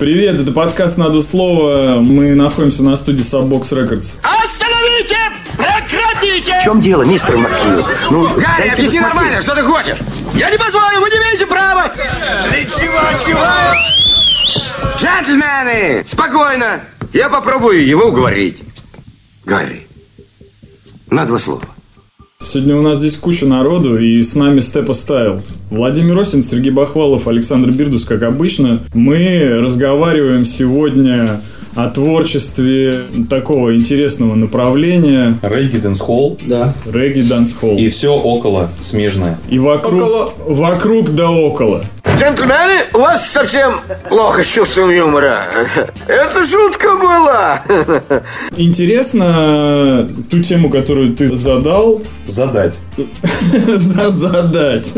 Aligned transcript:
Привет, 0.00 0.38
это 0.38 0.52
подкаст 0.52 0.96
«Надо 0.96 1.20
слово». 1.22 1.98
Мы 1.98 2.36
находимся 2.36 2.84
на 2.84 2.94
студии 2.94 3.24
Subbox 3.24 3.62
Records. 3.72 4.20
Остановите! 4.22 5.16
Прекратите! 5.56 6.56
В 6.60 6.62
чем 6.62 6.78
дело, 6.78 7.02
мистер 7.02 7.36
Маккью? 7.36 7.84
Ну, 8.08 8.28
Гарри, 8.36 8.68
объясни 8.68 9.00
нормально, 9.00 9.42
что 9.42 9.56
ты 9.56 9.64
хочешь? 9.64 9.96
Я 10.34 10.50
не 10.52 10.56
позволю, 10.56 11.00
вы 11.00 11.10
не 11.10 11.16
имеете 11.16 11.46
права! 11.46 11.90
Для 12.48 12.64
чего? 12.64 13.00
Джентльмены, 14.96 16.04
спокойно! 16.04 16.80
Я 17.12 17.28
попробую 17.28 17.84
его 17.84 18.04
уговорить. 18.04 18.62
Гарри, 19.44 19.88
на 21.10 21.26
два 21.26 21.40
слова. 21.40 21.64
Сегодня 22.40 22.76
у 22.76 22.82
нас 22.82 22.98
здесь 22.98 23.16
куча 23.16 23.46
народу, 23.46 23.98
и 23.98 24.22
с 24.22 24.36
нами 24.36 24.60
Степа 24.60 24.94
Стайл. 24.94 25.40
Владимир 25.70 26.16
Осин, 26.20 26.44
Сергей 26.44 26.70
Бахвалов, 26.70 27.26
Александр 27.26 27.72
Бирдус, 27.72 28.04
как 28.04 28.22
обычно. 28.22 28.78
Мы 28.94 29.58
разговариваем 29.60 30.44
сегодня 30.44 31.40
о 31.74 31.88
творчестве 31.90 33.06
такого 33.28 33.74
интересного 33.74 34.36
направления 34.36 35.36
Регги 35.42 35.78
Дэнс-холл 35.78 36.38
Да. 36.46 36.74
регги 36.86 37.22
дэнсхолл. 37.22 37.76
и 37.76 37.88
все 37.88 38.14
около 38.14 38.68
смежное. 38.80 39.36
И 39.50 39.58
вокруг, 39.58 40.32
вокруг 40.46 41.14
да 41.16 41.32
около. 41.32 41.82
Джентльмены, 42.18 42.80
у 42.94 42.98
вас 42.98 43.30
совсем 43.30 43.80
плохо 44.08 44.42
с 44.42 44.46
чувством 44.46 44.90
юмора. 44.90 45.46
Это 46.06 46.44
шутка 46.44 46.96
была. 46.96 47.62
Интересно 48.56 50.08
ту 50.30 50.40
тему, 50.42 50.68
которую 50.70 51.14
ты 51.14 51.34
задал, 51.36 52.02
Задать. 52.26 52.80
за- 53.52 54.10
задать. 54.10 54.92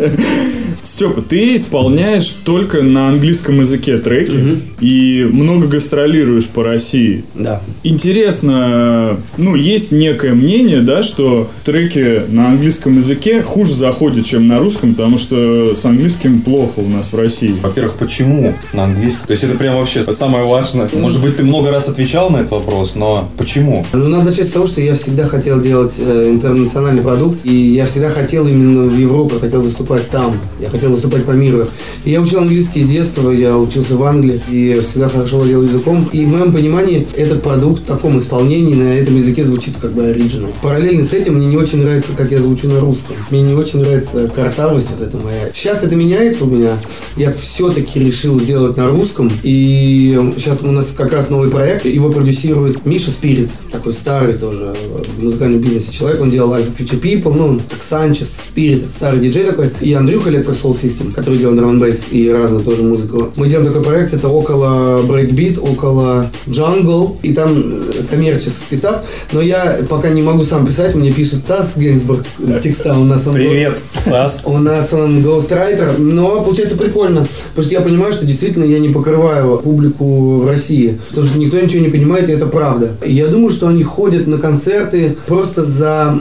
Степа, 0.83 1.23
ты 1.23 1.57
исполняешь 1.57 2.29
только 2.45 2.83
на 2.83 3.09
английском 3.09 3.61
языке 3.61 3.99
треки 3.99 4.59
и 4.81 5.29
много 5.31 5.67
гастролируешь 5.67 6.49
по 6.49 6.63
России. 6.63 7.25
Да. 7.35 7.61
Интересно, 7.83 9.19
ну, 9.37 9.55
есть 9.55 9.93
некое 9.93 10.33
мнение, 10.33 10.81
да, 10.81 11.03
что 11.03 11.49
треки 11.65 12.23
на 12.29 12.49
английском 12.49 12.97
языке 12.97 13.43
хуже 13.43 13.75
заходят, 13.75 14.25
чем 14.25 14.49
на 14.49 14.59
русском, 14.59 14.95
потому 14.95 15.19
что 15.19 15.75
с 15.75 15.85
английским 15.85 16.41
плохо 16.41 16.81
у 16.81 16.89
нас 16.89 17.13
в 17.13 17.17
России. 17.17 17.55
Во-первых, 17.63 17.95
почему 17.95 18.55
на 18.73 18.85
английском? 18.85 19.27
То 19.27 19.33
есть 19.33 19.45
это 19.45 19.55
прям 19.55 19.77
вообще 19.77 20.03
самое 20.03 20.45
важное. 20.45 20.89
Может 20.93 21.23
быть, 21.23 21.37
ты 21.37 21.45
много 21.45 21.71
раз 21.71 21.89
отвечал 21.89 22.31
на 22.31 22.39
этот 22.39 22.53
вопрос, 22.53 22.95
но 22.95 23.29
почему? 23.37 23.85
Ну, 23.93 24.09
надо 24.09 24.25
начать 24.25 24.49
с 24.49 24.51
того, 24.51 24.67
что 24.67 24.81
я 24.81 24.95
всегда 24.95 25.27
хотел 25.27 25.61
делать 25.61 25.95
э, 25.99 26.31
интернациональный 26.31 27.03
продукт, 27.03 27.45
и 27.45 27.55
я 27.55 27.87
всегда 27.87 28.09
хотел 28.09 28.47
именно 28.47 28.83
в 28.83 28.99
Европу, 28.99 29.39
хотел 29.39 29.61
выступать 29.61 30.09
там, 30.11 30.35
я 30.59 30.70
хотел 30.71 30.91
выступать 30.91 31.25
по 31.25 31.33
миру. 31.33 31.67
Я 32.05 32.21
учил 32.21 32.41
английский 32.41 32.85
с 32.85 32.89
детства, 32.89 33.31
я 33.31 33.57
учился 33.57 33.97
в 33.97 34.03
Англии, 34.05 34.41
и 34.51 34.81
всегда 34.87 35.09
хорошо 35.09 35.39
владел 35.39 35.63
языком. 35.63 36.09
И 36.13 36.25
в 36.25 36.29
моем 36.29 36.53
понимании 36.53 37.07
этот 37.17 37.43
продукт 37.43 37.83
в 37.83 37.87
таком 37.87 38.19
исполнении 38.19 38.75
на 38.75 38.99
этом 38.99 39.17
языке 39.17 39.45
звучит 39.45 39.75
как 39.81 39.93
бы 39.93 40.05
оригинал. 40.05 40.51
Параллельно 40.63 41.05
с 41.05 41.13
этим 41.13 41.35
мне 41.35 41.47
не 41.47 41.57
очень 41.57 41.83
нравится, 41.83 42.13
как 42.17 42.31
я 42.31 42.41
звучу 42.41 42.69
на 42.69 42.81
русском. 42.81 43.17
Мне 43.31 43.43
не 43.43 43.55
очень 43.55 43.81
нравится 43.81 44.31
картавость 44.35 44.91
вот 44.91 45.07
эта 45.07 45.17
моя. 45.19 45.51
Сейчас 45.55 45.83
это 45.83 45.97
меняется 45.97 46.45
у 46.45 46.49
меня. 46.49 46.77
Я 47.17 47.33
все-таки 47.33 48.01
решил 48.01 48.39
сделать 48.41 48.77
на 48.77 48.89
русском, 48.89 49.31
и 49.43 50.19
сейчас 50.37 50.63
у 50.63 50.71
нас 50.71 50.93
как 50.97 51.13
раз 51.13 51.31
новый 51.31 51.51
проект, 51.51 51.85
его 51.85 52.11
продюсирует 52.11 52.87
Миша 52.87 53.11
Спирит, 53.11 53.51
такой 53.71 53.93
старый 53.93 54.35
тоже 54.35 54.75
в 55.17 55.25
музыкальном 55.25 55.61
бизнесе 55.61 55.93
человек, 55.93 56.21
он 56.21 56.31
делал 56.31 56.55
Alfa 56.55 56.77
Future 56.77 57.01
People, 57.01 57.35
ну, 57.35 57.61
как 57.69 57.83
Санчес, 57.83 58.31
Спирит, 58.31 58.91
старый 58.91 59.21
диджей 59.21 59.45
такой, 59.45 59.71
и 59.81 59.93
Андрюха 59.93 60.31
Electro 60.31 60.55
Soul 60.63 60.73
System, 60.73 61.13
который 61.13 61.39
делал 61.39 61.55
drum 61.55 61.79
bass 61.79 62.05
и 62.11 62.31
разную 62.31 62.63
тоже 62.65 62.83
музыку. 62.83 63.31
Мы 63.37 63.49
делаем 63.49 63.67
такой 63.69 63.83
проект, 63.83 64.15
это 64.15 64.29
около 64.29 65.03
брейкбит, 65.03 65.59
около 65.59 66.27
джангл, 66.49 67.17
и 67.23 67.33
там 67.33 67.57
э, 67.59 68.03
коммерческий 68.11 68.77
stuff, 68.77 69.03
но 69.33 69.41
я 69.41 69.79
пока 69.89 70.09
не 70.11 70.23
могу 70.23 70.45
сам 70.45 70.67
писать, 70.67 70.95
мне 70.95 71.13
пишет 71.13 71.45
Тасс 71.45 71.73
Гейнсбург 71.77 72.25
текста, 72.63 72.99
у 72.99 73.05
нас 73.05 73.27
он 73.27 73.35
Привет, 73.35 73.81
Стас. 73.93 74.43
у 74.47 74.59
нас 74.59 74.93
он 74.93 75.23
гоустрайтер, 75.23 75.99
но 75.99 76.43
получается 76.43 76.77
прикольно, 76.77 77.27
потому 77.51 77.65
что 77.65 77.73
я 77.75 77.81
понимаю, 77.81 78.13
что 78.13 78.27
действительно 78.27 78.65
я 78.65 78.79
не 78.79 78.89
покрываю 78.89 79.59
публику 79.59 80.37
в 80.39 80.47
России, 80.47 80.99
потому 81.09 81.27
что 81.27 81.39
никто 81.39 81.59
ничего 81.61 81.83
не 81.83 81.91
понимает, 81.91 82.29
и 82.29 82.33
это 82.33 82.47
правда. 82.47 82.93
И 83.05 83.13
я 83.13 83.27
думаю, 83.29 83.51
что 83.51 83.69
они 83.69 83.83
ходят 83.83 84.27
на 84.27 84.39
концерты 84.39 85.17
просто 85.27 85.65
за, 85.65 86.17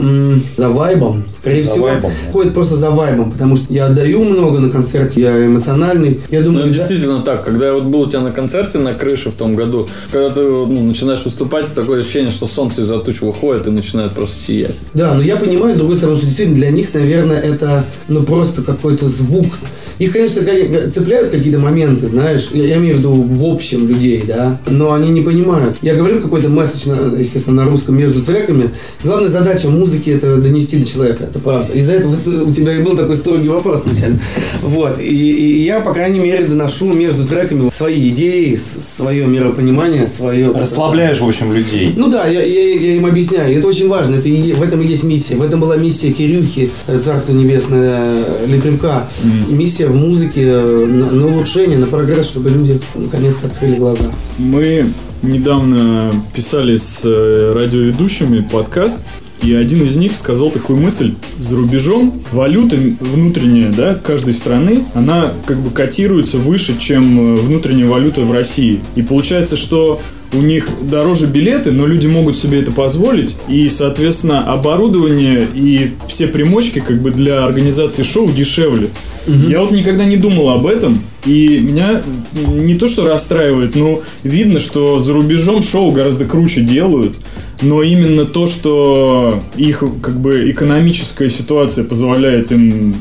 за 0.56 0.68
вайбом, 0.68 1.24
скорее 1.34 1.62
За 1.62 1.70
всего. 1.72 1.86
вайбом. 1.86 2.10
Ходят 2.32 2.54
просто 2.54 2.76
за 2.76 2.90
вайбом, 2.90 3.32
потому 3.32 3.56
что 3.56 3.72
я 3.72 3.86
отдаю 3.86 4.24
много 4.30 4.58
на 4.60 4.70
концерте, 4.70 5.20
я 5.20 5.46
эмоциональный. 5.46 6.20
Я 6.30 6.40
Ну, 6.40 6.46
думаю, 6.46 6.68
за- 6.68 6.74
действительно 6.74 7.20
так. 7.22 7.44
Когда 7.44 7.66
я 7.66 7.74
вот 7.74 7.84
был 7.84 8.00
у 8.02 8.06
тебя 8.06 8.20
на 8.20 8.32
концерте 8.32 8.78
на 8.78 8.94
крыше 8.94 9.30
в 9.30 9.34
том 9.34 9.54
году, 9.54 9.88
когда 10.10 10.30
ты 10.30 10.40
ну, 10.40 10.82
начинаешь 10.84 11.24
выступать, 11.24 11.74
такое 11.74 12.00
ощущение, 12.00 12.30
что 12.30 12.46
солнце 12.46 12.82
из-за 12.82 12.98
туч 13.00 13.20
выходит 13.20 13.66
и 13.66 13.70
начинает 13.70 14.12
просто 14.12 14.38
сиять. 14.40 14.74
Да, 14.94 15.14
но 15.14 15.22
я 15.22 15.36
понимаю, 15.36 15.74
с 15.74 15.76
другой 15.76 15.96
стороны, 15.96 16.16
что 16.16 16.26
действительно 16.26 16.56
для 16.56 16.70
них, 16.70 16.92
наверное, 16.94 17.38
это 17.40 17.84
ну 18.08 18.22
просто 18.22 18.62
какой-то 18.62 19.08
звук. 19.08 19.46
Их, 20.00 20.12
конечно, 20.12 20.42
цепляют 20.90 21.30
какие-то 21.30 21.58
моменты, 21.60 22.08
знаешь, 22.08 22.48
я, 22.52 22.64
я 22.64 22.76
имею 22.78 22.96
в 22.96 22.98
виду 22.98 23.12
в 23.12 23.44
общем 23.44 23.86
людей, 23.86 24.24
да, 24.26 24.58
но 24.66 24.94
они 24.94 25.10
не 25.10 25.20
понимают. 25.20 25.76
Я 25.82 25.94
говорю 25.94 26.20
какой-то 26.20 26.48
месседж, 26.48 26.88
на- 26.88 27.16
естественно, 27.16 27.64
на 27.64 27.70
русском 27.70 27.96
между 27.96 28.22
треками. 28.22 28.70
Главная 29.04 29.28
задача 29.28 29.68
музыки 29.68 30.08
это 30.10 30.36
донести 30.36 30.78
до 30.78 30.86
человека, 30.90 31.24
это 31.24 31.38
правда. 31.38 31.72
Из-за 31.74 31.92
этого 31.92 32.16
у 32.46 32.50
тебя 32.52 32.76
и 32.76 32.82
был 32.82 32.96
такой 32.96 33.16
строгий 33.16 33.48
вопрос 33.48 33.82
вначале. 33.84 34.18
Вот, 34.62 34.98
и, 34.98 35.04
и 35.04 35.62
я, 35.64 35.80
по 35.80 35.92
крайней 35.92 36.18
мере, 36.18 36.46
доношу 36.46 36.92
между 36.94 37.26
треками 37.26 37.70
свои 37.70 38.08
идеи, 38.08 38.54
свое 38.56 39.26
миропонимание, 39.26 40.08
свое... 40.08 40.50
Расслабляешь, 40.52 41.20
в 41.20 41.26
общем, 41.26 41.52
людей. 41.52 41.92
Ну 41.94 42.08
да, 42.10 42.26
я, 42.26 42.42
я, 42.42 42.74
я 42.74 42.96
им 42.96 43.04
объясняю. 43.04 43.58
Это 43.58 43.68
очень 43.68 43.88
важно. 43.88 44.14
Это 44.14 44.30
и 44.30 44.54
в 44.54 44.62
этом 44.62 44.80
и 44.80 44.86
есть 44.86 45.04
миссия. 45.04 45.36
В 45.36 45.42
этом 45.42 45.60
была 45.60 45.76
миссия 45.76 46.10
Кирюхи, 46.10 46.70
э, 46.86 46.98
Царство 47.00 47.34
Небесное, 47.34 48.24
Литрюка. 48.46 49.06
И 49.48 49.52
миссия 49.52 49.89
в 49.90 49.96
музыке 49.96 50.42
э, 50.44 50.86
на, 50.86 51.10
на 51.10 51.26
улучшение, 51.26 51.78
на 51.78 51.86
прогресс, 51.86 52.28
чтобы 52.28 52.50
люди 52.50 52.80
наконец-то 52.94 53.48
открыли 53.48 53.74
глаза. 53.74 54.10
Мы 54.38 54.86
недавно 55.22 56.12
писали 56.34 56.76
с 56.76 57.02
э, 57.04 57.52
радиоведущими 57.54 58.40
подкаст, 58.40 59.00
и 59.42 59.54
один 59.54 59.84
из 59.84 59.96
них 59.96 60.14
сказал 60.14 60.50
такую 60.50 60.78
мысль. 60.78 61.14
За 61.38 61.56
рубежом 61.56 62.12
валюта 62.30 62.76
внутренняя, 63.00 63.72
да, 63.72 63.94
каждой 63.94 64.34
страны, 64.34 64.84
она 64.94 65.32
как 65.46 65.58
бы 65.58 65.70
котируется 65.70 66.38
выше, 66.38 66.78
чем 66.78 67.36
э, 67.36 67.40
внутренняя 67.40 67.88
валюта 67.88 68.22
в 68.22 68.32
России. 68.32 68.80
И 68.96 69.02
получается, 69.02 69.56
что 69.56 70.00
у 70.32 70.42
них 70.42 70.68
дороже 70.82 71.26
билеты, 71.26 71.72
но 71.72 71.86
люди 71.86 72.06
могут 72.06 72.36
себе 72.36 72.60
это 72.60 72.70
позволить. 72.70 73.36
И, 73.48 73.68
соответственно, 73.68 74.40
оборудование 74.52 75.48
и 75.54 75.90
все 76.06 76.28
примочки 76.28 76.80
как 76.80 77.00
бы 77.00 77.10
для 77.10 77.44
организации 77.44 78.02
шоу 78.02 78.30
дешевле. 78.30 78.90
Я 79.26 79.60
вот 79.60 79.72
никогда 79.72 80.04
не 80.04 80.16
думал 80.16 80.50
об 80.50 80.66
этом. 80.66 80.98
И 81.26 81.58
меня 81.58 82.02
не 82.34 82.74
то 82.76 82.88
что 82.88 83.06
расстраивает, 83.06 83.74
но 83.74 84.00
видно, 84.22 84.58
что 84.58 84.98
за 84.98 85.12
рубежом 85.12 85.62
шоу 85.62 85.92
гораздо 85.92 86.24
круче 86.24 86.62
делают. 86.62 87.16
Но 87.62 87.82
именно 87.82 88.24
то, 88.24 88.46
что 88.46 89.38
их 89.56 89.84
как 90.00 90.18
бы 90.18 90.50
экономическая 90.50 91.28
ситуация 91.28 91.84
позволяет 91.84 92.52
им 92.52 92.94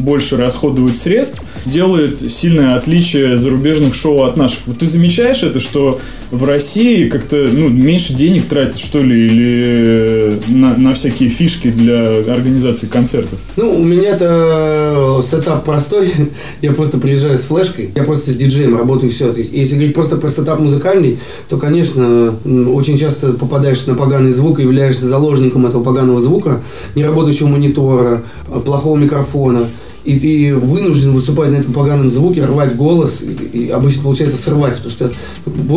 больше 0.00 0.38
расходовать 0.38 0.96
средств, 0.96 1.42
делает 1.66 2.30
сильное 2.30 2.76
отличие 2.76 3.38
зарубежных 3.38 3.94
шоу 3.94 4.22
от 4.22 4.36
наших. 4.36 4.60
Вот 4.66 4.78
ты 4.78 4.86
замечаешь 4.86 5.42
это, 5.42 5.60
что 5.60 6.00
в 6.30 6.44
России 6.44 7.08
как-то 7.08 7.48
ну, 7.50 7.68
меньше 7.68 8.14
денег 8.14 8.46
тратят, 8.46 8.78
что 8.78 9.00
ли, 9.00 9.26
или 9.26 10.38
на, 10.48 10.76
на 10.76 10.94
всякие 10.94 11.28
фишки 11.28 11.68
для 11.68 12.18
организации 12.32 12.86
концертов? 12.86 13.38
Ну, 13.56 13.70
у 13.70 13.84
меня-то 13.84 15.22
setup 15.28 15.64
простой. 15.64 16.12
Я 16.62 16.72
просто 16.72 16.98
приезжаю 16.98 17.38
с 17.38 17.42
флешкой. 17.42 17.90
Я 17.94 18.02
просто 18.02 18.30
с 18.30 18.36
диджеем 18.36 18.76
работаю 18.76 19.10
все. 19.10 19.32
То 19.32 19.38
есть, 19.38 19.52
если 19.52 19.74
говорить 19.74 19.94
просто 19.94 20.16
про 20.16 20.28
setup 20.30 20.60
музыкальный, 20.60 21.18
то, 21.48 21.56
конечно, 21.56 22.34
очень 22.44 22.98
часто 22.98 23.32
попадаешь 23.32 23.86
на 23.86 23.94
поганый 23.94 24.30
звук 24.30 24.58
и 24.58 24.62
являешься 24.62 25.06
заложником 25.06 25.66
этого 25.66 25.82
поганого 25.82 26.20
звука, 26.20 26.62
неработающего 26.94 27.48
монитора, 27.48 28.22
э, 28.48 28.60
плохого 28.60 28.96
микрофона. 28.96 29.66
И 30.04 30.20
ты 30.20 30.54
вынужден 30.54 31.12
выступать 31.12 31.50
на 31.50 31.56
этом 31.56 31.72
поганом 31.72 32.10
звуке, 32.10 32.44
рвать 32.44 32.76
голос, 32.76 33.22
и, 33.22 33.58
и 33.58 33.70
обычно 33.70 34.02
получается 34.02 34.38
срывать, 34.38 34.76
потому 34.76 34.90
что 34.90 35.12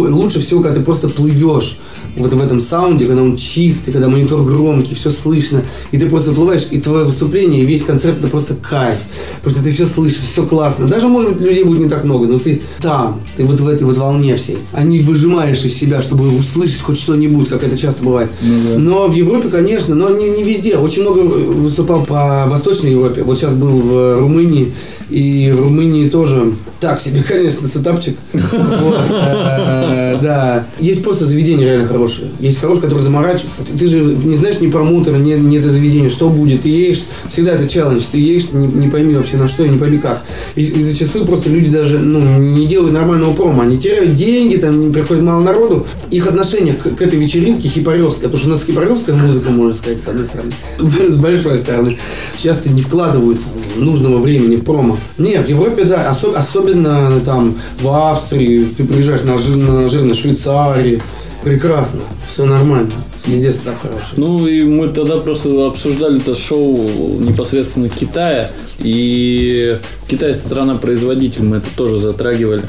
лучше 0.10 0.40
всего, 0.40 0.62
когда 0.62 0.80
ты 0.80 0.86
просто 0.86 1.08
плывешь 1.08 1.80
вот 2.18 2.34
в 2.34 2.42
этом 2.42 2.62
саунде, 2.62 3.06
когда 3.06 3.22
он 3.22 3.36
чистый, 3.36 3.92
когда 3.92 4.08
монитор 4.08 4.44
громкий, 4.44 4.96
все 4.96 5.12
слышно, 5.12 5.62
и 5.92 5.98
ты 5.98 6.08
просто 6.10 6.32
плываешь, 6.32 6.68
и 6.72 6.80
твое 6.80 7.06
выступление, 7.06 7.62
и 7.62 7.66
весь 7.66 7.84
концерт 7.84 8.20
это 8.20 8.28
просто 8.28 8.56
кайф, 8.56 9.00
что 9.46 9.64
ты 9.64 9.72
все 9.72 9.86
слышишь, 9.86 10.20
все 10.20 10.46
классно. 10.46 10.88
Даже, 10.88 11.08
может 11.08 11.34
быть, 11.34 11.42
людей 11.42 11.64
будет 11.64 11.80
не 11.80 11.90
так 11.90 12.04
много, 12.04 12.28
но 12.28 12.40
ты 12.40 12.62
там, 12.82 13.22
ты 13.36 13.46
вот 13.46 13.60
в 13.60 13.68
этой 13.68 13.84
вот 13.84 13.98
волне 13.98 14.36
всей. 14.36 14.58
А 14.74 14.84
не 14.84 15.00
выжимаешь 15.00 15.64
из 15.64 15.78
себя, 15.78 16.02
чтобы 16.02 16.36
услышать 16.38 16.82
хоть 16.82 17.00
что-нибудь, 17.00 17.50
как 17.50 17.64
это 17.64 17.78
часто 17.78 18.04
бывает. 18.04 18.30
Но 18.78 19.08
в 19.08 19.14
Европе, 19.16 19.50
конечно, 19.50 19.96
но 19.96 20.10
не, 20.10 20.30
не 20.30 20.44
везде. 20.44 20.78
Очень 20.78 21.04
много 21.04 21.20
выступал 21.20 22.04
по 22.04 22.46
Восточной 22.48 22.92
Европе. 22.92 23.24
Вот 23.24 23.38
сейчас 23.38 23.54
был 23.54 23.80
в 23.80 24.20
Румынии, 24.20 24.74
и 25.10 25.54
в 25.56 25.62
Румынии 25.62 26.10
тоже 26.10 26.54
так 26.80 27.02
себе, 27.02 27.24
конечно, 27.28 27.68
сетапчик. 27.68 28.18
Э, 28.34 30.18
Да. 30.22 30.66
Есть 30.80 31.04
просто 31.04 31.26
заведения 31.26 31.66
реально 31.66 31.88
хорошие. 32.08 32.30
Есть 32.40 32.60
хорошие, 32.60 32.84
которые 32.84 33.04
заморачиваются. 33.04 33.64
Ты- 33.64 33.78
Ты 33.78 33.88
же 33.88 34.00
не 34.00 34.36
знаешь 34.36 34.60
ни 34.60 34.68
промоутера, 34.68 35.16
ни, 35.18 35.34
ни 35.34 35.58
это 35.58 35.70
заведение, 35.72 36.10
что 36.10 36.30
будет. 36.30 36.62
Ты 36.62 36.70
едешь, 36.70 37.04
всегда 37.30 37.52
это 37.54 37.68
челлендж. 37.68 38.04
Ты 38.12 38.18
едешь, 38.20 38.50
не, 38.52 38.68
не 38.68 38.88
пойми 38.90 39.16
вообще 39.16 39.38
на 39.38 39.48
что 39.48 39.64
и 39.64 39.70
не 39.70 39.78
пойми 39.78 39.98
как. 39.98 40.24
И, 40.56 40.62
и 40.64 40.84
зачастую 40.84 41.26
просто 41.26 41.50
люди 41.50 41.70
даже 41.70 42.00
ну, 42.00 42.20
не 42.40 42.66
делают 42.66 42.94
нормального 42.94 43.34
промо. 43.34 43.64
Они 43.64 43.78
теряют 43.78 44.16
деньги, 44.16 44.56
там 44.58 44.92
приходит 44.92 45.24
мало 45.24 45.42
народу. 45.42 45.86
Их 46.12 46.28
отношение 46.28 46.74
к, 46.74 46.84
к 46.96 47.02
этой 47.02 47.20
вечеринке 47.20 47.68
хипаревское, 47.68 48.24
потому 48.30 48.38
что 48.40 48.48
у 48.48 48.52
нас 48.52 48.64
хипаревская 48.64 49.16
музыка, 49.16 49.50
можно 49.52 49.74
сказать, 49.74 50.02
с 50.02 50.08
одной 50.08 50.26
стороны, 50.26 50.52
с 51.10 51.16
большой 51.18 51.58
стороны, 51.58 51.98
часто 52.38 52.70
не 52.70 52.82
вкладывают 52.82 53.42
нужного 53.76 54.18
времени 54.22 54.56
в 54.56 54.64
промо. 54.64 54.98
Не, 55.18 55.42
в 55.42 55.48
Европе, 55.50 55.84
да, 55.84 56.10
осо- 56.12 56.34
особенно 56.36 57.20
там 57.26 57.56
в 57.82 57.88
Австрии, 57.90 58.66
ты 58.78 58.84
приезжаешь 58.84 59.24
на, 59.24 59.38
жир, 59.38 59.58
на 59.58 59.90
жирно 59.90 60.14
Швейцарии, 60.14 61.02
прекрасно, 61.48 62.02
все 62.30 62.46
нормально, 62.46 62.92
везде 63.26 63.52
так 63.54 63.76
хороший. 63.82 64.18
Ну 64.18 64.48
и 64.48 64.64
мы 64.64 64.90
тогда 64.90 65.18
просто 65.18 65.68
обсуждали 65.68 66.20
это 66.20 66.36
шоу 66.36 67.20
непосредственно 67.20 67.90
Китая. 67.90 68.52
И 68.80 69.80
Китай 70.08 70.36
страна-производитель, 70.36 71.44
мы 71.44 71.58
это 71.58 71.68
тоже 71.76 71.98
затрагивали. 71.98 72.62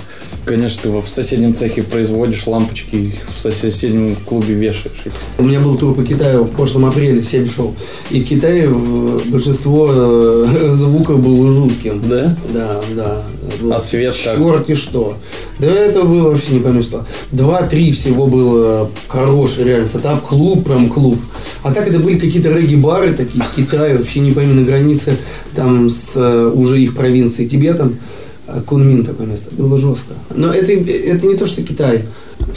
Конечно, 0.49 0.81
ты 0.85 0.89
в 0.89 1.07
соседнем 1.07 1.55
цехе 1.55 1.83
производишь 1.83 2.47
лампочки, 2.47 2.97
и 2.97 3.13
в 3.29 3.39
соседнем 3.39 4.17
клубе 4.25 4.55
вешаешь 4.55 4.95
их. 5.05 5.13
У 5.37 5.43
меня 5.43 5.61
был 5.61 5.77
тур 5.77 5.95
по 5.95 6.03
Китаю 6.03 6.45
в 6.45 6.51
прошлом 6.53 6.87
апреле, 6.87 7.23
7 7.23 7.47
шоу. 7.47 7.75
И 8.11 8.21
в 8.21 8.25
Китае 8.27 8.65
э, 8.65 9.19
большинство 9.27 9.91
э, 9.93 10.73
звука 10.77 11.17
было 11.17 11.53
жутким. 11.53 12.01
Да? 12.09 12.35
Да, 12.55 12.81
да. 12.97 13.23
Было 13.61 13.77
А 13.77 13.79
свет 13.79 14.17
как? 14.25 14.39
Черти 14.39 14.75
что. 14.75 15.19
Да 15.59 15.67
это 15.67 16.03
было 16.03 16.31
вообще 16.31 16.55
не 16.55 16.61
пойми 16.61 16.81
что. 16.81 17.05
Два-три 17.31 17.93
всего 17.93 18.27
было 18.27 18.91
хороший 19.07 19.65
реально 19.65 19.87
setup. 19.87 20.27
Клуб, 20.27 20.65
прям 20.65 20.89
клуб. 20.89 21.19
А 21.63 21.73
так 21.73 21.87
это 21.89 21.99
были 21.99 22.19
какие-то 22.19 22.51
регги-бары 22.51 23.13
такие 23.13 23.45
в 23.45 23.55
Китае, 23.55 23.99
вообще 23.99 24.21
не 24.21 24.33
пойми, 24.33 24.55
на 24.55 24.65
границе 24.65 25.19
там 25.55 25.91
с 25.91 26.13
э, 26.15 26.53
уже 26.55 26.81
их 26.81 26.97
провинцией 26.97 27.49
Тибетом. 27.51 27.99
Кунмин 28.67 29.05
такое 29.05 29.27
место. 29.27 29.55
Было 29.55 29.79
жестко. 29.79 30.15
Но 30.35 30.53
это, 30.53 30.73
это 30.73 31.27
не 31.27 31.37
то, 31.37 31.47
что 31.47 31.63
Китай. 31.63 32.05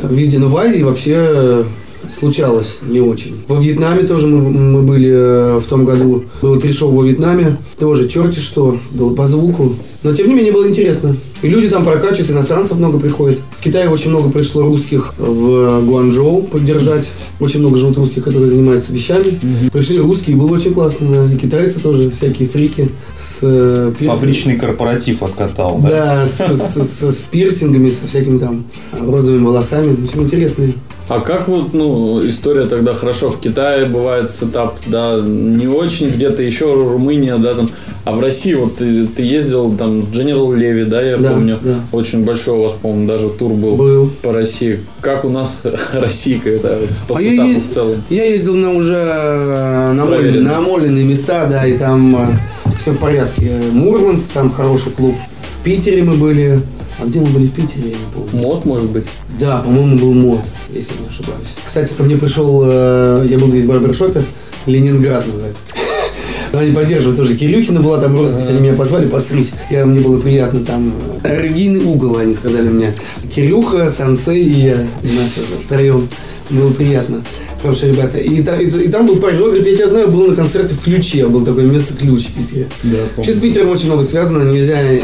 Везде. 0.03 0.39
Но 0.39 0.47
в 0.47 0.57
Азии 0.57 0.83
вообще 0.83 1.65
случалось 2.12 2.80
не 2.88 3.00
очень. 3.02 3.36
Во 3.48 3.60
Вьетнаме 3.60 4.04
тоже 4.04 4.28
мы, 4.28 4.42
мы 4.50 4.81
были 4.81 5.10
э, 5.12 5.60
в 5.60 5.66
том 5.68 5.86
году. 5.86 6.25
Было 6.42 6.60
шоу 6.72 6.92
во 6.92 7.04
Вьетнаме. 7.04 7.58
Тоже 7.80 8.08
черти 8.08 8.40
что. 8.40 8.78
Было 8.92 9.13
по 9.16 9.28
звуку. 9.28 9.75
Но 10.04 10.13
тем 10.16 10.28
не 10.30 10.34
менее 10.34 10.52
было 10.52 10.68
интересно. 10.68 11.16
И 11.44 11.48
люди 11.48 11.69
там 11.69 11.84
прокачиваются, 11.86 12.34
иностранцев 12.34 12.78
много 12.78 12.98
приходит. 13.00 13.40
В 13.56 13.62
Китае 13.63 13.88
очень 13.90 14.10
много 14.10 14.30
пришло 14.30 14.63
русских 14.63 15.13
в 15.19 15.81
Гуанчжоу 15.86 16.42
поддержать. 16.44 17.10
Очень 17.40 17.60
много 17.60 17.78
живут 17.78 17.98
русских, 17.98 18.24
которые 18.24 18.50
занимаются 18.50 18.92
вещами. 18.94 19.40
Пришли 19.72 20.00
русские, 20.00 20.38
было 20.38 20.54
очень 20.56 20.74
классно. 20.74 21.30
И 21.31 21.38
китайцы 21.38 21.80
тоже, 21.80 22.10
всякие 22.10 22.48
фрики 22.50 22.90
с 23.16 23.40
э. 23.44 23.92
Фабричный 24.00 24.58
корпоратив 24.58 25.22
откатал, 25.22 25.80
да? 25.84 25.90
Да, 25.90 26.25
с, 26.25 26.38
с- 26.40 27.00
с- 27.00 27.12
с 27.19 27.22
пирсингами, 27.30 27.90
со 27.90 28.08
всякими 28.08 28.40
там 28.40 28.63
розовыми 29.00 29.46
волосами. 29.46 29.96
Очень 30.04 30.24
интересные. 30.24 30.74
А 31.13 31.19
как 31.19 31.50
вот, 31.50 31.74
ну, 31.74 32.25
история 32.25 32.66
тогда 32.68 32.94
хорошо, 32.94 33.30
в 33.31 33.42
Китае 33.42 33.86
бывает 33.86 34.31
сетап, 34.31 34.78
да, 34.88 35.19
не 35.22 35.68
очень, 35.68 36.10
где-то 36.10 36.42
еще 36.42 36.74
Румыния, 36.74 37.36
да, 37.38 37.54
там, 37.54 37.69
а 38.06 38.13
в 38.13 38.22
России 38.22 38.54
вот 38.54 38.78
ты, 38.78 39.08
ты 39.08 39.22
ездил, 39.24 39.75
там, 39.75 40.04
General 40.13 40.56
Леви, 40.56 40.86
да, 40.86 41.02
я 41.02 41.18
Да, 41.18 41.31
помню, 41.31 41.60
да. 41.62 41.80
очень 41.92 42.24
большой 42.24 42.60
у 42.60 42.62
вас, 42.62 42.72
по-моему, 42.81 43.08
даже 43.10 43.28
тур 43.30 43.52
был, 43.52 43.75
Был. 43.75 44.10
по 44.22 44.31
России. 44.31 44.80
Как 45.02 45.25
у 45.25 45.30
нас 45.30 45.62
Россия, 45.94 46.40
да, 46.63 46.78
по 47.10 47.18
А 47.18 47.22
я, 47.22 47.31
сетапу 47.31 47.50
е- 47.50 47.60
в 47.60 47.68
целом? 47.68 47.96
я 48.10 48.24
ездил 48.24 48.56
на 48.56 48.72
уже 48.74 48.96
э, 48.96 49.92
намоленные, 49.92 50.42
намоленные 50.42 51.04
места, 51.04 51.46
да, 51.46 51.66
и 51.68 51.78
там 51.78 52.38
все 52.80 52.92
в 52.92 52.98
порядке. 53.00 53.52
Мурманск, 53.74 54.24
там 54.34 54.50
хороший 54.50 54.94
клуб. 54.94 55.16
В 55.60 55.63
Питере 55.66 56.04
мы 56.04 56.13
были. 56.16 56.62
А 57.00 57.06
где 57.06 57.19
мы 57.19 57.25
были 57.28 57.48
в 57.48 57.52
Питере, 57.54 57.90
я 57.90 57.90
не 57.90 57.96
помню. 58.13 58.48
Мод, 58.48 58.66
может 58.66 58.92
быть? 58.92 59.06
Да, 59.41 59.57
по-моему, 59.57 59.97
был 59.97 60.13
мод, 60.13 60.41
если 60.71 60.93
не 61.01 61.07
ошибаюсь. 61.07 61.55
Кстати, 61.65 61.91
ко 61.97 62.03
мне 62.03 62.15
пришел, 62.15 62.61
э, 62.63 63.25
я 63.27 63.39
был 63.39 63.49
здесь 63.49 63.63
в 63.63 63.67
барбершопе, 63.69 64.23
Ленинград 64.67 65.25
называется. 65.25 65.63
Они 66.53 66.71
поддерживают 66.71 67.17
тоже. 67.17 67.35
Кирюхина 67.35 67.81
была 67.81 67.99
там 67.99 68.15
роспись, 68.19 68.45
они 68.49 68.59
меня 68.59 68.73
позвали 68.73 69.07
постричь. 69.07 69.47
Я, 69.71 69.85
мне 69.85 69.99
было 70.01 70.19
приятно 70.19 70.63
там. 70.63 70.93
Оригийный 71.23 71.79
угол, 71.83 72.17
они 72.17 72.33
сказали 72.35 72.67
мне. 72.69 72.93
Кирюха, 73.33 73.89
Сансей 73.89 74.43
и 74.43 74.59
я. 74.65 74.88
Наши 75.01 75.39
втроем. 75.63 76.07
Было 76.49 76.71
приятно. 76.71 77.23
Хорошие 77.61 77.93
ребята. 77.93 78.17
И, 78.17 78.43
та- 78.43 78.57
и, 78.57 78.67
и 78.67 78.89
там 78.89 79.07
был 79.07 79.15
парень, 79.15 79.38
он 79.38 79.45
говорит, 79.45 79.65
я 79.65 79.75
тебя 79.75 79.88
знаю, 79.89 80.09
был 80.09 80.27
на 80.27 80.35
концерте 80.35 80.75
в 80.75 80.81
Ключе, 80.81 81.25
был 81.27 81.45
такое 81.45 81.65
место 81.65 81.93
Ключ 81.93 82.25
в 82.25 82.33
Питере. 82.33 82.67
Да, 82.83 82.97
Вообще 83.15 83.33
с 83.33 83.39
Питером 83.39 83.69
очень 83.69 83.85
много 83.85 84.03
связано, 84.03 84.51
нельзя 84.51 84.81
э, 84.81 84.99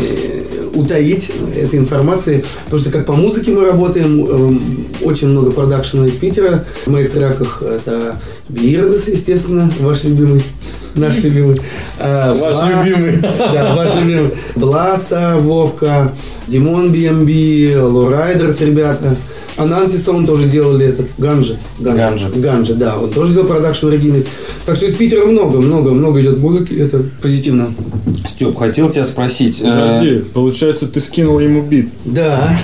утаить 0.77 1.31
этой 1.55 1.79
информации, 1.79 2.43
потому 2.65 2.81
что 2.81 2.91
как 2.91 3.05
по 3.05 3.13
музыке 3.13 3.51
мы 3.51 3.65
работаем, 3.65 4.25
эм, 4.25 4.61
очень 5.01 5.27
много 5.29 5.51
продакшена 5.51 6.05
из 6.07 6.13
Питера. 6.13 6.63
В 6.85 6.91
моих 6.91 7.11
треках 7.11 7.61
это 7.61 8.15
Бирдес, 8.49 9.07
естественно, 9.07 9.69
ваш 9.79 10.03
любимый, 10.03 10.43
наш 10.95 11.17
любимый. 11.23 11.59
А, 11.99 12.33
Ваш 12.33 12.55
Ба- 12.55 12.83
любимый. 12.83 13.17
Да, 13.21 13.75
ваш 13.75 13.95
любимый. 13.95 14.31
Бласта, 14.55 15.35
Вовка, 15.39 16.11
Димон 16.47 16.91
BMB, 16.93 17.81
Лорайдерс, 17.81 18.61
ребята. 18.61 19.15
А 19.57 19.65
Нанси 19.65 19.97
Сон 19.97 20.25
тоже 20.25 20.47
делали 20.47 20.85
этот 20.87 21.07
Ганжи. 21.17 21.57
Ганжи. 21.79 22.29
Ганжи, 22.35 22.75
да. 22.75 22.97
Он 22.97 23.09
тоже 23.09 23.33
делал 23.33 23.47
продакшн 23.47 23.87
оригинальный. 23.87 24.25
Так 24.65 24.75
что 24.75 24.85
из 24.85 24.95
Питера 24.95 25.25
много, 25.25 25.57
много, 25.59 25.91
много 25.91 26.21
идет 26.21 26.37
музыки. 26.37 26.73
Это 26.73 27.03
позитивно. 27.21 27.73
Степ, 28.27 28.55
хотел 28.57 28.89
тебя 28.89 29.03
спросить. 29.03 29.61
э, 29.61 29.63
Подожди, 29.63 30.23
получается, 30.33 30.87
ты 30.87 30.99
скинул 30.99 31.39
ему 31.39 31.63
бит. 31.63 31.89
Да. 32.05 32.55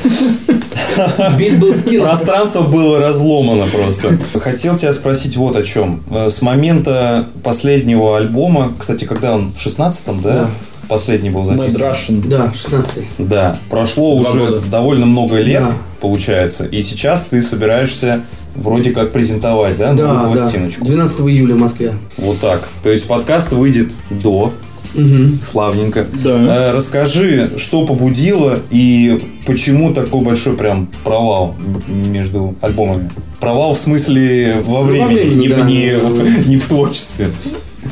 Бит 1.39 1.59
был 1.59 1.73
скилл. 1.73 2.03
Пространство 2.03 2.61
было 2.61 2.99
разломано 2.99 3.65
просто. 3.65 4.15
Хотел 4.39 4.77
тебя 4.77 4.93
спросить 4.93 5.35
вот 5.35 5.55
о 5.55 5.63
чем. 5.63 6.03
Э, 6.11 6.29
С 6.29 6.41
момента 6.43 7.27
последнего 7.43 8.17
альбома, 8.17 8.71
кстати, 8.77 9.05
когда 9.05 9.33
он 9.33 9.51
в 9.53 9.65
16-м, 9.65 10.21
да? 10.21 10.33
Да. 10.33 10.49
Последний 10.87 11.29
был 11.29 11.49
Mad 11.49 11.69
записан. 11.69 11.81
Russian. 12.21 12.27
Да, 12.27 12.51
16 12.53 12.91
Да, 13.17 13.59
прошло 13.69 14.19
Два 14.19 14.29
уже 14.31 14.39
года. 14.39 14.59
довольно 14.69 15.05
много 15.05 15.37
лет, 15.37 15.63
Да. 15.63 15.71
получается. 16.01 16.65
И 16.65 16.81
сейчас 16.81 17.23
ты 17.25 17.41
собираешься 17.41 18.21
вроде 18.55 18.91
как 18.91 19.11
презентовать, 19.11 19.77
да, 19.77 19.93
Да, 19.93 20.13
новую 20.13 20.35
да. 20.35 20.41
пластиночку. 20.43 20.85
12 20.85 21.27
июля 21.27 21.55
в 21.55 21.59
Москве. 21.59 21.93
Вот 22.17 22.39
так. 22.39 22.67
То 22.83 22.89
есть 22.91 23.07
подкаст 23.07 23.51
выйдет 23.51 23.91
до, 24.09 24.51
Мгм. 24.93 25.39
славненько. 25.41 26.05
Да. 26.23 26.69
Э, 26.69 26.71
Расскажи, 26.71 27.53
что 27.57 27.83
побудило 27.87 28.59
и 28.69 29.23
почему 29.47 29.91
такой 29.93 30.21
большой 30.21 30.55
прям 30.55 30.87
провал 31.03 31.55
между 31.87 32.53
альбомами? 32.61 33.09
Провал 33.39 33.73
в 33.73 33.79
смысле 33.79 34.61
во 34.63 34.81
во 34.81 34.83
времени, 34.83 35.13
времени, 35.15 35.41
не, 35.41 35.47
да. 35.47 35.61
не- 35.61 36.49
не 36.49 36.57
в 36.57 36.67
творчестве. 36.67 37.29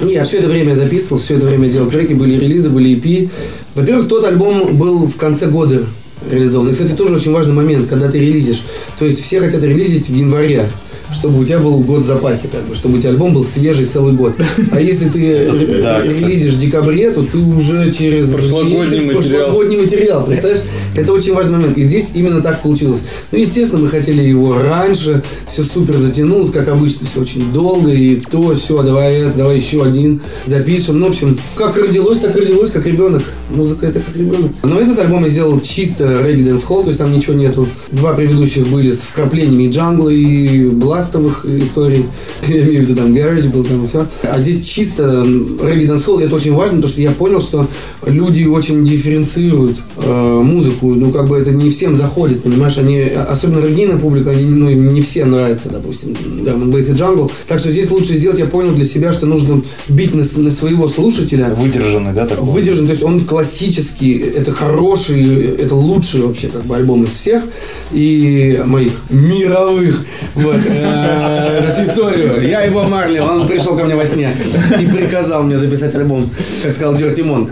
Не, 0.02 0.14
я 0.14 0.24
все 0.24 0.40
это 0.40 0.48
время 0.48 0.74
записывал, 0.74 1.20
все 1.20 1.36
это 1.38 1.48
время 1.48 1.70
делал 1.70 1.90
треки, 1.90 2.14
были 2.14 2.38
релизы, 2.38 2.70
были 2.70 2.96
EP. 2.96 3.30
Во-первых, 3.76 4.08
тот 4.08 4.24
альбом 4.26 4.78
был 4.78 5.08
в 5.08 5.18
конце 5.18 5.48
года 5.48 5.86
реализован. 6.30 6.70
И, 6.70 6.72
кстати, 6.72 6.94
тоже 6.94 7.16
очень 7.16 7.32
важный 7.32 7.54
момент, 7.54 7.88
когда 7.90 8.10
ты 8.10 8.20
релизишь. 8.20 8.64
То 8.98 9.06
есть 9.06 9.22
все 9.22 9.40
хотят 9.40 9.64
релизить 9.64 10.10
в 10.10 10.16
январе 10.16 10.70
чтобы 11.14 11.40
у 11.40 11.44
тебя 11.44 11.60
был 11.60 11.80
год 11.80 12.02
в 12.02 12.06
запасе, 12.08 12.48
как 12.48 12.64
бы, 12.64 12.76
чтобы 12.76 12.98
у 12.98 13.00
тебя 13.00 13.12
альбом 13.12 13.34
был 13.34 13.44
свежий 13.44 13.86
целый 13.86 14.14
год. 14.14 14.36
А 14.72 14.80
если 14.80 15.10
ты 15.10 15.20
релизишь 15.20 16.54
в 16.54 16.60
декабре, 16.60 17.12
то 17.12 17.24
ты 17.24 17.38
уже 17.38 17.92
через 17.92 18.30
Прошлогодний 18.30 19.02
материал. 19.02 19.18
прошлогодний 19.22 19.78
материал, 19.78 20.26
представляешь? 20.26 20.64
Это 20.96 21.14
очень 21.14 21.34
важный 21.34 21.54
момент. 21.54 21.78
И 21.78 21.84
здесь 21.84 22.12
именно 22.16 22.42
так 22.42 22.62
получилось. 22.62 23.04
Ну, 23.32 23.38
естественно, 23.38 23.82
мы 23.82 23.90
хотели 23.90 24.22
его 24.22 24.58
раньше, 24.58 25.24
все 25.48 25.64
супер 25.64 25.98
затянулось, 25.98 26.52
как 26.52 26.68
обычно, 26.68 27.08
все 27.08 27.22
очень 27.22 27.52
долго, 27.52 27.92
и 27.92 28.20
то, 28.20 28.54
все, 28.56 28.82
давай 28.84 29.16
это, 29.16 29.38
давай 29.38 29.58
еще 29.58 29.84
один 29.84 30.22
запишем. 30.46 31.00
Ну, 31.00 31.08
в 31.08 31.10
общем, 31.10 31.38
как 31.56 31.78
родилось, 31.78 32.20
так 32.20 32.36
родилось, 32.36 32.72
как 32.72 32.86
ребенок. 32.86 33.24
Музыка 33.50 33.88
это 33.88 34.00
как 34.00 34.16
ребенок. 34.16 34.52
Но 34.64 34.80
этот 34.80 35.00
альбом 35.00 35.24
я 35.24 35.30
сделал 35.30 35.60
чисто 35.60 36.06
Ready 36.06 36.44
Dance 36.44 36.64
Hall, 36.68 36.84
то 36.84 36.88
есть 36.88 36.98
там 36.98 37.12
ничего 37.12 37.34
нету. 37.34 37.68
Два 37.92 38.14
предыдущих 38.14 38.68
были 38.68 38.92
с 38.92 39.02
вкраплениями 39.02 39.72
джангла, 39.72 40.10
и 40.10 40.70
бластера, 40.70 41.01
трастовых 41.02 41.46
историй. 41.46 42.06
Я 42.48 42.62
имею 42.62 42.86
в 42.86 42.90
виду 42.90 42.96
там 42.96 43.14
гараж 43.14 43.46
был, 43.46 43.64
там 43.64 43.86
все. 43.86 44.06
А 44.24 44.40
здесь 44.40 44.66
чисто 44.68 45.26
регги 45.64 45.86
дансхолл, 45.86 46.20
и 46.20 46.26
это 46.26 46.36
очень 46.36 46.54
важно, 46.54 46.78
потому 46.78 46.94
что 46.94 47.02
я 47.02 47.12
понял, 47.12 47.42
что 47.42 47.68
люди 48.06 48.46
очень 48.46 48.86
дифференцируют 48.86 49.78
э, 49.98 50.42
музыку. 50.44 50.94
Ну, 50.94 51.12
как 51.12 51.28
бы 51.28 51.38
это 51.38 51.52
не 51.52 51.70
всем 51.70 51.96
заходит, 51.96 52.44
понимаешь? 52.44 52.78
Они, 52.78 53.02
особенно 53.02 53.66
реггийная 53.66 53.98
публика, 53.98 54.32
они, 54.32 54.46
ну, 54.46 54.70
не 54.70 55.02
всем 55.02 55.32
нравится, 55.32 55.70
допустим, 55.70 56.16
драм 56.44 56.72
бейс 56.72 56.90
и 56.90 56.94
джангл. 56.94 57.32
Так 57.48 57.60
что 57.60 57.72
здесь 57.72 57.90
лучше 57.90 58.14
сделать, 58.14 58.40
я 58.40 58.46
понял 58.46 58.74
для 58.74 58.86
себя, 58.86 59.14
что 59.14 59.26
нужно 59.26 59.62
бить 59.88 60.14
на, 60.14 60.24
на 60.42 60.52
своего 60.52 60.88
слушателя. 60.88 61.54
Выдержанный, 61.54 62.14
да, 62.14 62.28
такой? 62.28 62.46
Выдержан, 62.46 62.86
то 62.86 62.92
есть 62.92 63.04
он 63.04 63.22
классический, 63.22 64.18
это 64.18 64.52
хороший, 64.52 65.46
это 65.56 65.76
лучший 65.76 66.22
вообще 66.22 66.48
как 66.48 66.64
бы 66.66 66.76
альбом 66.76 67.04
из 67.04 67.12
всех 67.12 67.44
и 67.92 68.62
моих 68.66 68.94
мировых. 69.10 70.06
Вот, 70.36 70.56
э, 70.92 71.70
всю 71.72 71.84
историю. 71.92 72.48
Я 72.48 72.62
его 72.62 72.84
Марли, 72.84 73.20
он 73.20 73.48
пришел 73.48 73.76
ко 73.76 73.84
мне 73.84 73.96
во 73.96 74.06
сне 74.06 74.34
и 74.80 74.86
приказал 74.86 75.44
мне 75.44 75.58
записать 75.58 75.96
альбом, 75.96 76.30
как 76.64 76.72
сказал 76.72 76.96
Дерти 76.96 77.22
Монг. 77.22 77.52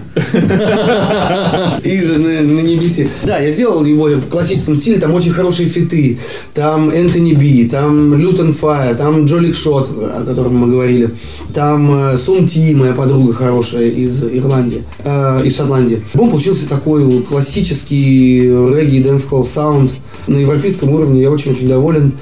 И 1.84 2.02
же 2.02 2.20
на, 2.20 2.42
на 2.42 2.62
небесе. 2.62 3.10
Да, 3.24 3.40
я 3.40 3.50
сделал 3.50 3.84
его 3.86 4.08
в 4.08 4.28
классическом 4.30 4.76
стиле, 4.76 5.00
там 5.00 5.14
очень 5.14 5.32
хорошие 5.32 5.68
фиты. 5.68 6.20
Там 6.54 6.90
Anthony 6.90 7.34
B, 7.34 7.68
там 7.68 8.14
Lutan 8.16 8.54
Fyah, 8.54 8.96
там 8.96 9.26
Joe 9.26 9.56
Lickshot, 9.56 9.90
о 9.90 10.24
котором 10.26 10.56
мы 10.56 10.68
говорили. 10.68 11.12
Там 11.54 12.14
э, 12.14 12.18
Soom 12.18 12.48
T, 12.48 12.74
моя 12.76 12.94
подруга 12.94 13.34
хорошая 13.34 13.88
из 13.88 14.24
Ирландии, 14.24 14.84
э, 15.04 15.42
из 15.46 15.56
Шотландии. 15.56 16.04
Альбом 16.14 16.32
получился 16.32 16.68
такой 16.68 17.24
классический 17.24 18.42
регги, 18.42 19.02
дэнс-холл 19.02 19.46
саунд 19.46 19.94
на 20.28 20.38
европейском 20.38 20.90
уровне. 20.90 21.22
Я 21.22 21.32
очень-очень 21.32 21.68
доволен. 21.68 22.14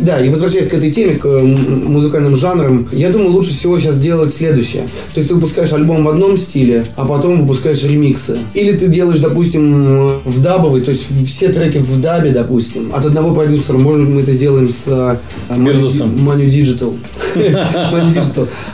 Да, 0.00 0.20
и 0.20 0.28
возвращаясь 0.28 0.61
к 0.68 0.74
этой 0.74 0.90
теме, 0.90 1.16
к 1.16 1.26
м, 1.26 1.92
музыкальным 1.92 2.36
жанрам, 2.36 2.88
я 2.92 3.10
думаю, 3.10 3.30
лучше 3.30 3.50
всего 3.50 3.78
сейчас 3.78 3.98
делать 3.98 4.32
следующее. 4.34 4.84
То 5.14 5.18
есть 5.18 5.28
ты 5.28 5.34
выпускаешь 5.34 5.72
альбом 5.72 6.04
в 6.04 6.08
одном 6.08 6.36
стиле, 6.38 6.86
а 6.96 7.04
потом 7.04 7.40
выпускаешь 7.40 7.82
ремиксы. 7.84 8.38
Или 8.54 8.76
ты 8.76 8.88
делаешь, 8.88 9.20
допустим, 9.20 10.20
в 10.24 10.42
дабовый, 10.42 10.82
то 10.82 10.90
есть 10.90 11.06
все 11.26 11.48
треки 11.48 11.78
в 11.78 12.00
дабе, 12.00 12.30
допустим, 12.30 12.92
от 12.94 13.04
одного 13.04 13.34
продюсера. 13.34 13.76
Может, 13.76 14.08
мы 14.08 14.20
это 14.22 14.32
сделаем 14.32 14.70
с 14.70 14.84
э. 14.86 15.16
Manu 15.50 15.88
Digital. 16.48 16.94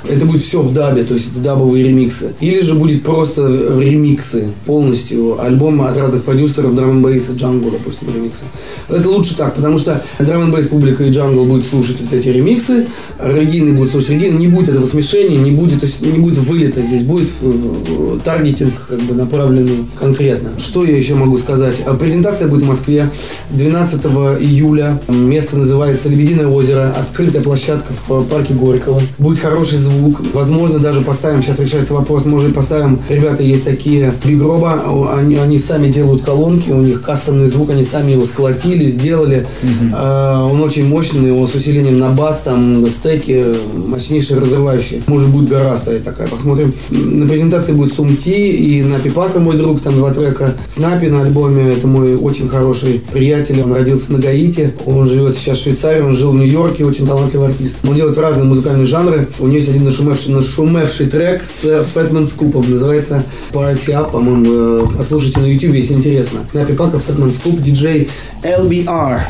Это 0.08 0.24
будет 0.24 0.40
все 0.40 0.60
в 0.60 0.72
дабе, 0.72 1.04
то 1.04 1.14
есть 1.14 1.32
это 1.32 1.40
дабовые 1.40 1.84
ремиксы. 1.84 2.34
Или 2.40 2.60
же 2.60 2.74
будет 2.74 3.02
просто 3.02 3.46
ремиксы 3.78 4.50
полностью. 4.66 5.40
Альбом 5.40 5.82
от 5.82 5.96
разных 5.96 6.24
продюсеров, 6.24 6.74
драм 6.74 7.04
н 7.04 7.12
и 7.12 7.18
джангл, 7.18 7.70
допустим, 7.70 8.08
ремиксы. 8.14 8.44
Это 8.88 9.08
лучше 9.08 9.36
так, 9.36 9.54
потому 9.54 9.78
что 9.78 10.02
драм 10.18 10.54
н 10.54 10.64
публика 10.68 11.04
и 11.04 11.10
джангл 11.10 11.44
будет 11.44 11.64
слушать 11.64 11.77
вот 11.80 12.12
эти 12.12 12.28
ремиксы, 12.28 12.86
регийный 13.22 13.72
будет 13.72 13.90
слушать 13.90 14.10
регийный, 14.10 14.38
не 14.38 14.48
будет 14.48 14.70
этого 14.70 14.86
смешения, 14.86 15.36
не 15.36 15.50
будет, 15.50 15.80
то 15.80 15.86
есть 15.86 16.00
не 16.00 16.18
будет 16.18 16.38
вылета 16.38 16.82
здесь, 16.82 17.02
будет 17.02 17.28
э, 17.42 17.52
э, 17.52 18.18
таргетинг 18.24 18.72
как 18.88 19.00
бы 19.00 19.14
направленный 19.14 19.86
конкретно. 19.98 20.50
Что 20.58 20.84
я 20.84 20.96
еще 20.96 21.14
могу 21.14 21.38
сказать? 21.38 21.76
А 21.86 21.94
Презентация 21.94 22.48
будет 22.48 22.62
в 22.62 22.66
Москве 22.66 23.10
12 23.50 24.04
июля. 24.40 25.00
Место 25.08 25.56
называется 25.56 26.08
Лебединое 26.08 26.46
озеро. 26.46 26.94
Открытая 26.98 27.42
площадка 27.42 27.92
в 28.06 28.24
парке 28.24 28.54
Горького. 28.54 29.02
Будет 29.18 29.38
хороший 29.38 29.78
звук. 29.78 30.20
Возможно, 30.32 30.78
даже 30.78 31.00
поставим, 31.02 31.42
сейчас 31.42 31.58
решается 31.58 31.94
вопрос, 31.94 32.24
может 32.24 32.54
поставим, 32.54 33.00
ребята 33.08 33.42
есть 33.42 33.64
такие 33.64 34.12
бигроба, 34.24 35.14
они, 35.16 35.36
они 35.36 35.58
сами 35.58 35.90
делают 35.90 36.22
колонки, 36.22 36.70
у 36.70 36.80
них 36.80 37.02
кастомный 37.02 37.46
звук, 37.46 37.70
они 37.70 37.84
сами 37.84 38.12
его 38.12 38.24
сколотили, 38.24 38.86
сделали. 38.86 39.46
А, 39.92 40.44
он 40.44 40.60
очень 40.62 40.86
мощный, 40.86 41.30
с 41.48 41.54
усилением 41.58 41.98
на 41.98 42.10
бас, 42.10 42.40
там 42.44 42.88
стеки, 42.88 43.44
мощнейшие 43.74 44.40
разрывающие. 44.40 45.02
Может 45.06 45.28
будет 45.28 45.48
гора 45.48 45.76
стоять 45.76 46.04
такая, 46.04 46.28
посмотрим. 46.28 46.72
На 46.90 47.26
презентации 47.26 47.72
будет 47.72 47.94
Сумти 47.94 48.50
и 48.50 48.82
на 48.82 48.98
Пипака 48.98 49.38
мой 49.38 49.56
друг, 49.56 49.80
там 49.80 49.94
два 49.96 50.12
трека. 50.12 50.54
Снапи 50.66 51.06
на 51.06 51.22
альбоме, 51.22 51.72
это 51.72 51.86
мой 51.86 52.16
очень 52.16 52.48
хороший 52.48 53.02
приятель, 53.12 53.62
он 53.62 53.72
родился 53.72 54.12
на 54.12 54.18
Гаити, 54.18 54.72
он 54.86 55.08
живет 55.08 55.36
сейчас 55.36 55.58
в 55.58 55.62
Швейцарии, 55.62 56.02
он 56.02 56.14
жил 56.14 56.32
в 56.32 56.36
Нью-Йорке, 56.36 56.84
очень 56.84 57.06
талантливый 57.06 57.48
артист. 57.48 57.76
Он 57.86 57.94
делает 57.94 58.18
разные 58.18 58.44
музыкальные 58.44 58.86
жанры. 58.86 59.26
У 59.38 59.46
него 59.46 59.56
есть 59.56 59.68
один 59.68 59.84
нашумевший, 59.84 60.32
нашумевший 60.32 61.06
трек 61.06 61.42
с 61.44 61.84
Фэтмен 61.94 62.26
Скупом, 62.26 62.70
называется 62.70 63.24
Party 63.52 63.88
Up, 63.88 64.12
по-моему, 64.12 64.44
э, 64.46 64.86
послушайте 64.96 65.40
на 65.40 65.46
YouTube, 65.46 65.74
если 65.74 65.94
интересно. 65.94 66.40
На 66.52 66.64
Пипака, 66.64 66.98
Фэтмен 66.98 67.32
Скуп, 67.32 67.60
диджей 67.60 68.08
LBR. 68.42 69.20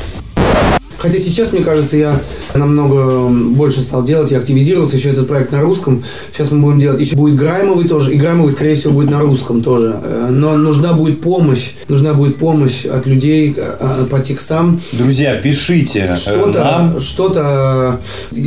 Хотя 0.99 1.19
сейчас, 1.19 1.53
мне 1.53 1.63
кажется, 1.63 1.97
я 1.97 2.21
намного 2.55 3.29
больше 3.29 3.81
стал 3.81 4.05
делать, 4.05 4.31
я 4.31 4.39
активизировался, 4.39 4.97
еще 4.97 5.11
этот 5.11 5.29
проект 5.29 5.53
на 5.53 5.61
русском. 5.61 6.03
Сейчас 6.33 6.51
мы 6.51 6.61
будем 6.61 6.79
делать, 6.79 7.01
еще 7.01 7.17
будет 7.17 7.37
Граймовый 7.37 7.87
тоже, 7.89 8.13
и 8.13 8.17
Граймовый, 8.17 8.53
скорее 8.53 8.75
всего, 8.75 8.93
будет 8.95 9.11
на 9.11 9.21
русском 9.21 9.63
тоже. 9.63 10.01
Э, 10.03 10.29
Но 10.31 10.57
нужна 10.57 10.93
будет 10.93 11.21
помощь, 11.21 11.73
нужна 11.89 12.15
будет 12.15 12.37
помощь 12.37 12.85
от 12.87 13.07
людей 13.07 13.55
э, 13.57 14.07
по 14.11 14.21
текстам. 14.21 14.81
Друзья, 14.93 15.35
пишите 15.37 16.07
э, 16.09 16.17
Что-то, 16.17 16.59
нам. 16.65 17.01
что-то 17.01 18.01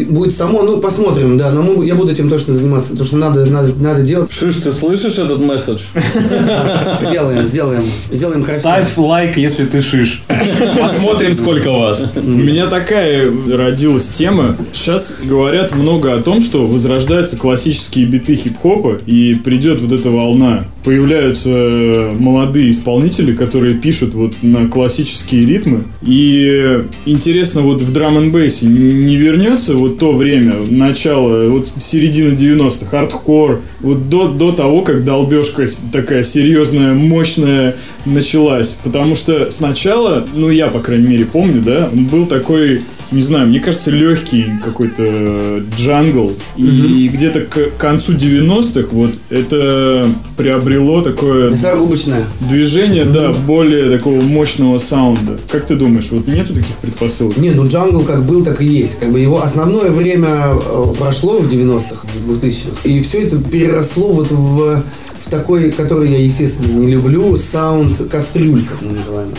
будет 0.09 0.35
само, 0.35 0.63
ну, 0.63 0.77
посмотрим, 0.77 1.37
да, 1.37 1.51
но 1.51 1.61
мы, 1.61 1.85
я 1.85 1.95
буду 1.95 2.11
этим 2.11 2.29
точно 2.29 2.53
заниматься, 2.53 2.91
потому 2.91 3.07
что 3.07 3.17
надо, 3.17 3.45
надо, 3.45 3.73
надо 3.79 4.01
делать. 4.03 4.31
Шиш, 4.31 4.55
ты 4.57 4.71
слышишь 4.73 5.17
этот 5.19 5.39
месседж? 5.39 5.81
Сделаем, 6.99 7.45
сделаем, 7.45 7.83
сделаем 8.11 8.43
красиво. 8.43 8.59
Ставь 8.61 8.97
лайк, 8.97 9.37
если 9.37 9.65
ты 9.65 9.81
шиш. 9.81 10.23
Посмотрим, 10.79 11.33
сколько 11.33 11.71
вас. 11.71 12.05
У 12.15 12.21
меня 12.21 12.67
такая 12.67 13.31
родилась 13.51 13.90
тема. 13.99 14.55
Сейчас 14.73 15.17
говорят 15.23 15.75
много 15.75 16.13
о 16.13 16.21
том, 16.21 16.41
что 16.41 16.65
возрождаются 16.65 17.37
классические 17.37 18.05
биты 18.05 18.35
хип-хопа, 18.35 18.99
и 19.05 19.35
придет 19.35 19.81
вот 19.81 19.91
эта 19.91 20.09
волна. 20.09 20.65
Появляются 20.83 21.49
молодые 22.17 22.71
исполнители, 22.71 23.33
которые 23.33 23.75
пишут 23.75 24.13
вот 24.13 24.35
на 24.41 24.67
классические 24.67 25.45
ритмы. 25.45 25.83
И 26.01 26.83
интересно, 27.05 27.61
вот 27.61 27.81
в 27.81 27.93
драм 27.93 28.17
н 28.17 28.31
бейсе 28.31 28.65
не 28.65 29.15
вернется 29.15 29.75
вот 29.75 29.99
то 29.99 30.13
время, 30.13 30.55
начало, 30.69 31.49
вот 31.49 31.71
середина 31.77 32.33
90-х, 32.33 32.85
хардкор, 32.85 33.61
вот 33.81 34.09
до, 34.09 34.29
до 34.29 34.51
того, 34.51 34.81
как 34.81 35.03
долбежка 35.03 35.65
такая 35.91 36.23
серьезная, 36.23 36.93
мощная 36.93 37.75
началась. 38.05 38.77
Потому 38.83 39.15
что 39.15 39.51
сначала, 39.51 40.25
ну 40.33 40.49
я, 40.49 40.67
по 40.67 40.79
крайней 40.79 41.07
мере, 41.07 41.25
помню, 41.25 41.61
да, 41.61 41.89
был 41.93 42.25
такой, 42.25 42.81
не 43.11 43.21
знаю, 43.23 43.47
мне 43.47 43.59
кажется, 43.59 43.91
легкий 43.91 44.45
какой-то 44.63 45.61
джангл. 45.77 46.33
И 46.57 47.09
где-то 47.13 47.41
к 47.41 47.77
концу 47.77 48.13
90-х 48.13 48.87
вот 48.91 49.11
это 49.29 50.07
приобрело 50.37 51.01
такое 51.01 51.51
Мясорубочная. 51.51 52.23
движение, 52.39 53.05
да, 53.05 53.31
более 53.31 53.89
такого 53.89 54.21
мощного 54.21 54.77
саунда. 54.77 55.37
Как 55.49 55.65
ты 55.65 55.75
думаешь, 55.75 56.09
вот 56.11 56.27
нету 56.27 56.53
таких 56.53 56.75
предпосылок? 56.77 57.37
Не, 57.37 57.51
ну 57.51 57.67
джангл 57.67 58.03
как 58.03 58.25
был, 58.25 58.43
так 58.43 58.61
и 58.61 58.65
есть. 58.65 58.99
Как 58.99 59.11
бы 59.11 59.19
его 59.19 59.43
основное 59.43 59.89
время 59.91 60.53
э, 60.53 60.93
прошло 60.97 61.39
в 61.39 61.51
90-х, 61.51 62.07
в 62.25 62.31
2000-х. 62.31 62.77
И 62.83 62.99
все 63.01 63.23
это 63.23 63.37
переросло 63.37 64.11
вот 64.11 64.31
в, 64.31 64.83
в 65.25 65.29
такой, 65.29 65.71
который 65.71 66.09
я, 66.11 66.17
естественно, 66.17 66.67
не 66.79 66.87
люблю, 66.87 67.35
саунд 67.35 67.97
кастрюль, 68.09 68.63
как 68.65 68.81
мы 68.81 68.93
называем. 68.93 69.29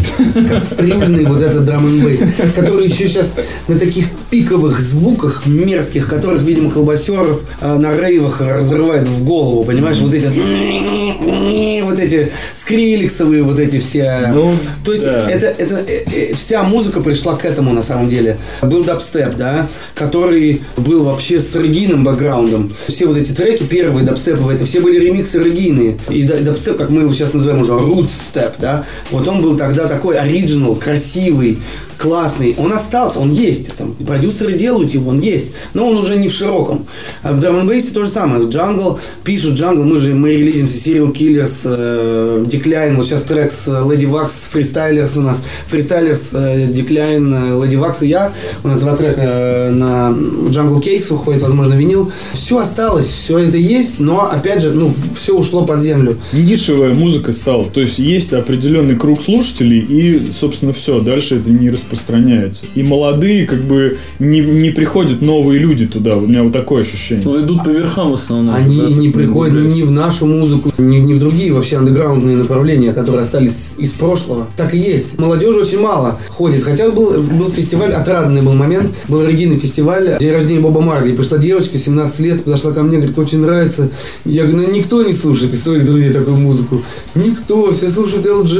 Кастрюльный 0.48 1.24
вот 1.24 1.40
этот 1.42 1.64
драм 1.64 1.86
н 1.86 2.00
бейс, 2.04 2.22
который 2.54 2.86
еще 2.86 3.08
сейчас 3.08 3.34
на 3.68 3.78
таких 3.78 4.06
пиковых 4.30 4.80
звуках 4.80 5.46
мерзких, 5.46 6.08
которых, 6.08 6.42
видимо, 6.42 6.70
колбасеров 6.70 7.42
э, 7.60 7.76
на 7.76 7.96
рейвах 7.96 8.40
разрывает 8.40 9.06
в 9.06 9.24
голову, 9.24 9.64
понимаешь, 9.64 9.98
вот 9.98 10.14
эти 10.14 10.26
вот 11.84 11.98
эти 11.98 12.30
скриликсовые 12.54 13.42
вот 13.42 13.58
эти 13.58 13.78
все. 13.78 14.30
Ну, 14.32 14.54
То 14.84 14.92
есть 14.92 15.04
да. 15.04 15.30
это, 15.30 15.46
это 15.46 15.76
э, 15.86 16.04
э, 16.06 16.34
вся 16.34 16.62
музыка 16.62 17.00
пришла 17.00 17.36
к 17.36 17.44
этому 17.44 17.72
на 17.72 17.82
самом 17.82 18.08
деле. 18.08 18.38
Был 18.62 18.84
дабстеп, 18.84 19.36
да, 19.36 19.68
который 19.94 20.62
был 20.76 21.04
вообще 21.04 21.40
с 21.40 21.54
регийным 21.54 22.04
бэкграундом. 22.04 22.72
Все 22.88 23.06
вот 23.06 23.16
эти 23.16 23.32
треки 23.32 23.64
первые 23.64 24.04
дабстеповые, 24.04 24.56
это 24.56 24.64
все 24.64 24.80
были 24.80 24.98
ремиксы 24.98 25.38
регийные. 25.38 25.98
И 26.08 26.22
да- 26.24 26.38
дабстеп, 26.38 26.78
как 26.78 26.90
мы 26.90 27.02
его 27.02 27.12
сейчас 27.12 27.32
называем 27.32 27.62
уже, 27.62 27.72
рутстеп, 27.72 28.54
да, 28.58 28.84
вот 29.10 29.28
он 29.28 29.42
был 29.42 29.56
тогда 29.56 29.86
такой 29.86 30.16
оригинал, 30.16 30.74
красивый, 30.74 31.58
классный. 32.02 32.54
Он 32.58 32.72
остался, 32.72 33.20
он 33.20 33.32
есть. 33.32 33.74
Там, 33.76 33.92
продюсеры 33.92 34.54
делают 34.54 34.92
его, 34.92 35.10
он 35.10 35.20
есть. 35.20 35.52
Но 35.72 35.88
он 35.88 35.96
уже 35.96 36.16
не 36.16 36.28
в 36.28 36.32
широком. 36.32 36.86
А 37.22 37.32
в 37.32 37.38
драм 37.38 37.68
то 37.68 38.04
же 38.04 38.10
самое. 38.10 38.48
Джангл, 38.48 38.98
пишут 39.22 39.54
джангл, 39.54 39.84
мы 39.84 40.00
же 40.00 40.14
мы 40.14 40.30
релизимся 40.30 40.76
Serial 40.76 41.12
Killaz, 41.12 41.60
э, 41.64 42.44
Deekline, 42.46 42.96
вот 42.96 43.06
сейчас 43.06 43.22
трек 43.22 43.52
с 43.52 43.68
Lady 43.68 44.10
Waks, 44.10 44.30
Freestylers 44.52 45.16
у 45.16 45.20
нас. 45.22 45.42
Freestylers, 45.70 46.22
э, 46.32 46.66
Deekline, 46.72 47.32
э, 47.32 47.64
Lady 47.64 47.78
Waks 47.78 47.98
и 48.04 48.08
я. 48.08 48.32
У 48.64 48.68
нас 48.68 48.80
два 48.80 48.96
трека 48.96 49.20
э, 49.20 49.70
на 49.70 50.10
Jungle 50.10 50.82
Cakes 50.82 51.06
выходит, 51.10 51.42
возможно, 51.42 51.74
винил. 51.74 52.10
Все 52.32 52.58
осталось, 52.58 53.06
все 53.06 53.38
это 53.38 53.56
есть, 53.56 54.00
но 54.00 54.28
опять 54.28 54.62
же, 54.62 54.72
ну, 54.72 54.92
все 55.14 55.36
ушло 55.36 55.64
под 55.64 55.80
землю. 55.80 56.16
Нишевая 56.32 56.94
музыка 56.94 57.32
стала. 57.32 57.66
То 57.66 57.80
есть 57.80 58.00
есть 58.00 58.32
определенный 58.32 58.96
круг 58.96 59.20
слушателей, 59.20 59.80
и, 59.80 60.32
собственно, 60.32 60.72
все. 60.72 61.00
Дальше 61.00 61.36
это 61.36 61.50
не 61.50 61.70
распространяется. 61.70 61.91
Распространяется. 61.92 62.66
И 62.74 62.82
молодые, 62.82 63.46
как 63.46 63.62
бы, 63.62 63.98
не, 64.18 64.40
не 64.40 64.70
приходят 64.70 65.20
новые 65.20 65.58
люди 65.58 65.86
туда. 65.86 66.16
У 66.16 66.26
меня 66.26 66.42
вот 66.42 66.52
такое 66.52 66.82
ощущение. 66.82 67.24
Ну, 67.24 67.40
идут 67.40 67.64
по 67.64 67.68
верхам 67.68 68.10
в 68.10 68.14
основном. 68.14 68.54
Они 68.54 68.80
Да, 68.80 68.88
не 68.88 69.10
приходят 69.10 69.54
блядь. 69.54 69.74
ни 69.74 69.82
в 69.82 69.90
нашу 69.90 70.26
музыку, 70.26 70.72
ни, 70.78 70.96
ни 70.96 71.14
в 71.14 71.18
другие 71.18 71.52
вообще 71.52 71.76
андеграундные 71.76 72.36
направления, 72.36 72.92
которые 72.92 73.22
остались 73.22 73.74
из 73.78 73.92
прошлого. 73.92 74.46
Так 74.56 74.74
и 74.74 74.78
есть. 74.78 75.18
Молодежи 75.18 75.58
очень 75.60 75.80
мало 75.80 76.18
ходит. 76.28 76.64
Хотя 76.64 76.90
был, 76.90 77.20
был 77.20 77.48
фестиваль, 77.48 77.90
отрадный 77.90 78.42
был 78.42 78.54
момент, 78.54 78.90
был 79.08 79.20
оригинальный 79.20 79.58
фестиваль, 79.60 80.16
день 80.18 80.32
рождения 80.32 80.60
Боба 80.60 80.80
Марли. 80.80 81.14
Пришла 81.14 81.38
девочка, 81.38 81.76
17 81.78 82.20
лет, 82.20 82.44
подошла 82.44 82.72
ко 82.72 82.82
мне, 82.82 82.98
говорит, 82.98 83.18
очень 83.18 83.40
нравится. 83.40 83.90
Я 84.24 84.44
говорю, 84.44 84.66
ну 84.68 84.72
никто 84.72 85.02
не 85.02 85.12
слушает 85.12 85.52
из 85.54 85.62
своих 85.62 85.84
друзей 85.84 86.12
такую 86.12 86.36
музыку. 86.36 86.82
Никто, 87.14 87.72
все 87.72 87.88
слушают 87.88 88.26
ЛДЖ, 88.26 88.52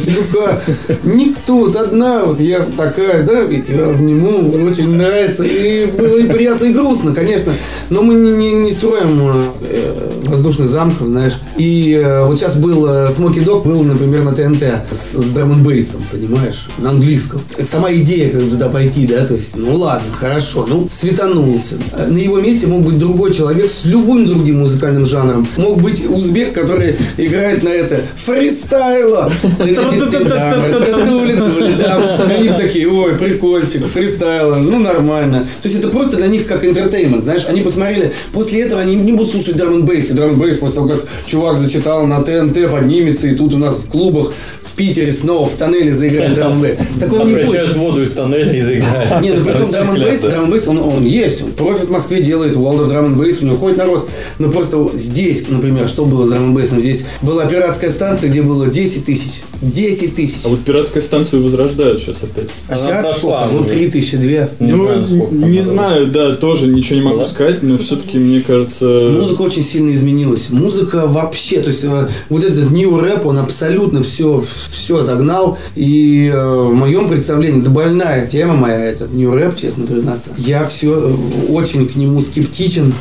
Филюка. 0.00 0.60
Никто, 1.04 1.56
вот 1.56 1.76
одна, 1.76 2.24
вот 2.24 2.40
я 2.40 2.60
такая, 2.80 3.22
да, 3.22 3.42
я 3.42 3.60
тебя 3.60 3.88
обниму, 3.88 4.50
очень 4.66 4.90
нравится. 4.90 5.44
И 5.44 5.86
было 5.86 6.16
и 6.16 6.24
приятно, 6.24 6.66
и 6.66 6.72
грустно, 6.72 7.14
конечно. 7.14 7.52
Но 7.90 8.02
мы 8.02 8.14
не, 8.14 8.32
не, 8.32 8.52
не 8.52 8.72
строим 8.72 9.52
э, 9.60 10.10
воздушных 10.26 10.68
замков, 10.68 11.08
знаешь. 11.08 11.34
И 11.56 12.00
э, 12.02 12.24
вот 12.24 12.38
сейчас 12.38 12.56
был 12.56 12.88
Смоки 13.14 13.40
Дог, 13.40 13.66
был, 13.66 13.82
например, 13.82 14.22
на 14.22 14.32
ТНТ 14.32 14.62
с, 14.90 15.12
с 15.12 15.24
драм 15.32 15.62
бейсом, 15.62 16.02
понимаешь, 16.10 16.68
на 16.78 16.90
английском. 16.90 17.40
Это 17.56 17.70
сама 17.70 17.92
идея, 17.92 18.30
как 18.30 18.50
туда 18.50 18.68
пойти, 18.68 19.06
да, 19.06 19.26
то 19.26 19.34
есть, 19.34 19.56
ну 19.56 19.76
ладно, 19.76 20.08
хорошо, 20.12 20.66
ну, 20.68 20.88
светанулся. 20.90 21.76
Э, 21.96 22.06
На 22.08 22.18
его 22.18 22.40
месте 22.40 22.66
мог 22.66 22.82
быть 22.82 22.98
другой 22.98 23.32
человек 23.32 23.70
с 23.70 23.84
любым 23.84 24.26
другим 24.26 24.60
музыкальным 24.60 25.04
жанром. 25.04 25.46
Мог 25.56 25.80
быть 25.82 26.08
узбек, 26.08 26.54
который 26.54 26.96
играет 27.16 27.62
на 27.62 27.68
это 27.68 28.00
фристайла. 28.14 29.30
Они 29.60 29.74
такие, 32.70 32.88
ой, 32.88 33.16
прикольчик, 33.16 33.84
фристайла, 33.84 34.56
ну 34.56 34.78
нормально. 34.78 35.46
То 35.62 35.68
есть 35.68 35.78
это 35.78 35.88
просто 35.88 36.16
для 36.16 36.28
них 36.28 36.46
как 36.46 36.64
entertainment, 36.64 37.24
знаешь, 37.24 37.44
они 37.48 37.62
посмотрели, 37.62 38.12
после 38.32 38.62
этого 38.62 38.80
они 38.80 38.94
не 38.94 39.12
будут 39.12 39.32
слушать 39.32 39.56
драм 39.56 39.84
бейс, 39.84 40.10
и 40.10 40.12
драм 40.12 40.38
бейс 40.38 40.56
после 40.56 40.76
того, 40.76 40.88
как 40.88 41.04
чувак 41.26 41.58
зачитал 41.58 42.06
на 42.06 42.22
ТНТ, 42.22 42.70
поднимется, 42.70 43.26
и 43.26 43.34
тут 43.34 43.54
у 43.54 43.58
нас 43.58 43.78
в 43.78 43.90
клубах 43.90 44.32
в 44.62 44.76
Питере 44.76 45.12
снова 45.12 45.48
в 45.48 45.54
тоннеле 45.56 45.94
заиграет 45.94 46.34
драм 46.34 46.60
бейс. 46.60 46.78
Такого 46.98 47.24
не 47.24 47.34
будет. 47.34 47.74
Воду 47.76 48.02
из 48.02 48.12
тоннеля 48.12 48.52
и 48.52 48.60
заиграют. 48.60 49.20
Не, 49.20 49.32
ну 49.32 49.44
при 49.44 49.52
том 49.52 49.70
драм 49.70 49.94
бейс, 49.94 50.20
драм 50.20 50.50
бейс, 50.50 50.68
он, 50.68 50.78
он 50.78 51.04
есть. 51.04 51.42
Он, 51.42 51.50
Profit 51.52 51.88
в 51.88 51.90
Москве 51.90 52.22
делает, 52.22 52.54
World 52.54 52.86
of 52.86 52.90
Drum 52.90 53.16
Bass, 53.16 53.38
у 53.42 53.46
него 53.46 53.56
ходит 53.56 53.78
народ. 53.78 54.08
Но 54.38 54.50
просто 54.50 54.90
здесь, 54.94 55.48
например, 55.48 55.88
что 55.88 56.04
было 56.04 56.26
с 56.26 56.30
драм 56.30 56.54
бейсом? 56.54 56.80
Здесь 56.80 57.06
была 57.20 57.46
пиратская 57.46 57.90
станция, 57.90 58.30
где 58.30 58.42
было 58.42 58.68
10 58.68 59.04
тысяч. 59.04 59.42
10 59.62 60.14
тысяч. 60.14 60.40
А 60.44 60.48
вот 60.48 60.60
пиратскую 60.60 61.02
станцию 61.02 61.42
возрождают 61.42 62.00
сейчас 62.00 62.22
опять. 62.22 62.48
А 62.68 62.74
Она 62.74 62.82
сейчас 62.82 63.04
прошла 63.04 63.46
сколько? 63.46 63.54
Ну, 63.54 63.66
уже. 63.66 63.74
3 63.74 63.90
тысячи, 63.90 64.16
2. 64.16 64.66
Не 64.66 64.72
ну, 64.72 64.84
знаю, 64.86 65.06
сколько 65.06 65.26
там 65.34 65.50
не 65.50 65.58
было. 65.58 65.66
знаю, 65.66 66.06
да, 66.06 66.34
тоже 66.36 66.66
ничего 66.68 66.98
не 66.98 67.04
могу 67.04 67.18
Да? 67.18 67.24
сказать, 67.24 67.62
но 67.62 67.78
все-таки, 67.78 68.18
мне 68.18 68.40
кажется... 68.40 68.84
Музыка 69.10 69.42
очень 69.42 69.62
сильно 69.64 69.94
изменилась. 69.94 70.50
Музыка 70.50 71.06
вообще, 71.06 71.60
то 71.60 71.70
есть 71.70 71.84
э, 71.84 72.08
вот 72.28 72.44
этот 72.44 72.70
new 72.70 72.98
рэп, 72.98 73.26
он 73.26 73.38
абсолютно 73.38 74.02
все, 74.02 74.42
все 74.70 75.02
загнал. 75.04 75.58
И 75.76 76.30
э, 76.32 76.38
в 76.64 76.74
моем 76.74 77.08
представлении, 77.08 77.60
да 77.60 77.70
больная 77.70 78.26
тема 78.26 78.54
моя, 78.54 78.86
этот 78.86 79.12
new 79.12 79.32
рэп, 79.32 79.56
честно 79.56 79.86
признаться. 79.86 80.30
Я 80.38 80.64
все 80.66 81.14
очень 81.48 81.86
к 81.86 81.96
нему 81.96 82.22
скептичен. 82.22 82.92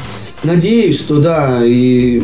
Надеюсь, 0.44 0.98
что 0.98 1.20
да, 1.20 1.60
и 1.64 2.22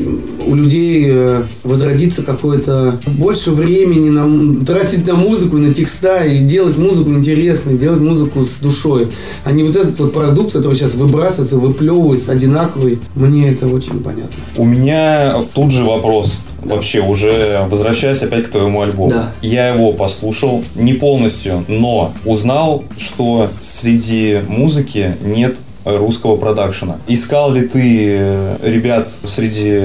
у 0.48 0.55
людей 0.55 1.05
э, 1.07 1.43
возродится 1.63 2.24
какое-то 2.24 2.98
больше 3.05 3.51
времени 3.51 4.10
на, 4.10 4.65
тратить 4.65 5.05
на 5.05 5.15
музыку, 5.15 5.57
на 5.57 5.74
текста 5.74 6.24
и 6.24 6.39
делать 6.39 6.77
музыку 6.77 7.10
интересной, 7.12 7.77
делать 7.77 8.00
музыку 8.00 8.45
с 8.45 8.55
душой. 8.57 9.10
А 9.43 9.51
не 9.51 9.63
вот 9.63 9.75
этот 9.75 10.00
вот 10.00 10.13
продукт, 10.13 10.53
который 10.53 10.75
сейчас 10.75 10.95
выбрасывается, 10.95 11.57
выплевывается, 11.57 12.31
одинаковый. 12.31 13.00
Мне 13.15 13.50
это 13.50 13.67
очень 13.67 13.95
непонятно. 13.95 14.36
У 14.55 14.65
меня 14.65 15.43
тут 15.53 15.72
же 15.72 15.84
вопрос. 15.84 16.41
Вообще, 16.63 17.00
уже 17.00 17.67
возвращаясь 17.69 18.24
опять 18.24 18.48
к 18.48 18.50
твоему 18.50 18.81
альбому. 18.81 19.12
Да. 19.12 19.31
Я 19.41 19.69
его 19.69 19.93
послушал 19.93 20.63
не 20.74 20.93
полностью, 20.93 21.63
но 21.67 22.13
узнал, 22.25 22.86
что 22.98 23.50
среди 23.62 24.39
музыки 24.48 25.15
нет 25.24 25.57
русского 25.85 26.35
продакшена. 26.35 26.97
Искал 27.07 27.53
ли 27.53 27.67
ты 27.67 28.07
э, 28.09 28.57
ребят 28.63 29.11
среди 29.23 29.79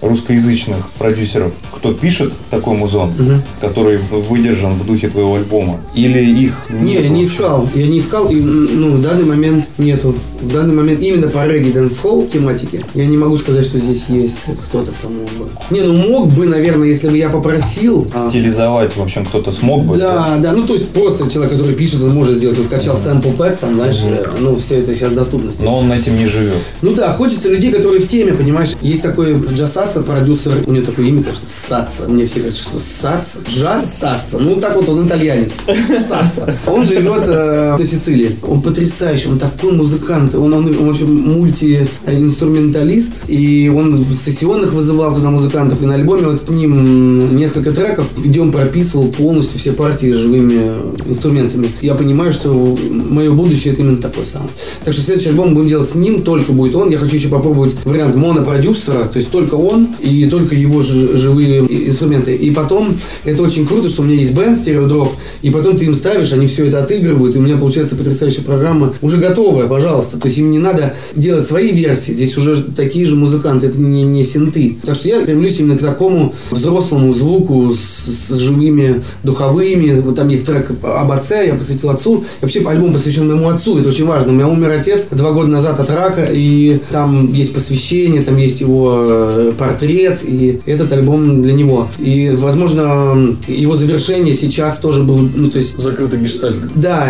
русскоязычных 0.00 0.88
продюсеров, 0.98 1.52
кто 1.72 1.92
пишет 1.92 2.32
такой 2.50 2.76
музон, 2.76 3.12
который 3.60 3.98
выдержан 3.98 4.74
в 4.74 4.86
духе 4.86 5.08
твоего 5.08 5.36
альбома? 5.36 5.80
Или 5.94 6.24
их 6.24 6.66
Не, 6.70 6.94
я 6.94 7.08
не 7.08 7.24
искал. 7.24 7.68
Я 7.74 7.86
не 7.86 7.98
искал, 8.00 8.28
и 8.28 8.36
ну, 8.40 8.90
в 8.90 9.02
данный 9.02 9.24
момент 9.24 9.66
нету. 9.78 10.14
В 10.40 10.52
данный 10.52 10.74
момент 10.74 11.00
именно 11.00 11.28
по 11.28 11.46
регги 11.46 11.70
дэнс-холл 11.70 12.26
тематике 12.26 12.80
я 12.94 13.06
не 13.06 13.16
могу 13.16 13.36
сказать, 13.38 13.64
что 13.64 13.78
здесь 13.78 14.06
есть 14.08 14.38
кто-то, 14.66 14.92
кто 14.92 15.08
мог 15.08 15.28
бы. 15.32 15.48
Не, 15.70 15.82
ну 15.82 15.94
мог 15.94 16.28
бы, 16.28 16.46
наверное, 16.46 16.88
если 16.88 17.08
бы 17.08 17.16
я 17.16 17.28
попросил. 17.28 18.06
а, 18.12 18.28
Стилизовать, 18.28 18.96
в 18.96 19.02
общем, 19.02 19.24
кто-то 19.26 19.52
смог 19.52 19.84
бы. 19.84 19.96
Да, 19.98 20.38
да, 20.38 20.52
ну 20.52 20.66
то 20.66 20.74
есть 20.74 20.88
просто 20.90 21.30
человек, 21.30 21.52
который 21.52 21.74
пишет, 21.74 22.02
он 22.02 22.10
может 22.14 22.36
сделать, 22.38 22.58
он 22.58 22.64
скачал 22.64 22.96
sample 22.96 23.36
pack, 23.36 23.58
там, 23.60 23.74
знаешь, 23.74 24.00
э, 24.04 24.24
ну 24.40 24.56
все 24.56 24.80
это 24.80 24.94
сейчас 24.94 25.12
доступности. 25.46 25.64
Но 25.64 25.78
он 25.78 25.92
этим 25.92 26.16
не 26.16 26.26
живет. 26.26 26.58
Ну 26.82 26.92
да, 26.94 27.12
хочется 27.12 27.48
людей, 27.48 27.72
которые 27.72 28.00
в 28.00 28.08
теме, 28.08 28.34
понимаешь. 28.34 28.70
Есть 28.80 29.02
такой 29.02 29.36
Джасаца, 29.54 30.02
продюсер, 30.02 30.52
у 30.66 30.72
него 30.72 30.84
такое 30.84 31.06
имя, 31.06 31.22
конечно, 31.22 31.48
Саца. 31.48 32.08
Мне 32.08 32.26
все 32.26 32.40
говорят, 32.40 32.54
что 32.54 32.78
Саца, 32.78 33.38
Джаз 33.48 33.98
Саца. 33.98 34.38
Ну 34.38 34.56
так 34.56 34.76
вот 34.76 34.86
он 34.88 35.06
итальянец. 35.06 35.52
Саца. 36.08 36.52
Он 36.66 36.84
живет 36.84 37.24
э, 37.26 37.76
на 37.78 37.84
Сицилии. 37.84 38.36
Он 38.42 38.60
потрясающий, 38.62 39.28
он 39.28 39.38
такой 39.38 39.72
музыкант. 39.72 40.34
Он, 40.34 40.52
он, 40.52 40.66
он 40.66 40.88
вообще 40.88 41.04
мультиинструменталист. 41.04 43.12
И 43.28 43.72
он 43.74 44.04
сессионных 44.24 44.72
вызывал 44.72 45.14
туда 45.14 45.30
музыкантов. 45.30 45.82
И 45.82 45.86
на 45.86 45.94
альбоме 45.94 46.26
вот 46.26 46.46
с 46.46 46.50
ним 46.50 47.36
несколько 47.36 47.72
треков, 47.72 48.06
где 48.16 48.40
он 48.40 48.52
прописывал 48.52 49.08
полностью 49.08 49.58
все 49.58 49.72
партии 49.72 50.12
живыми 50.12 50.72
инструментами. 51.06 51.70
Я 51.80 51.94
понимаю, 51.94 52.32
что 52.32 52.76
мое 52.90 53.32
будущее 53.32 53.72
это 53.72 53.82
именно 53.82 54.00
такой 54.00 54.26
саунд. 54.26 54.50
Так 54.84 54.94
что 54.94 55.02
следующий 55.02 55.30
альбом 55.32 55.54
будем 55.54 55.68
делать 55.68 55.90
с 55.90 55.94
ним, 55.94 56.22
только 56.22 56.52
будет 56.52 56.74
он. 56.74 56.90
Я 56.90 56.98
хочу 56.98 57.16
еще 57.16 57.28
попробовать 57.28 57.74
вариант 57.84 58.14
монопродюсера, 58.14 59.04
то 59.04 59.18
есть 59.18 59.30
только 59.30 59.54
он 59.54 59.88
и 60.00 60.26
только 60.26 60.54
его 60.54 60.82
жи- 60.82 61.16
живые 61.16 61.60
инструменты. 61.88 62.34
И 62.36 62.50
потом, 62.50 62.94
это 63.24 63.42
очень 63.42 63.66
круто, 63.66 63.88
что 63.88 64.02
у 64.02 64.04
меня 64.04 64.16
есть 64.16 64.34
бенд, 64.34 64.58
стереодроп, 64.58 65.12
и 65.42 65.50
потом 65.50 65.76
ты 65.76 65.86
им 65.86 65.94
ставишь, 65.94 66.32
они 66.32 66.46
все 66.46 66.66
это 66.66 66.82
отыгрывают, 66.82 67.34
и 67.34 67.38
у 67.38 67.42
меня 67.42 67.56
получается 67.56 67.96
потрясающая 67.96 68.44
программа, 68.44 68.94
уже 69.00 69.16
готовая, 69.16 69.66
пожалуйста. 69.66 70.18
То 70.18 70.26
есть 70.26 70.38
им 70.38 70.50
не 70.50 70.58
надо 70.58 70.94
делать 71.16 71.46
свои 71.46 71.72
версии, 71.72 72.12
здесь 72.12 72.36
уже 72.36 72.62
такие 72.62 73.06
же 73.06 73.16
музыканты, 73.16 73.66
это 73.66 73.80
не, 73.80 74.02
не 74.02 74.24
синты. 74.24 74.76
Так 74.84 74.96
что 74.96 75.08
я 75.08 75.20
стремлюсь 75.20 75.58
именно 75.58 75.76
к 75.76 75.80
такому 75.80 76.34
взрослому 76.50 77.14
звуку 77.14 77.72
с, 77.72 78.28
с 78.28 78.38
живыми 78.38 79.02
духовыми. 79.22 80.00
Вот 80.00 80.16
там 80.16 80.28
есть 80.28 80.44
трек 80.44 80.70
об 80.82 81.10
отце, 81.10 81.46
я 81.46 81.54
посвятил 81.54 81.90
отцу. 81.90 82.24
И 82.40 82.42
вообще 82.42 82.62
альбом 82.66 82.92
посвящен 82.92 83.26
моему 83.26 83.48
отцу, 83.48 83.78
это 83.78 83.88
очень 83.88 84.06
важно. 84.06 84.32
У 84.32 84.34
меня 84.34 84.48
умер 84.48 84.70
отец 84.70 85.06
два 85.22 85.30
года 85.32 85.48
назад 85.48 85.78
от 85.78 85.88
рака, 85.88 86.26
и 86.32 86.80
там 86.90 87.32
есть 87.32 87.54
посвящение, 87.54 88.22
там 88.22 88.36
есть 88.38 88.60
его 88.60 88.92
э, 89.08 89.52
портрет, 89.56 90.18
и 90.24 90.60
этот 90.66 90.92
альбом 90.92 91.42
для 91.42 91.52
него. 91.52 91.88
И, 92.00 92.30
возможно, 92.34 93.36
его 93.46 93.76
завершение 93.76 94.34
сейчас 94.34 94.78
тоже 94.78 95.04
был, 95.04 95.18
ну, 95.34 95.48
то 95.48 95.58
есть 95.58 95.78
Закрытый 95.78 96.18
гештальт. 96.20 96.56
да, 96.74 97.06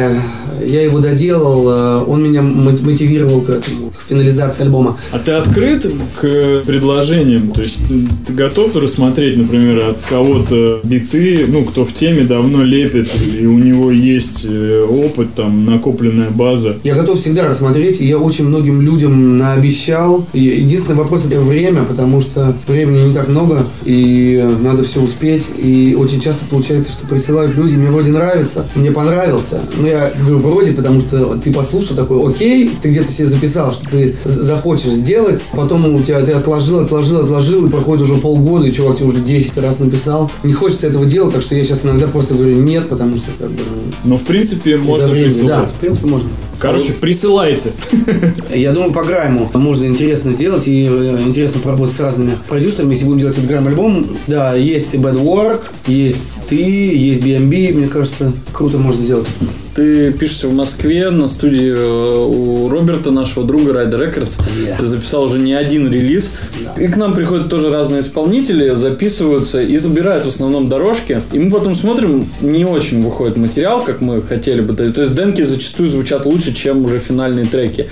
я 0.64 0.82
его 0.82 0.98
доделал, 0.98 1.68
э, 1.68 2.04
он 2.06 2.22
меня 2.22 2.42
мо- 2.42 2.76
мотивировал 2.82 3.40
к 3.40 3.48
этому, 3.48 3.90
к 3.98 4.02
финализации 4.06 4.64
альбома. 4.64 4.98
А 5.10 5.18
ты 5.18 5.32
открыт 5.32 5.90
к 6.20 6.62
предложениям? 6.66 7.50
То 7.52 7.62
есть 7.62 7.78
ты, 7.88 7.94
ты 8.26 8.32
готов 8.34 8.76
рассмотреть, 8.76 9.38
например, 9.38 9.84
от 9.88 9.98
кого-то 10.08 10.80
биты, 10.84 11.46
ну, 11.48 11.64
кто 11.64 11.86
в 11.86 11.94
теме 11.94 12.24
давно 12.24 12.62
лепит, 12.62 13.08
и 13.40 13.46
у 13.46 13.58
него 13.58 13.90
есть 13.90 14.44
э, 14.46 14.86
опыт, 14.88 15.34
там, 15.34 15.64
накопленная 15.64 16.28
база. 16.30 16.76
Я 16.84 16.94
готов 16.94 17.18
всегда 17.18 17.48
рассмотреть, 17.48 17.91
и 18.00 18.06
я 18.06 18.18
очень 18.18 18.46
многим 18.46 18.80
людям 18.80 19.38
наобещал. 19.38 20.26
И 20.32 20.40
Единственный 20.40 20.96
вопрос 20.96 21.26
это 21.26 21.40
время, 21.40 21.84
потому 21.84 22.20
что 22.20 22.54
времени 22.66 23.08
не 23.08 23.14
так 23.14 23.28
много, 23.28 23.66
и 23.84 24.42
надо 24.60 24.82
все 24.84 25.00
успеть. 25.00 25.46
И 25.58 25.96
очень 25.98 26.20
часто 26.20 26.44
получается, 26.44 26.92
что 26.92 27.06
присылают 27.06 27.54
люди, 27.54 27.74
мне 27.74 27.90
вроде 27.90 28.10
нравится, 28.10 28.66
мне 28.74 28.90
понравился. 28.90 29.60
Ну, 29.76 29.86
я 29.86 30.12
говорю 30.18 30.38
вроде, 30.38 30.72
потому 30.72 31.00
что 31.00 31.36
ты 31.36 31.52
послушал 31.52 31.96
такой, 31.96 32.30
окей, 32.30 32.70
ты 32.80 32.90
где-то 32.90 33.10
себе 33.10 33.28
записал, 33.28 33.72
что 33.72 33.88
ты 33.88 34.14
захочешь 34.24 34.92
сделать, 34.92 35.42
потом 35.52 35.94
у 35.94 36.02
тебя 36.02 36.20
ты 36.20 36.32
отложил, 36.32 36.80
отложил, 36.80 37.20
отложил, 37.20 37.66
и 37.66 37.70
проходит 37.70 38.04
уже 38.04 38.14
полгода, 38.14 38.66
и 38.66 38.72
чувак 38.72 38.96
тебе 38.96 39.08
уже 39.08 39.20
10 39.20 39.58
раз 39.58 39.78
написал. 39.78 40.30
Не 40.42 40.52
хочется 40.52 40.86
этого 40.86 41.06
делать, 41.06 41.34
так 41.34 41.42
что 41.42 41.54
я 41.54 41.64
сейчас 41.64 41.84
иногда 41.84 42.06
просто 42.06 42.34
говорю 42.34 42.56
нет, 42.56 42.88
потому 42.88 43.16
что 43.16 43.30
как 43.38 43.50
бы 43.50 43.62
ну, 44.04 44.10
Но, 44.10 44.16
в 44.16 44.24
принципе, 44.24 44.76
можно 44.76 45.08
времени. 45.08 45.46
Да, 45.46 45.64
в 45.64 45.74
принципе, 45.74 46.06
можно. 46.06 46.28
Короче, 46.62 46.92
присылайте. 46.92 47.72
Я 48.54 48.72
думаю, 48.72 48.92
по 48.92 49.02
грайму 49.02 49.50
можно 49.54 49.84
интересно 49.84 50.32
сделать 50.32 50.68
и 50.68 50.86
э, 50.88 51.22
интересно 51.26 51.60
поработать 51.60 51.96
с 51.96 52.00
разными 52.00 52.38
продюсерами. 52.48 52.92
Если 52.92 53.04
будем 53.04 53.18
делать 53.18 53.36
этот 53.36 53.48
грайм-альбом, 53.48 54.06
да, 54.28 54.54
есть 54.54 54.94
Bad 54.94 55.20
Work, 55.20 55.62
есть 55.88 56.46
ты, 56.46 56.56
есть 56.56 57.20
BMB, 57.20 57.72
мне 57.74 57.88
кажется, 57.88 58.32
круто 58.52 58.78
можно 58.78 59.02
сделать. 59.02 59.26
Ты 59.74 60.12
пишешься 60.12 60.48
в 60.48 60.54
Москве 60.54 61.10
на 61.10 61.28
студии 61.28 61.72
э, 61.74 62.26
у 62.26 62.68
Роберта, 62.68 63.10
нашего 63.10 63.46
друга 63.46 63.72
Rider 63.72 63.98
Records. 63.98 64.38
Yeah. 64.64 64.78
Ты 64.78 64.86
записал 64.86 65.24
уже 65.24 65.38
не 65.38 65.54
один 65.54 65.90
релиз. 65.90 66.32
И 66.78 66.86
к 66.86 66.96
нам 66.96 67.14
приходят 67.14 67.48
тоже 67.48 67.70
разные 67.70 68.00
исполнители, 68.00 68.70
записываются 68.70 69.60
и 69.60 69.76
забирают 69.78 70.24
в 70.24 70.28
основном 70.28 70.68
дорожки. 70.68 71.22
И 71.32 71.38
мы 71.38 71.50
потом 71.50 71.74
смотрим, 71.74 72.26
не 72.40 72.64
очень 72.64 73.02
выходит 73.02 73.36
материал, 73.36 73.82
как 73.82 74.00
мы 74.00 74.22
хотели 74.22 74.60
бы. 74.60 74.74
То 74.74 74.84
есть 74.84 75.14
демки 75.14 75.42
зачастую 75.42 75.90
звучат 75.90 76.26
лучше, 76.26 76.54
чем 76.54 76.84
уже 76.84 76.98
финальные 76.98 77.46
треки. 77.46 77.88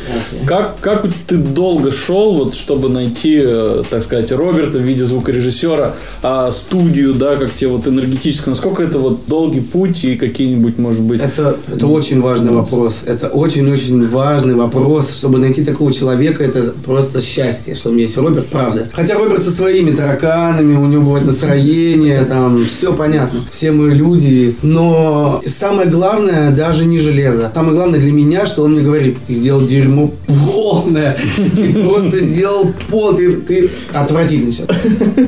Как, 0.47 0.79
как 0.81 1.07
ты 1.27 1.37
долго 1.37 1.93
шел, 1.93 2.35
вот, 2.35 2.55
чтобы 2.55 2.89
найти, 2.89 3.41
э, 3.43 3.83
так 3.89 4.03
сказать, 4.03 4.33
Роберта 4.33 4.79
в 4.79 4.83
виде 4.83 5.05
звукорежиссера, 5.05 5.95
а 6.23 6.53
студию, 6.53 7.15
да, 7.15 7.37
как 7.37 7.53
тебе 7.55 7.71
вот 7.71 7.87
энергетически, 7.89 8.49
насколько 8.49 8.83
это 8.83 8.99
вот 8.99 9.21
долгий 9.27 9.61
путь 9.61 10.05
и 10.05 10.17
какие-нибудь, 10.17 10.79
может 10.79 11.03
быть... 11.03 11.21
Это, 11.21 11.57
это 11.75 11.87
очень 11.87 12.21
важный 12.21 12.53
вопрос. 12.53 13.03
Это 13.07 13.29
очень-очень 13.29 14.07
важный 14.09 14.55
вопрос. 14.55 15.11
Чтобы 15.17 15.39
найти 15.39 15.65
такого 15.65 15.93
человека, 15.93 16.43
это 16.45 16.73
просто 16.85 17.21
счастье, 17.21 17.75
что 17.75 17.91
у 17.91 17.93
меня 17.93 18.05
есть 18.05 18.17
Роберт, 18.17 18.47
правда. 18.47 18.89
Хотя 18.93 19.15
Роберт 19.15 19.45
со 19.45 19.51
своими 19.51 19.91
тараканами, 19.93 20.77
у 20.77 20.87
него 20.87 21.03
бывает 21.03 21.27
настроение, 21.27 22.25
там, 22.25 22.65
все 22.65 22.93
понятно. 22.93 23.41
Все 23.51 23.71
мы 23.73 23.91
люди. 23.95 24.55
Но 24.63 25.41
самое 25.47 25.89
главное, 25.89 26.51
даже 26.51 26.85
не 26.85 26.99
железо. 26.99 27.51
Самое 27.55 27.75
главное 27.75 28.01
для 28.01 28.13
меня, 28.13 28.47
что 28.47 28.63
он 28.63 28.73
мне 28.73 28.83
говорит, 28.83 29.17
ты 29.27 29.35
сделал 29.35 29.65
дерьмо 29.67 30.11
полное. 30.27 31.17
Ты 31.57 31.73
просто 31.75 32.19
сделал 32.21 32.73
пол. 32.89 33.15
Ты, 33.15 33.33
ты 33.33 33.71
отвратительный 33.93 34.53
сейчас. 34.53 34.67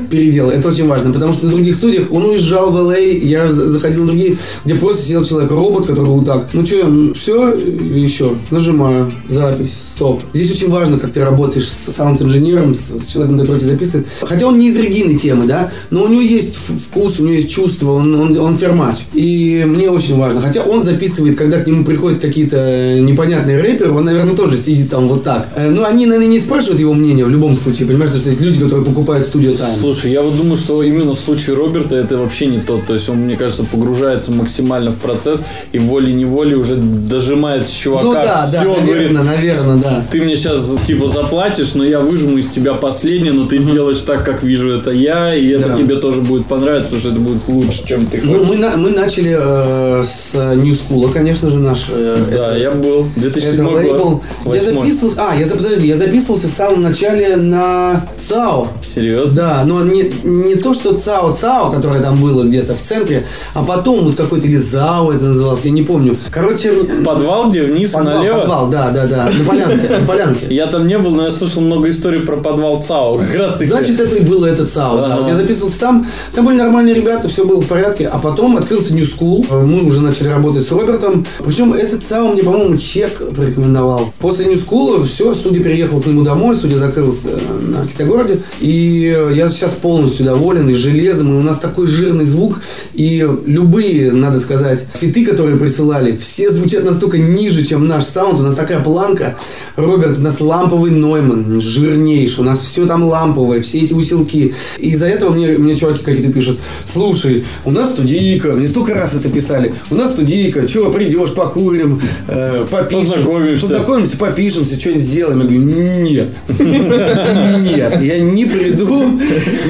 Переделал. 0.09 0.51
Это 0.51 0.67
очень 0.69 0.87
важно. 0.87 1.11
Потому 1.13 1.33
что 1.33 1.45
на 1.45 1.51
других 1.51 1.75
студиях 1.75 2.11
он 2.11 2.25
уезжал 2.25 2.71
в 2.71 2.75
LA, 2.77 3.17
я 3.19 3.49
за- 3.49 3.71
заходил 3.71 4.03
в 4.03 4.07
другие, 4.07 4.37
где 4.65 4.75
просто 4.75 5.03
сидел 5.03 5.23
человек, 5.23 5.51
робот, 5.51 5.85
который 5.85 6.05
вот 6.07 6.25
так. 6.33 6.53
Ну 6.53 6.65
что, 6.65 7.13
все, 7.15 7.53
еще. 7.53 8.33
Нажимаю. 8.51 9.11
Запись. 9.29 9.77
Стоп. 9.95 10.21
Здесь 10.33 10.51
очень 10.51 10.71
важно, 10.71 10.97
как 10.97 11.11
ты 11.11 11.23
работаешь 11.23 11.67
с 11.67 11.91
саунд-инженером, 11.91 12.73
с, 12.73 12.79
с 12.79 13.05
человеком, 13.05 13.39
который 13.39 13.59
тебя 13.59 13.71
записывает. 13.71 14.07
Хотя 14.21 14.47
он 14.47 14.57
не 14.57 14.69
из 14.69 14.77
Регины 14.77 15.19
темы, 15.19 15.45
да, 15.45 15.71
но 15.91 16.03
у 16.03 16.07
него 16.07 16.21
есть 16.21 16.55
вкус, 16.55 17.19
у 17.19 17.23
него 17.23 17.33
есть 17.33 17.51
чувство, 17.51 17.91
он, 17.91 18.19
он, 18.19 18.37
он 18.37 18.57
фермач. 18.57 18.97
И 19.13 19.63
мне 19.67 19.91
очень 19.91 20.17
важно. 20.17 20.41
Хотя 20.41 20.63
он 20.63 20.83
записывает, 20.83 21.37
когда 21.37 21.59
к 21.59 21.67
нему 21.67 21.85
приходят 21.85 22.19
какие-то 22.19 22.99
непонятные 23.01 23.61
рэперы, 23.61 23.91
он, 23.91 24.05
наверное, 24.05 24.35
тоже 24.35 24.57
сидит 24.57 24.89
там 24.89 25.07
вот 25.07 25.23
так. 25.23 25.47
Э, 25.55 25.69
Но 25.69 25.85
они, 25.85 26.07
наверное, 26.07 26.27
не 26.27 26.39
спрашивают 26.39 26.79
его 26.79 26.93
мнения 26.93 27.25
в 27.25 27.29
любом 27.29 27.55
случае, 27.55 27.87
понимаешь, 27.87 28.11
что 28.11 28.29
есть 28.29 28.41
люди, 28.41 28.59
которые 28.59 28.85
покупают 28.85 29.27
студию 29.27 29.53
Time. 29.53 29.79
Слушай, 29.79 30.11
я 30.11 30.23
вот 30.23 30.35
думаю, 30.35 30.57
что 30.57 30.81
именно 30.81 31.13
в 31.13 31.19
случае 31.19 31.55
Роберта 31.55 31.95
это 31.95 32.17
вообще 32.17 32.47
не 32.47 32.59
тот. 32.59 32.87
То 32.87 32.95
есть 32.95 33.07
он, 33.09 33.17
мне 33.17 33.35
кажется, 33.35 33.63
погружается 33.63 34.31
максимально 34.31 34.89
в 34.89 34.97
процесс 34.97 35.45
и 35.71 35.77
волей-неволей 36.25 36.55
уже 36.55 36.75
дожимает 36.75 37.67
с 37.67 37.71
чувака. 37.71 38.03
Ну 38.03 38.13
да, 38.13 38.49
да, 38.51 38.61
Всё, 38.61 38.73
говорит, 38.75 39.11
наверное, 39.11 39.23
наверное, 39.23 39.77
да. 39.77 40.03
ты 40.11 40.21
мне 40.21 40.35
сейчас 40.35 40.69
типа 40.85 41.07
заплатишь, 41.09 41.73
но 41.75 41.83
я 41.83 41.99
выжму 41.99 42.37
из 42.37 42.49
тебя 42.49 42.73
последнее, 42.73 43.33
но 43.33 43.45
ты 43.45 43.57
сделаешь 43.59 43.99
так, 43.99 44.25
как 44.25 44.43
вижу 44.43 44.69
это 44.71 44.91
я, 44.91 45.33
и 45.35 45.47
это 45.49 45.69
Да. 45.69 45.75
тебе 45.75 45.95
тоже 45.97 46.21
будет 46.21 46.45
понравиться, 46.47 46.89
потому 46.89 47.01
что 47.01 47.09
это 47.11 47.19
будет 47.19 47.47
лучше, 47.47 47.85
чем 47.87 48.05
ты 48.05 48.19
Ну, 48.23 48.33
хочешь. 48.33 48.47
мы, 48.49 48.55
на- 48.57 48.77
мы 48.77 48.89
начали 48.91 49.37
э, 49.39 50.03
с 50.03 50.33
New 50.55 50.75
School, 50.75 51.11
конечно 51.11 51.49
же, 51.49 51.57
наш... 51.59 51.85
э, 51.89 52.17
Да, 52.31 52.49
это- 52.51 52.57
я 52.57 52.71
был. 52.71 53.05
2007 53.15 53.67
Это 53.77 53.93
год. 53.97 54.21
Я 54.45 54.61
записывался. 54.61 55.17
А, 55.29 55.35
я 55.35 55.45
подожди, 55.47 55.87
я 55.87 55.97
записывался 55.97 56.47
в 56.47 56.51
самом 56.51 56.81
начале 56.81 57.35
на 57.35 58.05
ЦАО. 58.27 58.67
Серьезно? 58.83 59.35
Да, 59.35 59.63
но 59.65 59.83
не, 59.83 60.11
не 60.23 60.55
то, 60.55 60.73
что 60.73 60.93
ЦАО 60.93 61.33
ЦАО, 61.39 61.71
которое 61.71 62.01
там 62.01 62.21
было 62.21 62.43
где-то 62.43 62.75
в 62.75 62.81
центре, 62.81 63.25
а 63.53 63.63
потом 63.63 64.05
вот 64.05 64.15
какой-то 64.15 64.47
или 64.47 64.57
ЗАО 64.57 65.11
это 65.11 65.25
называлось, 65.25 65.65
я 65.65 65.71
не 65.71 65.81
помню. 65.83 66.12
Короче, 66.31 66.71
Подвал, 67.03 67.49
где 67.49 67.63
вниз 67.63 67.91
подвал, 67.91 68.15
налево? 68.15 68.39
подвал, 68.39 68.69
да, 68.69 68.91
да, 68.91 69.05
да, 69.05 69.25
на 69.25 69.45
полянке, 69.45 69.89
на 69.89 70.05
полянке. 70.05 70.47
Я 70.49 70.67
там 70.67 70.87
не 70.87 70.97
был, 70.97 71.11
но 71.11 71.25
я 71.25 71.31
слышал 71.31 71.61
много 71.61 71.89
историй 71.89 72.21
про 72.21 72.37
подвал 72.37 72.81
ЦАО. 72.81 73.17
Как 73.17 73.35
раз 73.35 73.57
таки. 73.57 73.71
Значит, 73.71 73.99
это 73.99 74.15
и 74.15 74.21
было 74.21 74.45
это 74.45 74.65
ЦАО, 74.65 74.97
да. 74.97 75.05
Ага. 75.05 75.21
Вот 75.21 75.27
я 75.29 75.35
записывался 75.35 75.79
там, 75.79 76.05
там 76.33 76.45
были 76.45 76.57
нормальные 76.57 76.93
ребята, 76.93 77.27
все 77.27 77.45
было 77.45 77.61
в 77.61 77.67
порядке, 77.67 78.07
а 78.07 78.19
потом 78.19 78.57
открылся 78.57 78.93
New 78.93 79.05
School, 79.05 79.65
мы 79.65 79.83
уже 79.83 80.01
начали 80.01 80.27
работать 80.27 80.67
с 80.67 80.71
Робертом, 80.71 81.25
причем 81.43 81.73
этот 81.73 82.03
ЦАО 82.03 82.29
мне, 82.33 82.43
по-моему, 82.43 82.77
чек 82.77 83.17
порекомендовал. 83.35 84.13
После 84.19 84.45
New 84.45 84.57
School 84.57 85.03
все, 85.05 85.33
студия 85.33 85.63
переехала 85.63 86.01
к 86.01 86.05
нему 86.05 86.23
домой, 86.23 86.55
студия 86.55 86.77
закрылась 86.77 87.21
э, 87.23 87.37
на 87.61 87.85
Китогороде, 87.85 88.39
и 88.59 89.17
я 89.31 89.49
сейчас 89.49 89.71
полностью 89.73 90.25
доволен 90.25 90.69
и 90.69 90.73
железом, 90.75 91.33
и 91.33 91.39
у 91.39 91.43
нас 91.43 91.59
такой 91.59 91.87
жирный 91.87 92.25
звук, 92.25 92.61
и 92.93 93.27
любые, 93.45 94.11
надо 94.11 94.39
сказать, 94.39 94.85
фиты, 94.93 95.25
которые 95.25 95.57
присылали, 95.57 96.02
все 96.11 96.51
звучат 96.51 96.83
настолько 96.83 97.17
ниже, 97.17 97.63
чем 97.63 97.87
наш 97.87 98.03
саунд, 98.03 98.39
у 98.39 98.43
нас 98.43 98.55
такая 98.55 98.79
планка, 98.81 99.35
Роберт, 99.75 100.17
у 100.17 100.21
нас 100.21 100.39
ламповый 100.41 100.91
Нойман, 100.91 101.61
жирнейший, 101.61 102.41
у 102.41 102.43
нас 102.43 102.61
все 102.61 102.85
там 102.85 103.03
ламповое, 103.03 103.61
все 103.61 103.79
эти 103.79 103.93
усилки, 103.93 104.53
и 104.77 104.89
из-за 104.91 105.07
этого 105.07 105.31
мне, 105.33 105.57
мне 105.57 105.75
чуваки 105.75 106.03
какие-то 106.03 106.31
пишут, 106.31 106.59
слушай, 106.85 107.43
у 107.65 107.71
нас 107.71 107.91
студийка, 107.91 108.49
мне 108.49 108.67
столько 108.67 108.93
раз 108.93 109.15
это 109.15 109.29
писали, 109.29 109.73
у 109.89 109.95
нас 109.95 110.11
студийка, 110.11 110.67
чего 110.67 110.91
придешь, 110.91 111.31
покурим, 111.31 112.01
э, 112.27 112.65
попишем, 112.69 113.07
Познакомимся. 113.07 113.61
познакомимся, 113.61 114.17
попишемся, 114.17 114.79
что-нибудь 114.79 115.03
сделаем. 115.03 115.39
Я 115.41 115.45
говорю, 115.45 115.61
нет, 115.61 116.41
нет, 116.59 118.01
я 118.01 118.19
не 118.19 118.45
приду, 118.45 119.19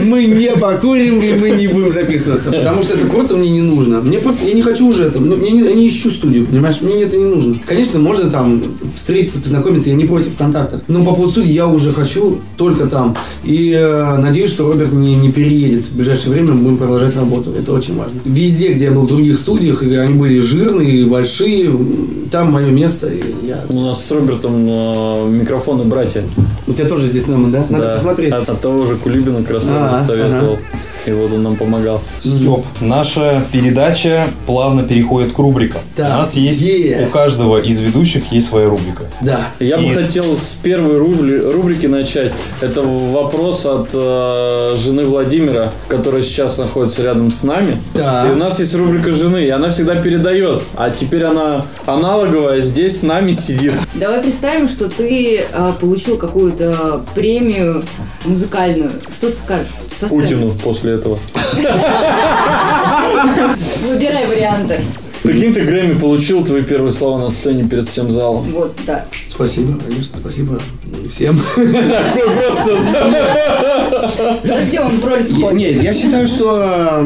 мы 0.02 0.26
не 0.26 0.52
покурим 0.52 1.20
и 1.20 1.34
мы 1.34 1.52
не 1.52 1.68
будем 1.68 1.92
записываться, 1.92 2.52
потому 2.52 2.82
что 2.84 2.96
это 2.96 3.06
просто 3.06 3.36
мне 3.36 3.50
не 3.50 3.62
нужно. 3.62 4.02
Мне 4.02 4.20
просто, 4.20 4.46
я 4.46 4.54
не 4.54 4.62
хочу 4.62 4.88
уже 4.88 5.06
это, 5.06 5.20
ну, 5.20 5.36
я 5.44 5.52
не 5.52 5.88
ищу 5.88 6.10
студию, 6.24 6.46
понимаешь, 6.46 6.78
мне 6.82 7.04
это 7.04 7.18
не 7.18 7.26
нужно. 7.26 7.56
Конечно, 7.66 8.00
можно 8.00 8.30
там 8.30 8.62
встретиться, 8.96 9.42
познакомиться, 9.42 9.90
я 9.90 9.96
не 9.96 10.06
против 10.06 10.38
контактов, 10.38 10.82
но 10.88 11.04
по 11.04 11.12
поводу 11.14 11.32
студии 11.32 11.52
я 11.52 11.68
уже 11.68 11.92
хочу 11.92 12.40
только 12.56 12.88
там. 12.88 13.14
И 13.44 13.72
э, 13.78 14.18
надеюсь, 14.20 14.50
что 14.52 14.72
Роберт 14.72 14.94
не, 14.94 15.16
не 15.16 15.32
переедет 15.34 15.84
в 15.84 15.98
ближайшее 15.98 16.32
время, 16.32 16.54
мы 16.54 16.62
будем 16.64 16.78
продолжать 16.78 17.16
работу, 17.18 17.52
это 17.52 17.74
очень 17.74 17.98
важно. 17.98 18.14
Везде, 18.24 18.72
где 18.72 18.86
я 18.86 18.92
был 18.92 19.02
в 19.02 19.08
других 19.08 19.38
студиях, 19.38 19.84
и 19.84 19.94
они 19.96 20.14
были 20.14 20.40
жирные, 20.40 21.06
большие, 21.06 21.70
там 22.32 22.52
мое 22.54 22.72
место, 22.72 23.08
и 23.08 23.22
я... 23.46 23.66
У 23.68 23.82
нас 23.82 24.06
с 24.06 24.12
Робертом 24.12 24.66
э, 24.66 25.30
микрофоны 25.30 25.84
братья. 25.84 26.24
У 26.68 26.74
тебя 26.74 26.88
тоже 26.88 27.08
здесь 27.08 27.28
Нойман, 27.28 27.52
да? 27.52 27.66
Надо 27.70 27.84
Да. 27.88 27.94
посмотреть. 27.96 28.32
От, 28.32 28.50
от 28.50 28.62
того 28.62 28.86
же 28.86 28.96
Кулибина 28.96 29.42
как 29.44 29.52
раз 29.56 29.66
А, 29.68 29.90
Роберт 29.90 30.06
советовал. 30.08 30.60
И 31.06 31.12
вот 31.12 31.32
он 31.34 31.42
нам 31.42 31.56
помогал. 31.56 32.02
Степ, 32.20 32.66
наша 32.80 33.44
передача 33.52 34.28
плавно 34.46 34.84
переходит 34.84 35.34
к 35.34 35.40
рубрикам. 35.40 35.82
Так, 35.96 36.08
У 36.14 36.18
нас 36.20 36.34
есть, 36.36 36.62
е. 36.62 37.06
у 37.08 37.12
каждого 37.12 37.62
из 37.62 37.80
ведущих 37.82 38.32
есть 38.32 38.48
своя 38.48 38.68
рубрика. 38.70 39.04
Да. 39.22 39.40
Я 39.60 39.78
бы 39.78 39.84
И- 39.84 39.90
хотел 39.90 40.38
с 40.38 40.56
первой 40.64 40.98
рубри- 40.98 41.40
рубрики 41.52 41.88
начать. 41.88 42.32
Это 42.62 42.82
вопрос 42.82 43.66
от 43.66 43.90
э, 43.94 44.76
жены 44.78 45.06
Владимира, 45.06 45.72
которая 45.88 46.22
сейчас 46.22 46.58
находится 46.58 47.04
рядом 47.04 47.32
с 47.32 47.44
нами. 47.44 47.78
Так. 47.94 48.28
И 48.28 48.32
у 48.32 48.36
нас 48.36 48.60
есть 48.60 48.74
рубрика 48.76 49.12
жены, 49.12 49.44
и 49.46 49.50
она 49.50 49.70
всегда 49.70 49.96
передает. 49.96 50.62
А 50.76 50.90
теперь 50.90 51.26
она 51.26 51.66
аналоговая, 51.86 52.62
здесь 52.62 53.00
с 53.00 53.04
нами 53.04 53.34
сидит. 53.34 53.74
Давай 53.96 54.22
представим, 54.22 54.68
что 54.70 54.90
ты 54.90 55.44
а, 55.52 55.74
получил 55.74 56.18
какую-то 56.18 57.02
премию 57.14 57.84
музыкальную. 58.26 58.92
Что 59.14 59.28
ты 59.30 59.34
скажешь? 59.36 59.68
Со 60.00 60.08
сцены. 60.08 60.22
Путину 60.22 60.52
после 60.64 60.93
этого. 60.94 61.20
Выбирай 63.88 64.26
варианты. 64.26 64.80
Прикинь, 65.24 65.54
ты 65.54 65.62
Грэмми 65.62 65.98
получил 65.98 66.44
твои 66.44 66.62
первые 66.64 66.92
слова 66.92 67.18
на 67.18 67.32
сцене 67.32 67.64
перед 67.64 67.88
всем 67.88 68.12
залом. 68.12 68.46
Вот, 68.52 68.76
да. 68.86 69.06
Спасибо, 69.30 69.80
конечно, 69.88 70.18
спасибо 70.18 70.60
всем. 71.10 71.40
Где 74.68 74.80
он 74.82 74.92
в 74.92 75.00
входит? 75.00 75.54
Нет, 75.54 75.82
я 75.82 75.94
считаю, 75.94 76.28
что 76.28 77.04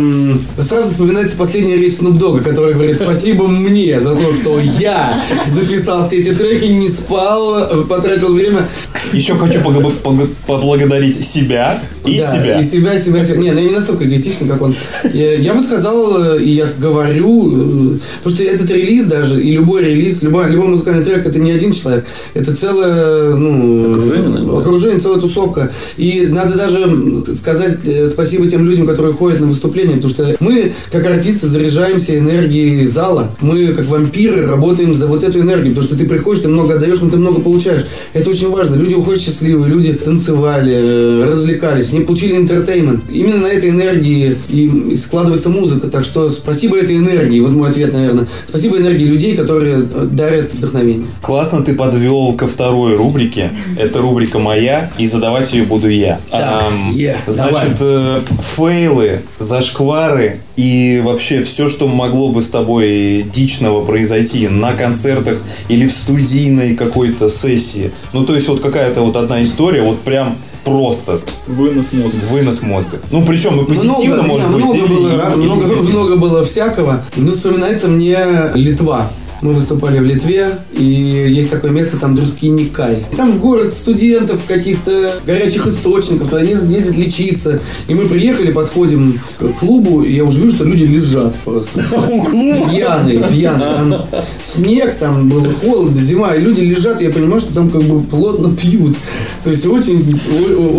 сразу 0.60 0.90
вспоминается 0.90 1.38
последняя 1.38 1.78
речь 1.78 1.94
Snoop 1.94 2.20
Dogg, 2.20 2.42
который 2.42 2.74
говорит 2.74 2.98
спасибо 2.98 3.48
мне 3.48 4.00
за 4.00 4.16
то, 4.16 4.34
что 4.34 4.60
я 4.60 5.24
записал 5.54 6.08
все 6.08 6.20
эти 6.20 6.34
треки, 6.34 6.66
не 6.66 6.90
спал, 6.90 7.60
э, 7.60 7.84
потратил 7.86 8.34
время. 8.34 8.68
Еще 9.14 9.36
хочу 9.36 9.62
поблагодарить 9.62 11.26
себя 11.26 11.82
и 12.06 12.18
Да, 12.18 12.34
себя. 12.34 12.60
И 12.60 12.64
себя, 12.64 12.98
себя, 12.98 13.24
себя. 13.24 13.38
Не, 13.38 13.52
ну 13.52 13.60
я 13.60 13.68
не 13.70 13.76
настолько 13.76 14.06
эгоистичный, 14.06 14.48
как 14.48 14.62
он. 14.62 14.76
Я, 15.14 15.36
я 15.36 15.54
бы 15.54 15.64
сказал, 15.64 16.36
э, 16.36 16.42
и 16.42 16.50
я 16.52 16.68
говорю, 16.78 17.96
э, 17.96 18.00
потому 18.18 18.36
что 18.36 18.44
этот 18.44 18.70
релиз 18.72 19.06
даже, 19.06 19.42
и 19.42 19.52
любой 19.52 19.84
релиз, 19.84 20.22
любой, 20.22 20.50
любой 20.50 20.68
музыкальный 20.70 21.04
трек, 21.04 21.26
это 21.26 21.40
не 21.40 21.52
один 21.52 21.72
человек, 21.72 22.06
это 22.34 22.56
целое, 22.56 23.36
ну... 23.36 23.94
Окружение, 23.94 24.30
наверное. 24.30 24.60
Окружение, 24.60 25.00
целая 25.00 25.20
тусовка. 25.20 25.72
И 25.98 26.28
надо 26.28 26.56
даже 26.56 27.36
сказать 27.36 27.80
э, 27.86 28.08
спасибо 28.10 28.48
тем 28.48 28.66
людям, 28.66 28.88
которые 28.88 29.14
ходят 29.14 29.40
на 29.40 29.48
выступления, 29.48 29.96
потому 29.96 30.14
что 30.14 30.36
мы, 30.40 30.74
как 30.92 31.06
артисты, 31.06 31.48
заряжаемся 31.48 32.18
энергией 32.18 32.86
зала. 32.86 33.36
Мы, 33.42 33.74
как 33.74 33.88
вампиры, 33.88 34.46
работаем 34.46 34.94
за 34.94 35.08
вот 35.08 35.24
эту 35.24 35.40
энергию, 35.40 35.74
потому 35.74 35.88
что 35.88 35.98
ты 35.98 36.06
приходишь, 36.06 36.44
ты 36.44 36.50
много 36.50 36.76
отдаешь, 36.76 37.00
но 37.02 37.10
ты 37.10 37.18
много 37.18 37.42
получаешь. 37.42 37.86
Это 38.14 38.30
очень 38.30 38.50
важно. 38.50 38.76
Люди 38.76 38.94
уходят 38.94 39.22
счастливые, 39.22 39.72
люди 39.72 39.94
танцевали, 39.94 40.74
э, 40.74 41.26
развлекались, 41.26 41.92
они 41.92 42.02
получили 42.02 42.36
entertainment. 42.36 43.04
Именно 43.12 43.42
на 43.42 43.48
этой 43.48 43.70
энергии 43.70 44.38
и 44.50 44.96
складывается 44.96 45.50
музыка. 45.50 45.88
Так 45.88 46.04
что 46.04 46.30
спасибо 46.30 46.78
этой 46.78 46.98
энергии. 46.98 47.40
Вот 47.40 47.52
мой 47.52 47.70
ответ 47.70 47.94
на 47.94 47.97
наверное. 47.98 48.28
Спасибо 48.46 48.78
энергии 48.78 49.06
людей, 49.06 49.36
которые 49.36 49.78
э, 49.78 50.08
дарят 50.12 50.54
вдохновение. 50.54 51.08
Классно 51.22 51.64
ты 51.64 51.74
подвел 51.74 52.34
ко 52.34 52.48
второй 52.48 52.96
рубрике. 52.96 53.52
Это 53.78 54.00
рубрика 54.00 54.40
моя, 54.40 54.92
и 54.98 55.08
задавать 55.08 55.54
ее 55.54 55.64
буду 55.64 55.90
я. 55.90 56.20
Так, 56.32 56.64
Ам, 56.68 56.92
е, 56.94 57.18
значит, 57.28 57.78
э, 57.80 58.22
фейлы, 58.56 59.22
зашквары 59.40 60.40
и 60.56 61.02
вообще 61.04 61.44
все, 61.44 61.70
что 61.70 61.88
могло 61.88 62.30
бы 62.30 62.42
с 62.42 62.50
тобой 62.50 63.26
дичного 63.34 63.86
произойти 63.86 64.48
на 64.48 64.74
концертах 64.74 65.40
или 65.68 65.88
в 65.88 65.92
студийной 65.92 66.76
какой-то 66.76 67.30
сессии. 67.30 67.92
Ну, 68.14 68.26
то 68.26 68.36
есть, 68.36 68.48
вот 68.48 68.62
какая-то 68.62 69.02
вот 69.02 69.16
одна 69.16 69.44
история, 69.44 69.82
вот 69.82 70.02
прям 70.02 70.36
просто 70.68 71.22
Вынос 71.48 71.94
мозга. 71.94 72.18
вынос 72.32 72.62
мозга. 72.62 73.00
Ну, 73.12 73.26
причем 73.26 73.60
и 73.62 73.66
позитивно, 73.66 74.24
много, 74.24 74.24
может 74.24 74.52
быть, 74.52 74.64
много 74.64 74.88
было, 74.88 75.36
много, 75.36 75.66
много 75.82 76.16
было 76.16 76.46
всякого. 76.46 77.04
Ну, 77.16 77.32
вспоминается 77.32 77.88
мне 77.88 78.18
Литва. 78.54 79.10
Мы 79.42 79.54
выступали 79.54 80.00
в 80.00 80.06
Литве, 80.06 80.60
и 80.74 80.84
есть 80.84 81.50
такое 81.50 81.72
место, 81.72 81.98
там 81.98 82.16
Друзкий 82.16 82.50
Никай. 82.50 83.04
Там 83.16 83.40
город 83.40 83.74
студентов, 83.74 84.44
каких-то 84.48 85.20
горячих 85.26 85.68
источников, 85.68 86.28
туда 86.28 86.42
ездят, 86.42 86.96
лечиться. 86.96 87.60
И 87.88 87.94
мы 87.94 88.06
приехали, 88.06 88.52
подходим 88.52 89.20
к 89.40 89.60
клубу, 89.60 90.02
и 90.02 90.16
я 90.16 90.24
уже 90.24 90.42
вижу, 90.42 90.56
что 90.56 90.66
люди 90.66 90.86
лежат 90.86 91.36
просто. 91.46 91.80
Пьяные, 92.72 93.28
пьяные. 93.30 93.60
Там 93.60 94.06
снег, 94.44 94.96
там 94.96 95.30
было 95.30 95.54
холодно, 95.54 96.02
зима, 96.02 96.36
и 96.36 96.42
люди 96.42 96.62
лежат, 96.62 97.02
и 97.02 97.06
я 97.06 97.12
понимаю, 97.12 97.40
что 97.40 97.54
там 97.54 97.70
как 97.70 97.84
бы 97.84 98.02
плотно 98.02 98.56
пьют. 98.56 98.96
То 99.44 99.52
есть 99.52 99.66
очень, 99.66 100.20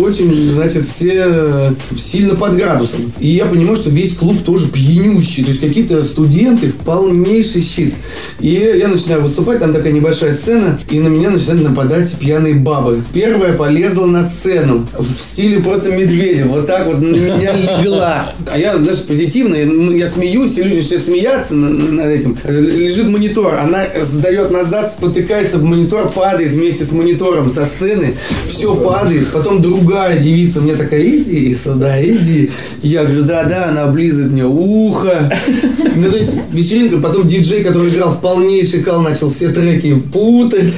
очень, 0.01 0.33
значит, 0.33 0.85
все 0.85 1.73
сильно 1.97 2.35
под 2.35 2.55
градусом. 2.55 3.11
И 3.19 3.29
я 3.29 3.45
понимаю, 3.45 3.75
что 3.75 3.89
весь 3.89 4.15
клуб 4.15 4.43
тоже 4.43 4.67
пьянющий. 4.67 5.43
То 5.43 5.49
есть 5.49 5.61
какие-то 5.61 6.03
студенты 6.03 6.67
в 6.67 6.75
полнейший 6.75 7.61
щит. 7.61 7.93
И 8.39 8.48
я 8.53 8.87
начинаю 8.87 9.21
выступать, 9.21 9.59
там 9.59 9.73
такая 9.73 9.91
небольшая 9.91 10.33
сцена, 10.33 10.79
и 10.89 10.99
на 10.99 11.07
меня 11.07 11.29
начинают 11.29 11.63
нападать 11.63 12.15
пьяные 12.17 12.55
бабы. 12.55 13.01
Первая 13.13 13.53
полезла 13.53 14.05
на 14.05 14.23
сцену 14.23 14.87
в 14.97 15.05
стиле 15.05 15.59
просто 15.61 15.91
медведя. 15.91 16.45
Вот 16.45 16.65
так 16.67 16.85
вот 16.85 16.99
на 17.01 17.15
меня 17.15 17.53
легла. 17.53 18.33
А 18.51 18.57
я, 18.57 18.75
знаешь, 18.77 19.01
позитивно, 19.03 19.55
я, 19.55 19.65
ну, 19.65 19.91
я 19.91 20.07
смеюсь, 20.09 20.57
и 20.57 20.63
люди 20.63 20.77
начинают 20.77 21.05
смеяться 21.05 21.53
на- 21.55 21.69
на- 21.69 21.91
над 21.91 22.05
этим. 22.07 22.37
Лежит 22.47 23.07
монитор, 23.07 23.55
она 23.55 23.85
сдает 24.01 24.51
назад, 24.51 24.91
спотыкается 24.91 25.57
в 25.57 25.63
монитор, 25.63 26.11
падает 26.11 26.53
вместе 26.53 26.83
с 26.83 26.91
монитором 26.91 27.49
со 27.49 27.65
сцены, 27.65 28.15
все 28.47 28.73
падает. 28.75 29.27
Потом 29.31 29.61
другая 29.61 30.17
девица 30.17 30.61
мне 30.61 30.75
такая, 30.75 31.01
иди 31.07 31.53
сюда, 31.53 32.01
иди. 32.03 32.49
Я 32.81 33.03
говорю, 33.03 33.23
да-да, 33.23 33.69
она 33.69 33.83
облизывает 33.83 34.31
мне 34.31 34.45
ухо. 34.45 35.31
Ну, 35.95 36.09
то 36.09 36.17
есть 36.17 36.35
вечеринка, 36.53 36.97
потом 36.97 37.27
диджей, 37.27 37.63
который 37.63 37.89
играл 37.89 38.11
в 38.13 38.21
полнейший 38.39 38.81
кал, 38.81 39.01
начал 39.01 39.29
все 39.29 39.49
треки 39.49 39.93
путать. 40.13 40.73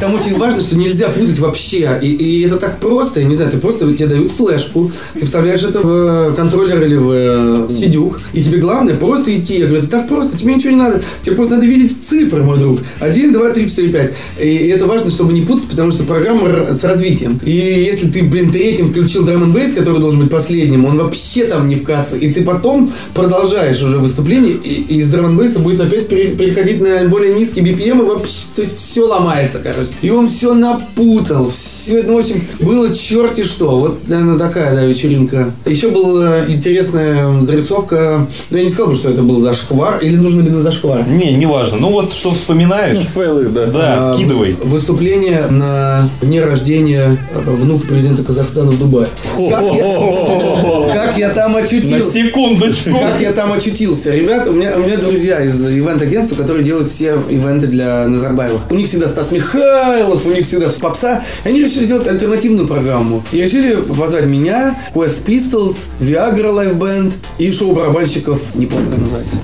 Там, 0.00 0.14
очень- 0.14 0.36
важно, 0.36 0.62
что 0.62 0.76
нельзя 0.76 1.08
путать 1.08 1.38
вообще. 1.38 1.98
И, 2.02 2.42
это 2.46 2.56
так 2.56 2.78
просто, 2.78 3.20
я 3.20 3.26
не 3.26 3.34
знаю, 3.34 3.50
ты 3.50 3.58
просто 3.58 3.92
тебе 3.94 4.08
дают 4.08 4.30
флешку, 4.30 4.90
ты 5.14 5.24
вставляешь 5.24 5.62
это 5.62 5.80
в 5.80 6.30
э, 6.30 6.32
контроллер 6.36 6.82
или 6.82 6.96
в 6.96 7.10
э, 7.10 7.68
сидюк, 7.70 8.20
и 8.32 8.42
тебе 8.42 8.58
главное 8.58 8.94
просто 8.94 9.36
идти. 9.36 9.58
Я 9.58 9.66
говорю, 9.66 9.82
это 9.82 9.90
так 9.90 10.08
просто, 10.08 10.36
тебе 10.36 10.54
ничего 10.54 10.70
не 10.72 10.78
надо, 10.78 11.02
тебе 11.22 11.36
просто 11.36 11.54
надо 11.54 11.66
видеть 11.66 11.96
цифры, 12.08 12.42
мой 12.42 12.58
друг. 12.58 12.80
Один, 13.00 13.32
два, 13.32 13.50
три, 13.50 13.68
четыре, 13.68 13.88
пять. 13.92 14.12
И, 14.40 14.48
и 14.48 14.68
это 14.68 14.86
важно, 14.86 15.10
чтобы 15.10 15.32
не 15.32 15.42
путать, 15.42 15.68
потому 15.68 15.90
что 15.90 16.04
программа 16.04 16.72
с 16.72 16.84
развитием. 16.84 17.40
И 17.44 17.52
если 17.52 18.08
ты, 18.08 18.22
блин, 18.22 18.50
третьим 18.50 18.88
включил 18.88 19.24
драм 19.24 19.42
н 19.42 19.52
бейс, 19.52 19.72
который 19.74 20.00
должен 20.00 20.20
быть 20.20 20.30
последним, 20.30 20.84
он 20.84 20.98
вообще 20.98 21.44
там 21.46 21.68
не 21.68 21.76
в 21.76 21.82
кассе, 21.84 22.18
и 22.18 22.32
ты 22.32 22.42
потом 22.42 22.90
продолжаешь 23.14 23.82
уже 23.82 23.98
выступление, 23.98 24.52
и, 24.52 24.98
из 24.98 25.10
драм 25.10 25.26
н 25.26 25.36
бейса 25.36 25.58
будет 25.58 25.80
опять 25.80 26.08
переходить 26.16 26.80
на 26.80 27.08
более 27.08 27.34
низкие 27.34 27.64
BPM, 27.64 28.00
и 28.02 28.06
вообще, 28.06 28.34
то 28.54 28.62
есть 28.62 28.76
все 28.78 29.02
ломается, 29.06 29.58
короче. 29.58 29.88
И 30.02 30.10
он 30.10 30.28
все 30.28 30.54
напутал, 30.54 31.48
все, 31.50 32.02
ну, 32.02 32.14
в 32.16 32.18
общем, 32.18 32.40
было 32.60 32.94
черти 32.94 33.42
что. 33.44 33.78
Вот, 33.78 34.08
наверное, 34.08 34.38
такая, 34.38 34.74
да, 34.74 34.84
вечеринка. 34.84 35.52
Еще 35.66 35.88
была 35.90 36.46
интересная 36.46 37.40
зарисовка, 37.42 38.26
ну, 38.50 38.56
я 38.56 38.64
не 38.64 38.70
сказал 38.70 38.88
бы, 38.88 38.94
что 38.94 39.10
это 39.10 39.22
был 39.22 39.40
зашквар, 39.40 39.98
или 40.00 40.16
нужно 40.16 40.40
именно 40.40 40.62
зашквар. 40.62 41.06
Не, 41.08 41.34
неважно. 41.34 41.78
Ну 41.78 41.90
вот 41.90 42.12
что 42.12 42.30
вспоминаешь, 42.30 42.98
Фейлы, 42.98 43.44
да. 43.48 43.66
да, 43.66 44.12
А, 44.12 44.14
вкидывай. 44.14 44.56
Выступление 44.62 45.46
на 45.48 46.08
дне 46.22 46.42
рождения 46.44 47.18
внука 47.44 47.86
президента 47.86 48.22
Казахстана 48.22 48.70
в 48.70 48.78
Дубае. 48.78 49.08
Как 49.36 49.62
я, 49.74 50.92
как 50.94 51.18
я 51.18 51.30
там 51.30 51.52
На 51.52 51.58
очутился? 51.58 52.10
секундочку. 52.10 52.90
Как 52.90 53.20
я 53.20 53.32
там 53.32 53.52
очутился? 53.52 54.14
Ребята, 54.14 54.50
у 54.50 54.54
меня, 54.54 54.72
у 54.76 54.80
меня 54.80 54.96
друзья 54.96 55.40
из 55.44 55.64
ивент-агентства, 56.06 56.36
которые 56.36 56.64
делают 56.64 56.88
все 56.88 57.18
ивенты 57.28 57.66
для 57.66 58.06
Назарбаева. 58.06 58.60
У 58.70 58.74
них 58.74 58.86
всегда 58.86 59.08
Стас 59.08 59.30
Михайлов, 59.30 60.24
у 60.24 60.30
них 60.30 60.46
всегда 60.46 60.70
попса. 60.80 61.22
И 61.44 61.48
они 61.48 61.62
решили 61.62 61.86
сделать 61.86 62.06
альтернативную 62.06 62.66
программу. 62.66 63.22
И 63.32 63.40
решили 63.40 63.76
позвать 63.76 64.26
меня, 64.26 64.78
Quest 64.94 65.24
Pistols, 65.24 65.76
Viagra 66.00 66.52
Live 66.52 66.78
Band 66.78 67.14
и 67.38 67.50
шоу 67.50 67.72
барабанщиков, 67.72 68.54
не 68.54 68.66
помню, 68.66 68.90
как 68.90 68.98
называется. 68.98 69.36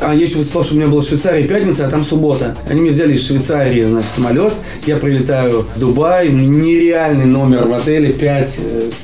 А 0.00 0.14
я 0.14 0.24
еще 0.24 0.36
выступал, 0.36 0.64
что 0.64 0.74
у 0.74 0.76
меня 0.76 0.88
была 0.88 1.00
в 1.00 1.06
Швейцарии 1.06 1.44
пятница, 1.44 1.86
а 1.86 1.90
там 1.90 2.04
суббота. 2.04 2.56
Они 2.68 2.80
меня 2.80 2.92
взяли 2.92 3.14
из 3.14 3.26
Швейцарии, 3.26 3.84
значит, 3.84 4.10
самолет. 4.14 4.52
Я 4.86 4.96
прилетаю 4.96 5.66
в 5.74 5.78
Дубай, 5.78 6.28
нереальный 6.28 7.24
номер 7.24 7.66
в 7.66 7.72
отеле, 7.72 8.12
5 8.12 8.58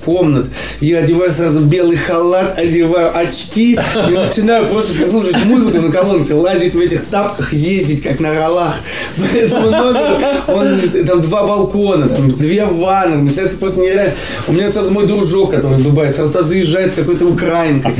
комнат. 0.05 0.47
Я 0.81 0.99
одеваю 0.99 1.31
сразу 1.33 1.61
белый 1.61 1.97
халат, 1.97 2.59
одеваю 2.59 3.17
очки 3.17 3.73
и 3.73 4.13
начинаю 4.13 4.67
просто 4.67 5.09
слушать 5.09 5.43
музыку 5.45 5.81
на 5.81 5.91
колонке, 5.91 6.35
лазить 6.35 6.75
в 6.75 6.81
этих 6.91 7.05
тапках, 7.07 7.53
ездить 7.53 8.03
как 8.03 8.21
на 8.21 8.35
роллах. 8.35 8.75
По 9.17 9.37
этому 9.37 9.71
номеру 9.71 10.21
он, 10.49 11.05
там 11.07 11.21
два 11.21 11.47
балкона, 11.47 12.09
там 12.09 12.31
две 12.31 12.65
ванны, 12.65 13.23
начинается 13.23 13.59
просто 13.59 13.81
нереально. 13.81 14.15
У 14.47 14.53
меня 14.53 14.73
сразу 14.73 14.91
мой 14.91 15.07
дружок, 15.07 15.53
который 15.53 15.77
в 15.77 15.83
Дубае, 15.83 16.11
сразу 16.11 16.33
туда 16.33 16.45
заезжает 16.45 16.93
с 16.93 16.95
какой-то 16.95 17.27
украинкой. 17.27 17.95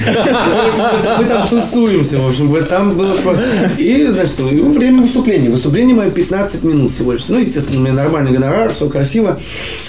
Мы 1.19 1.25
там 1.25 1.47
тусуемся, 1.49 2.19
в 2.19 2.29
общем, 2.29 2.65
там 2.67 2.97
было 2.97 3.13
просто... 3.13 3.45
И, 3.79 4.07
значит, 4.07 4.39
время 4.39 5.03
выступления. 5.03 5.51
Выступление 5.51 5.95
мое 5.95 6.11
15 6.11 6.63
минут 6.65 6.93
всего 6.93 7.13
лишь. 7.13 7.29
Ну, 7.29 7.39
естественно, 7.39 7.81
у 7.81 7.83
меня 7.85 7.95
нормальный 7.95 8.33
гонорар, 8.33 8.73
все 8.73 8.89
красиво. 8.89 9.39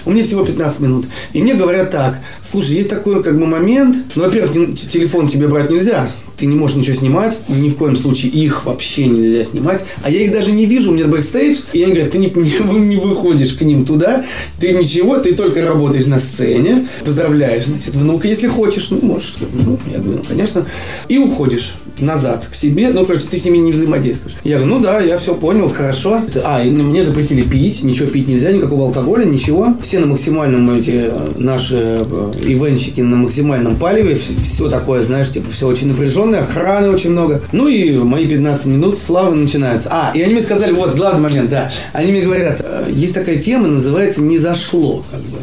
У 0.06 0.12
меня 0.12 0.24
всего 0.24 0.44
15 0.44 0.80
минут. 0.82 1.06
И 1.34 1.42
мне 1.42 1.54
говорят 1.54 1.92
так, 1.92 2.20
слушай, 2.42 2.76
есть 2.76 2.90
такой 2.90 3.24
как 3.24 3.38
бы 3.38 3.46
момент, 3.46 3.98
ну, 4.16 4.24
во-первых, 4.24 4.52
телефон 4.76 5.28
тебе 5.28 5.48
брать 5.48 5.70
нельзя, 5.70 6.10
ты 6.42 6.48
не 6.48 6.56
можешь 6.56 6.76
ничего 6.76 6.96
снимать, 6.96 7.40
ни 7.50 7.70
в 7.70 7.76
коем 7.76 7.96
случае 7.96 8.32
их 8.32 8.66
вообще 8.66 9.06
нельзя 9.06 9.44
снимать, 9.44 9.86
а 10.02 10.10
я 10.10 10.24
их 10.24 10.32
даже 10.32 10.52
не 10.52 10.66
вижу, 10.66 10.90
у 10.90 10.96
меня 10.96 11.06
бэкстейдж, 11.06 11.60
и 11.72 11.84
они 11.84 11.94
говорят, 11.94 12.14
ты 12.14 12.18
не, 12.18 12.32
не, 12.32 12.80
не 12.80 12.96
выходишь 12.96 13.54
к 13.54 13.62
ним 13.62 13.86
туда, 13.86 14.26
ты 14.60 14.72
ничего, 14.72 15.20
ты 15.20 15.36
только 15.36 15.62
работаешь 15.62 16.08
на 16.08 16.18
сцене, 16.18 16.88
поздравляешь, 17.06 17.66
значит, 17.66 17.94
внука, 17.94 18.28
если 18.28 18.48
хочешь, 18.48 18.90
ну, 18.90 19.00
можешь, 19.04 19.36
ну, 19.54 19.78
я 19.94 20.00
говорю, 20.00 20.22
ну, 20.24 20.28
конечно, 20.28 20.66
и 21.10 21.20
уходишь 21.20 21.76
назад 22.00 22.48
к 22.50 22.56
себе, 22.56 22.90
ну, 22.90 23.06
короче, 23.06 23.28
ты 23.30 23.38
с 23.38 23.46
ними 23.46 23.58
не 23.58 23.72
взаимодействуешь. 23.72 24.36
Я 24.44 24.58
говорю, 24.58 24.76
ну 24.76 24.82
да, 24.82 25.00
я 25.00 25.18
все 25.18 25.36
понял, 25.36 25.70
хорошо. 25.70 26.22
А, 26.44 26.64
и 26.64 26.70
мне 26.70 27.06
запретили 27.06 27.44
пить, 27.44 27.84
ничего 27.84 28.08
пить 28.10 28.28
нельзя, 28.28 28.52
никакого 28.52 28.88
алкоголя, 28.88 29.26
ничего. 29.26 29.76
Все 29.82 30.00
на 30.00 30.08
максимальном, 30.08 30.70
эти 30.78 31.12
наши 31.38 31.76
э, 31.78 32.32
ивенщики 32.44 33.02
на 33.02 33.16
максимальном 33.18 33.76
палеве, 33.76 34.16
все 34.16 34.70
такое, 34.70 35.02
знаешь, 35.02 35.30
типа, 35.30 35.52
все 35.52 35.68
очень 35.68 35.88
напряженное, 35.88 36.42
охраны 36.44 36.90
очень 36.90 37.12
много. 37.12 37.42
Ну 37.52 37.68
и 37.68 37.98
мои 37.98 38.28
15 38.28 38.66
минут 38.68 38.98
славы 38.98 39.36
начинаются. 39.36 39.90
А, 39.92 40.12
и 40.16 40.22
они 40.22 40.34
мне 40.34 40.42
сказали, 40.42 40.72
вот, 40.72 40.96
главный 40.96 41.22
момент, 41.22 41.50
да. 41.50 41.72
Они 41.94 42.12
мне 42.12 42.22
говорят, 42.22 42.62
э, 42.64 42.92
есть 42.94 43.14
такая 43.14 43.38
тема, 43.38 43.68
называется 43.68 44.22
«Не 44.22 44.38
зашло», 44.38 45.04
как 45.12 45.22
бы 45.22 45.38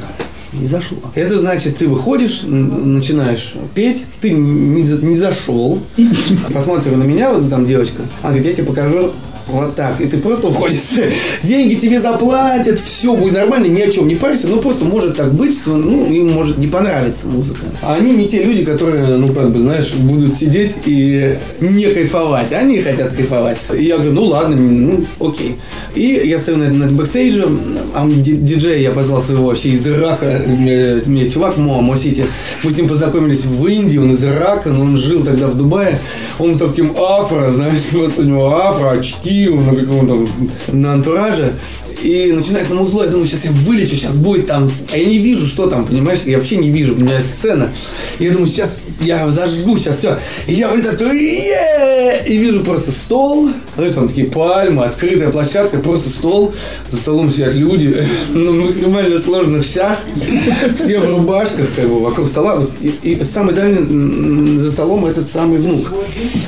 не 0.58 0.66
зашло. 0.66 0.98
Это 1.14 1.38
значит, 1.38 1.76
ты 1.76 1.88
выходишь, 1.88 2.42
начинаешь 2.44 3.54
петь, 3.74 4.06
ты 4.20 4.30
не, 4.30 4.82
не 4.82 5.16
зашел, 5.16 5.78
посмотрим 6.52 6.98
на 6.98 7.04
меня, 7.04 7.32
вот 7.32 7.48
там 7.48 7.66
девочка, 7.66 8.02
она 8.22 8.32
говорит, 8.34 8.46
я 8.46 8.54
тебе 8.54 8.66
покажу 8.66 9.12
вот 9.48 9.74
так. 9.74 10.00
И 10.00 10.06
ты 10.06 10.18
просто 10.18 10.48
уходишь. 10.48 10.80
Деньги 11.42 11.74
тебе 11.74 12.00
заплатят, 12.00 12.78
все 12.78 13.14
будет 13.14 13.34
нормально, 13.34 13.66
ни 13.66 13.80
о 13.80 13.90
чем 13.90 14.08
не 14.08 14.14
парься. 14.14 14.48
Ну, 14.48 14.60
просто 14.60 14.84
может 14.84 15.16
так 15.16 15.32
быть, 15.34 15.54
что 15.54 15.76
ну, 15.76 16.06
им 16.06 16.32
может 16.32 16.58
не 16.58 16.66
понравиться 16.66 17.26
музыка. 17.26 17.60
А 17.82 17.94
они 17.94 18.12
не 18.12 18.28
те 18.28 18.42
люди, 18.42 18.64
которые, 18.64 19.16
ну, 19.16 19.32
как 19.32 19.50
бы, 19.50 19.58
знаешь, 19.58 19.92
будут 19.92 20.34
сидеть 20.34 20.76
и 20.86 21.36
не 21.60 21.88
кайфовать. 21.88 22.52
Они 22.52 22.80
хотят 22.80 23.12
кайфовать. 23.12 23.58
И 23.76 23.84
я 23.84 23.96
говорю, 23.96 24.12
ну, 24.12 24.24
ладно, 24.24 24.56
ну, 24.56 25.04
окей. 25.20 25.56
И 25.94 26.22
я 26.24 26.38
стою 26.38 26.58
на, 26.58 26.68
на 26.70 26.86
бэкстейдже, 26.88 27.46
а 27.94 28.06
ди- 28.06 28.36
диджея 28.36 28.78
я 28.78 28.90
позвал 28.90 29.20
своего 29.20 29.46
вообще 29.46 29.70
из 29.70 29.86
Ирака. 29.86 30.42
Меня, 30.46 31.00
у 31.04 31.10
меня 31.10 31.20
есть 31.20 31.34
чувак, 31.34 31.56
Мо, 31.56 31.80
Mo 31.80 31.96
City. 31.96 32.24
Мы 32.62 32.72
с 32.72 32.76
ним 32.76 32.88
познакомились 32.88 33.44
в 33.44 33.66
Индии, 33.66 33.98
он 33.98 34.12
из 34.12 34.24
Ирака, 34.24 34.70
но 34.70 34.82
он 34.82 34.96
жил 34.96 35.22
тогда 35.24 35.46
в 35.46 35.56
Дубае. 35.56 35.98
Он 36.38 36.56
таким 36.58 36.94
афро, 36.98 37.48
знаешь, 37.50 37.82
просто 37.92 38.22
у 38.22 38.24
него 38.24 38.56
афро, 38.56 38.90
очки, 38.90 39.37
он 39.46 39.66
на 39.66 39.74
каком-то 39.74 40.26
на 40.72 40.94
антураже. 40.94 41.52
И 42.02 42.32
начинается 42.32 42.74
музло, 42.74 43.04
я 43.04 43.10
думаю, 43.10 43.26
сейчас 43.26 43.44
я 43.44 43.50
вылечу, 43.50 43.96
сейчас 43.96 44.14
будет 44.14 44.46
там. 44.46 44.70
А 44.92 44.96
я 44.96 45.04
не 45.04 45.18
вижу, 45.18 45.46
что 45.46 45.66
там, 45.66 45.84
понимаешь? 45.84 46.20
Я 46.24 46.38
вообще 46.38 46.56
не 46.56 46.70
вижу, 46.70 46.94
у 46.94 46.98
меня 46.98 47.20
сцена. 47.20 47.72
Я 48.18 48.30
думаю, 48.30 48.46
сейчас 48.46 48.82
я 49.00 49.28
зажгу, 49.28 49.76
сейчас 49.78 49.98
все. 49.98 50.18
И 50.46 50.54
я 50.54 50.68
вот 50.68 50.82
такой, 50.82 51.18
«Е-е-е!» 51.18 52.24
и 52.26 52.36
вижу 52.36 52.60
просто 52.60 52.92
стол, 52.92 53.50
знаешь, 53.76 53.92
там 53.92 54.08
такие 54.08 54.26
пальмы, 54.26 54.84
открытая 54.84 55.30
площадка, 55.30 55.78
просто 55.78 56.08
стол. 56.10 56.54
За 56.90 56.98
столом 56.98 57.30
сидят 57.30 57.54
люди, 57.54 58.06
ну, 58.34 58.64
максимально 58.64 59.18
сложных 59.18 59.64
щах, 59.64 59.98
все 60.76 60.98
в 60.98 61.08
рубашках, 61.08 61.66
как 61.74 61.88
бы, 61.88 62.00
вокруг 62.00 62.28
стола. 62.28 62.62
И, 62.80 62.94
и 63.02 63.24
самый 63.24 63.54
дальний 63.54 64.58
за 64.58 64.70
столом 64.70 65.06
этот 65.06 65.30
самый 65.30 65.58
внук. 65.58 65.92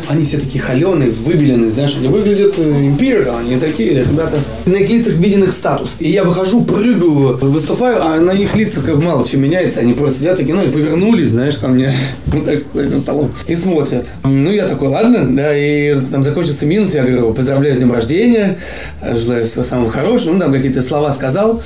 Они 0.08 0.24
все 0.24 0.38
такие 0.38 0.60
холеные, 0.62 1.10
выбеленные, 1.10 1.70
знаешь, 1.70 1.96
они 1.96 2.08
выглядят 2.08 2.54
э, 2.58 2.84
империал, 2.84 3.38
они 3.38 3.58
такие 3.58 3.90
ребята. 3.90 4.38
На 4.66 4.76
их 4.76 4.88
лицах 4.88 5.14
виден 5.14 5.39
их 5.44 5.53
статус. 5.53 5.90
И 5.98 6.11
я 6.11 6.24
выхожу, 6.24 6.64
прыгаю, 6.64 7.38
выступаю, 7.38 8.03
а 8.03 8.18
на 8.18 8.33
их 8.33 8.55
лицах 8.57 8.85
как 8.85 8.96
мало 9.03 9.26
что 9.26 9.38
меняется. 9.38 9.81
Они 9.81 9.94
просто 9.94 10.20
сидят 10.20 10.37
такие, 10.37 10.55
ну, 10.55 10.62
и 10.64 10.70
повернулись, 10.70 11.31
знаешь, 11.31 11.57
ко 11.57 11.68
мне, 11.68 11.92
вот 12.26 12.44
так, 12.44 12.62
за 12.72 12.98
столом, 12.98 13.33
и 13.46 13.57
смотрят. 13.57 14.07
Ну, 14.24 14.50
я 14.50 14.66
такой, 14.68 14.88
ладно, 14.88 15.26
да, 15.31 15.57
и 15.57 15.94
там 16.12 16.22
закончился 16.22 16.66
минус, 16.66 16.94
я 16.94 17.03
говорю, 17.03 17.33
поздравляю 17.33 17.74
с 17.74 17.79
днем 17.79 17.92
рождения, 17.92 18.59
желаю 19.03 19.46
всего 19.46 19.62
самого 19.62 19.90
хорошего, 19.90 20.35
ну, 20.35 20.40
там 20.40 20.53
какие-то 20.53 20.83
слова 20.83 21.12
сказал. 21.12 21.62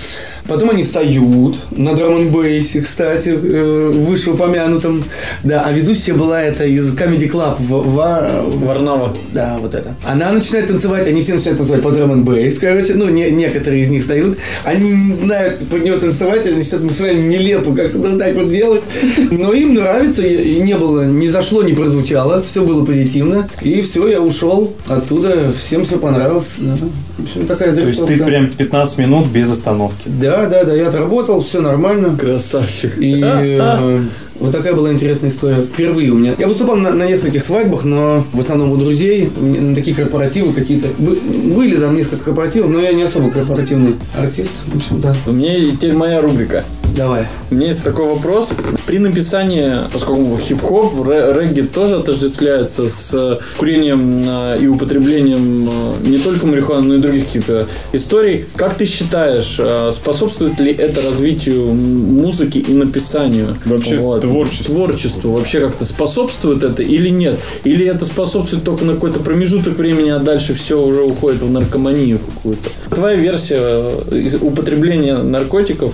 Потом 0.47 0.71
они 0.71 0.83
встают 0.83 1.57
на 1.71 1.95
драм 1.95 2.29
бейсе 2.29 2.83
кстати, 2.83 3.31
э, 3.31 3.91
вышеупомянутом. 3.95 5.05
Да, 5.43 5.63
а 5.65 5.73
ведущая 5.73 6.13
была 6.13 6.43
это 6.43 6.65
из 6.65 6.95
Comedy 6.95 7.31
Club 7.31 7.57
в, 7.59 7.83
в, 7.83 8.67
Варнава. 8.67 9.17
да, 9.33 9.57
вот 9.61 9.75
это. 9.75 9.95
Она 10.05 10.33
начинает 10.33 10.67
танцевать, 10.67 11.07
они 11.07 11.23
все 11.23 11.35
начинают 11.35 11.59
танцевать 11.59 11.83
под 11.83 11.95
драм 11.95 12.25
бейс, 12.25 12.59
короче. 12.59 12.95
Ну, 12.95 13.09
не, 13.09 13.31
некоторые 13.31 13.83
из 13.83 13.89
них 13.89 14.03
встают. 14.03 14.37
Они 14.65 14.91
не 14.91 15.13
знают, 15.15 15.57
как 15.57 15.69
под 15.69 15.85
него 15.85 15.97
танцевать, 15.97 16.47
они 16.47 16.57
начинают 16.57 16.85
максимально 16.85 17.27
нелепо 17.27 17.75
как 17.75 17.95
вот 17.95 18.19
так 18.19 18.35
вот 18.35 18.51
делать. 18.51 18.85
Но 19.31 19.53
им 19.53 19.75
нравится, 19.75 20.23
и 20.23 20.61
не 20.61 20.77
было, 20.77 21.07
не 21.07 21.29
зашло, 21.29 21.63
не 21.63 21.73
прозвучало, 21.73 22.43
все 22.43 22.65
было 22.65 22.85
позитивно. 22.85 23.49
И 23.63 23.81
все, 23.81 24.09
я 24.09 24.21
ушел 24.21 24.75
оттуда, 24.89 25.53
всем 25.59 25.85
все 25.85 25.99
понравилось. 25.99 26.55
Да. 26.59 26.77
В 27.19 27.23
общем, 27.23 27.47
такая 27.47 27.75
То 27.75 27.81
есть 27.81 28.05
ты 28.07 28.19
прям 28.19 28.49
15 28.49 28.99
минут 28.99 29.29
без 29.29 29.51
остановки. 29.51 30.03
Да, 30.07 30.34
да, 30.49 30.65
да, 30.65 30.75
я 30.75 30.89
отработал, 30.89 31.43
все 31.43 31.61
нормально. 31.61 32.17
Красавчик. 32.17 32.93
И 32.99 33.21
э, 33.25 34.01
вот 34.41 34.53
такая 34.53 34.75
была 34.75 34.93
интересная 34.93 35.31
история. 35.31 35.63
Впервые 35.63 36.11
у 36.11 36.17
меня. 36.17 36.35
Я 36.39 36.49
выступал 36.49 36.77
на, 36.77 36.93
на 36.93 37.07
нескольких 37.07 37.43
свадьбах, 37.43 37.85
но 37.85 38.25
в 38.33 38.41
основном 38.41 38.73
у 38.73 38.77
друзей, 38.77 39.31
на 39.41 39.75
такие 39.75 39.97
корпоративы 39.97 40.53
какие-то. 40.53 40.89
Бы- 40.99 41.19
Были 41.55 41.77
там 41.77 41.97
несколько 41.97 42.25
корпоративов, 42.27 42.71
но 42.71 42.81
я 42.81 42.93
не 42.93 43.03
особо 43.05 43.31
корпоративный 43.31 43.95
артист. 44.19 44.51
В 44.67 44.77
общем, 44.77 45.01
да. 45.01 45.15
У 45.27 45.33
меня 45.33 45.71
теперь 45.73 45.93
моя 45.95 46.21
рубрика. 46.21 46.65
Давай. 46.97 47.27
У 47.51 47.55
меня 47.57 47.69
есть 47.69 47.83
такой 47.83 48.07
вопрос. 48.07 48.51
При 48.87 48.99
написании, 48.99 49.73
поскольку 49.93 50.39
хип-хоп, 50.39 51.07
ре- 51.07 51.33
регги 51.33 51.63
тоже 51.63 51.97
отождествляется 51.97 52.89
с 52.89 53.41
курением 53.57 54.25
э, 54.27 54.59
и 54.61 54.67
употреблением 54.69 55.69
э, 55.69 56.09
не 56.09 56.19
только 56.19 56.47
марихуаны, 56.47 56.87
но 56.87 56.95
и 56.95 56.99
других 56.99 57.27
каких-то 57.27 57.67
историй. 57.93 58.47
Как 58.55 58.75
ты 58.75 58.87
считаешь, 58.87 59.57
э, 59.59 59.91
способствует 59.93 60.61
ли 60.61 60.73
это 60.73 61.01
развитию 61.03 61.75
музыки 61.75 62.59
и 62.59 62.73
написанию? 62.73 63.57
Вообще 63.65 63.97
творчеству. 64.21 64.75
Творчеству 64.75 65.33
вообще 65.33 65.61
как-то 65.61 65.85
способствует 65.85 66.63
это 66.63 66.83
или 66.83 67.09
нет? 67.09 67.41
Или 67.65 67.87
это 67.87 68.05
способствует 68.05 68.63
только 68.63 68.85
на 68.85 68.95
какой-то 68.95 69.19
промежуток 69.21 69.77
времени, 69.79 70.11
а 70.11 70.19
дальше 70.21 70.55
все 70.55 70.81
уже 70.81 71.03
уходит 71.03 71.43
в 71.43 71.51
наркоманию 71.51 72.19
какую-то? 72.19 72.71
Твоя 72.95 73.17
версия 73.17 73.59
э, 73.59 74.39
употребления 74.41 75.17
наркотиков 75.17 75.93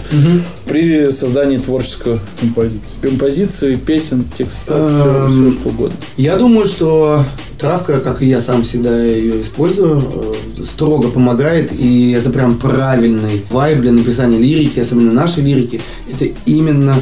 при 0.66 0.89
создании 1.12 1.58
творческой 1.58 2.18
Композиция. 2.40 3.00
композиции, 3.02 3.74
песен, 3.76 4.24
текста, 4.36 4.74
Эм, 5.28 5.50
все, 5.50 5.58
что 5.58 5.68
угодно. 5.70 5.96
Я 6.16 6.36
думаю, 6.36 6.66
что 6.66 7.24
травка, 7.58 8.00
как 8.00 8.22
и 8.22 8.26
я 8.26 8.40
сам 8.40 8.62
всегда 8.62 9.04
ее 9.04 9.42
использую, 9.42 10.02
э, 10.58 10.64
строго 10.64 11.08
помогает, 11.08 11.72
и 11.72 12.12
это 12.12 12.30
прям 12.30 12.56
правильный 12.58 13.44
вайб 13.50 13.80
для 13.80 13.92
написания 13.92 14.38
лирики, 14.38 14.80
особенно 14.80 15.12
нашей 15.12 15.42
лирики, 15.42 15.80
это 16.12 16.26
именно 16.46 16.94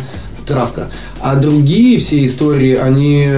травка. 0.48 0.88
А 1.20 1.36
другие 1.36 1.98
все 1.98 2.24
истории, 2.24 2.74
они, 2.74 3.28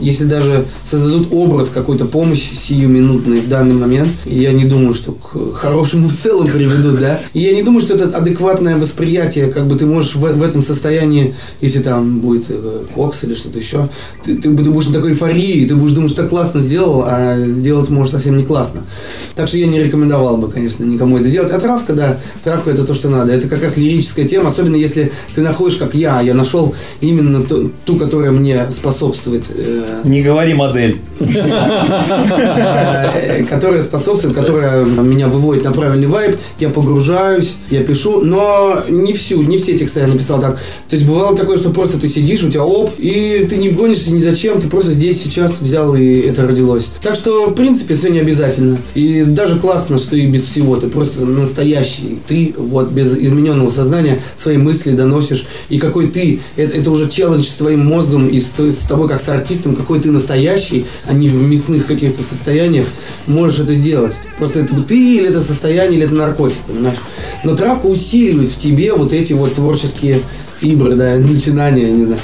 если 0.00 0.24
даже 0.24 0.66
создадут 0.84 1.28
образ 1.30 1.68
какой-то 1.72 2.04
помощи 2.04 2.52
сиюминутной 2.52 3.40
в 3.40 3.48
данный 3.48 3.74
момент, 3.74 4.08
я 4.24 4.52
не 4.52 4.64
думаю, 4.64 4.94
что 4.94 5.12
к 5.12 5.54
хорошему 5.54 6.08
в 6.16 6.16
целом 6.16 6.46
приведут, 6.46 7.00
да. 7.00 7.20
И 7.32 7.40
я 7.40 7.54
не 7.54 7.62
думаю, 7.62 7.80
что 7.80 7.94
это 7.94 8.16
адекватное 8.16 8.76
восприятие, 8.76 9.46
как 9.46 9.66
бы 9.66 9.76
ты 9.76 9.86
можешь 9.86 10.14
в, 10.14 10.20
в 10.20 10.42
этом 10.42 10.62
состоянии, 10.62 11.34
если 11.60 11.80
там 11.80 12.20
будет 12.20 12.46
э, 12.48 12.84
кокс 12.94 13.24
или 13.24 13.34
что-то 13.34 13.58
еще, 13.58 13.88
ты, 14.24 14.34
ты, 14.34 14.42
ты 14.56 14.70
будешь 14.70 14.88
на 14.88 14.94
такой 14.94 15.12
эйфории, 15.12 15.66
ты 15.66 15.76
будешь 15.76 15.92
думать, 15.92 16.10
что 16.10 16.22
так 16.22 16.30
классно 16.30 16.60
сделал, 16.60 17.04
а 17.06 17.36
сделать 17.46 17.90
можешь 17.90 18.12
совсем 18.12 18.36
не 18.36 18.44
классно. 18.44 18.82
Так 19.34 19.48
что 19.48 19.58
я 19.58 19.66
не 19.66 19.82
рекомендовал 19.82 20.36
бы, 20.36 20.50
конечно, 20.50 20.84
никому 20.84 21.18
это 21.18 21.28
делать. 21.28 21.50
А 21.50 21.60
травка, 21.60 21.92
да, 21.92 22.18
травка 22.42 22.70
это 22.70 22.84
то, 22.84 22.94
что 22.94 23.08
надо. 23.08 23.32
Это 23.32 23.48
как 23.48 23.62
раз 23.62 23.76
лирическая 23.76 24.26
тема, 24.26 24.48
особенно 24.48 24.76
если 24.76 25.12
ты 25.34 25.42
находишь, 25.42 25.76
как 25.78 25.94
я, 25.94 26.20
я 26.20 26.34
нашел 26.34 26.55
именно 27.00 27.42
ту, 27.42 27.70
ту, 27.84 27.96
которая 27.96 28.30
мне 28.30 28.70
способствует 28.70 29.44
э, 29.54 30.00
Не 30.04 30.22
говори 30.22 30.54
модель. 30.54 30.96
э, 32.46 33.44
которая 33.48 33.82
способствует, 33.82 34.34
которая 34.34 34.84
меня 34.84 35.28
выводит 35.28 35.64
на 35.64 35.72
правильный 35.72 36.06
вайб, 36.06 36.36
я 36.60 36.68
погружаюсь, 36.68 37.56
я 37.70 37.82
пишу, 37.82 38.20
но 38.20 38.82
не 38.88 39.12
всю, 39.12 39.42
не 39.42 39.58
все 39.58 39.76
тексты 39.78 40.00
я 40.00 40.06
написал 40.06 40.40
так. 40.40 40.58
То 40.88 40.96
есть 40.96 41.06
бывало 41.06 41.36
такое, 41.36 41.58
что 41.58 41.70
просто 41.70 41.98
ты 41.98 42.08
сидишь, 42.08 42.42
у 42.44 42.50
тебя 42.50 42.64
оп, 42.64 42.92
и 42.98 43.46
ты 43.48 43.56
не 43.56 43.70
гонишься 43.70 44.12
ни 44.12 44.20
зачем, 44.20 44.60
ты 44.60 44.68
просто 44.68 44.92
здесь 44.92 45.22
сейчас 45.22 45.60
взял 45.60 45.94
и 45.94 46.20
это 46.20 46.46
родилось. 46.46 46.88
Так 47.02 47.14
что, 47.14 47.46
в 47.46 47.54
принципе, 47.54 47.94
все 47.94 48.08
не 48.08 48.20
обязательно. 48.20 48.78
И 48.94 49.24
даже 49.24 49.58
классно, 49.58 49.98
что 49.98 50.16
и 50.16 50.26
без 50.26 50.44
всего, 50.44 50.76
ты 50.76 50.88
просто 50.88 51.24
настоящий, 51.24 52.18
ты 52.26 52.54
вот 52.56 52.90
без 52.90 53.16
измененного 53.16 53.70
сознания 53.70 54.20
свои 54.36 54.56
мысли 54.56 54.92
доносишь, 54.92 55.46
и 55.68 55.78
какой 55.78 56.08
ты, 56.08 56.40
это, 56.56 56.76
это 56.76 56.90
уже 56.90 57.08
челлендж 57.08 57.44
с 57.44 57.54
твоим 57.54 57.84
мозгом 57.86 58.28
и 58.28 58.40
с, 58.40 58.52
с 58.58 58.86
тобой 58.86 59.08
как 59.08 59.20
с 59.20 59.28
артистом, 59.28 59.76
какой 59.76 60.00
ты 60.00 60.10
настоящий, 60.10 60.86
а 61.06 61.12
не 61.12 61.28
в 61.28 61.34
мясных 61.42 61.86
каких-то 61.86 62.22
состояниях, 62.22 62.86
можешь 63.26 63.60
это 63.60 63.74
сделать. 63.74 64.14
Просто 64.38 64.60
это 64.60 64.74
ты 64.82 65.16
или 65.16 65.28
это 65.28 65.40
состояние, 65.40 65.98
или 65.98 66.06
это 66.06 66.14
наркотик, 66.14 66.58
понимаешь? 66.66 66.98
Но 67.44 67.56
травка 67.56 67.86
усиливает 67.86 68.50
в 68.50 68.58
тебе 68.58 68.92
вот 68.92 69.12
эти 69.12 69.32
вот 69.32 69.54
творческие 69.54 70.20
фибры, 70.60 70.94
да, 70.94 71.16
начинания, 71.16 71.90
не 71.90 72.04
знаю. 72.04 72.20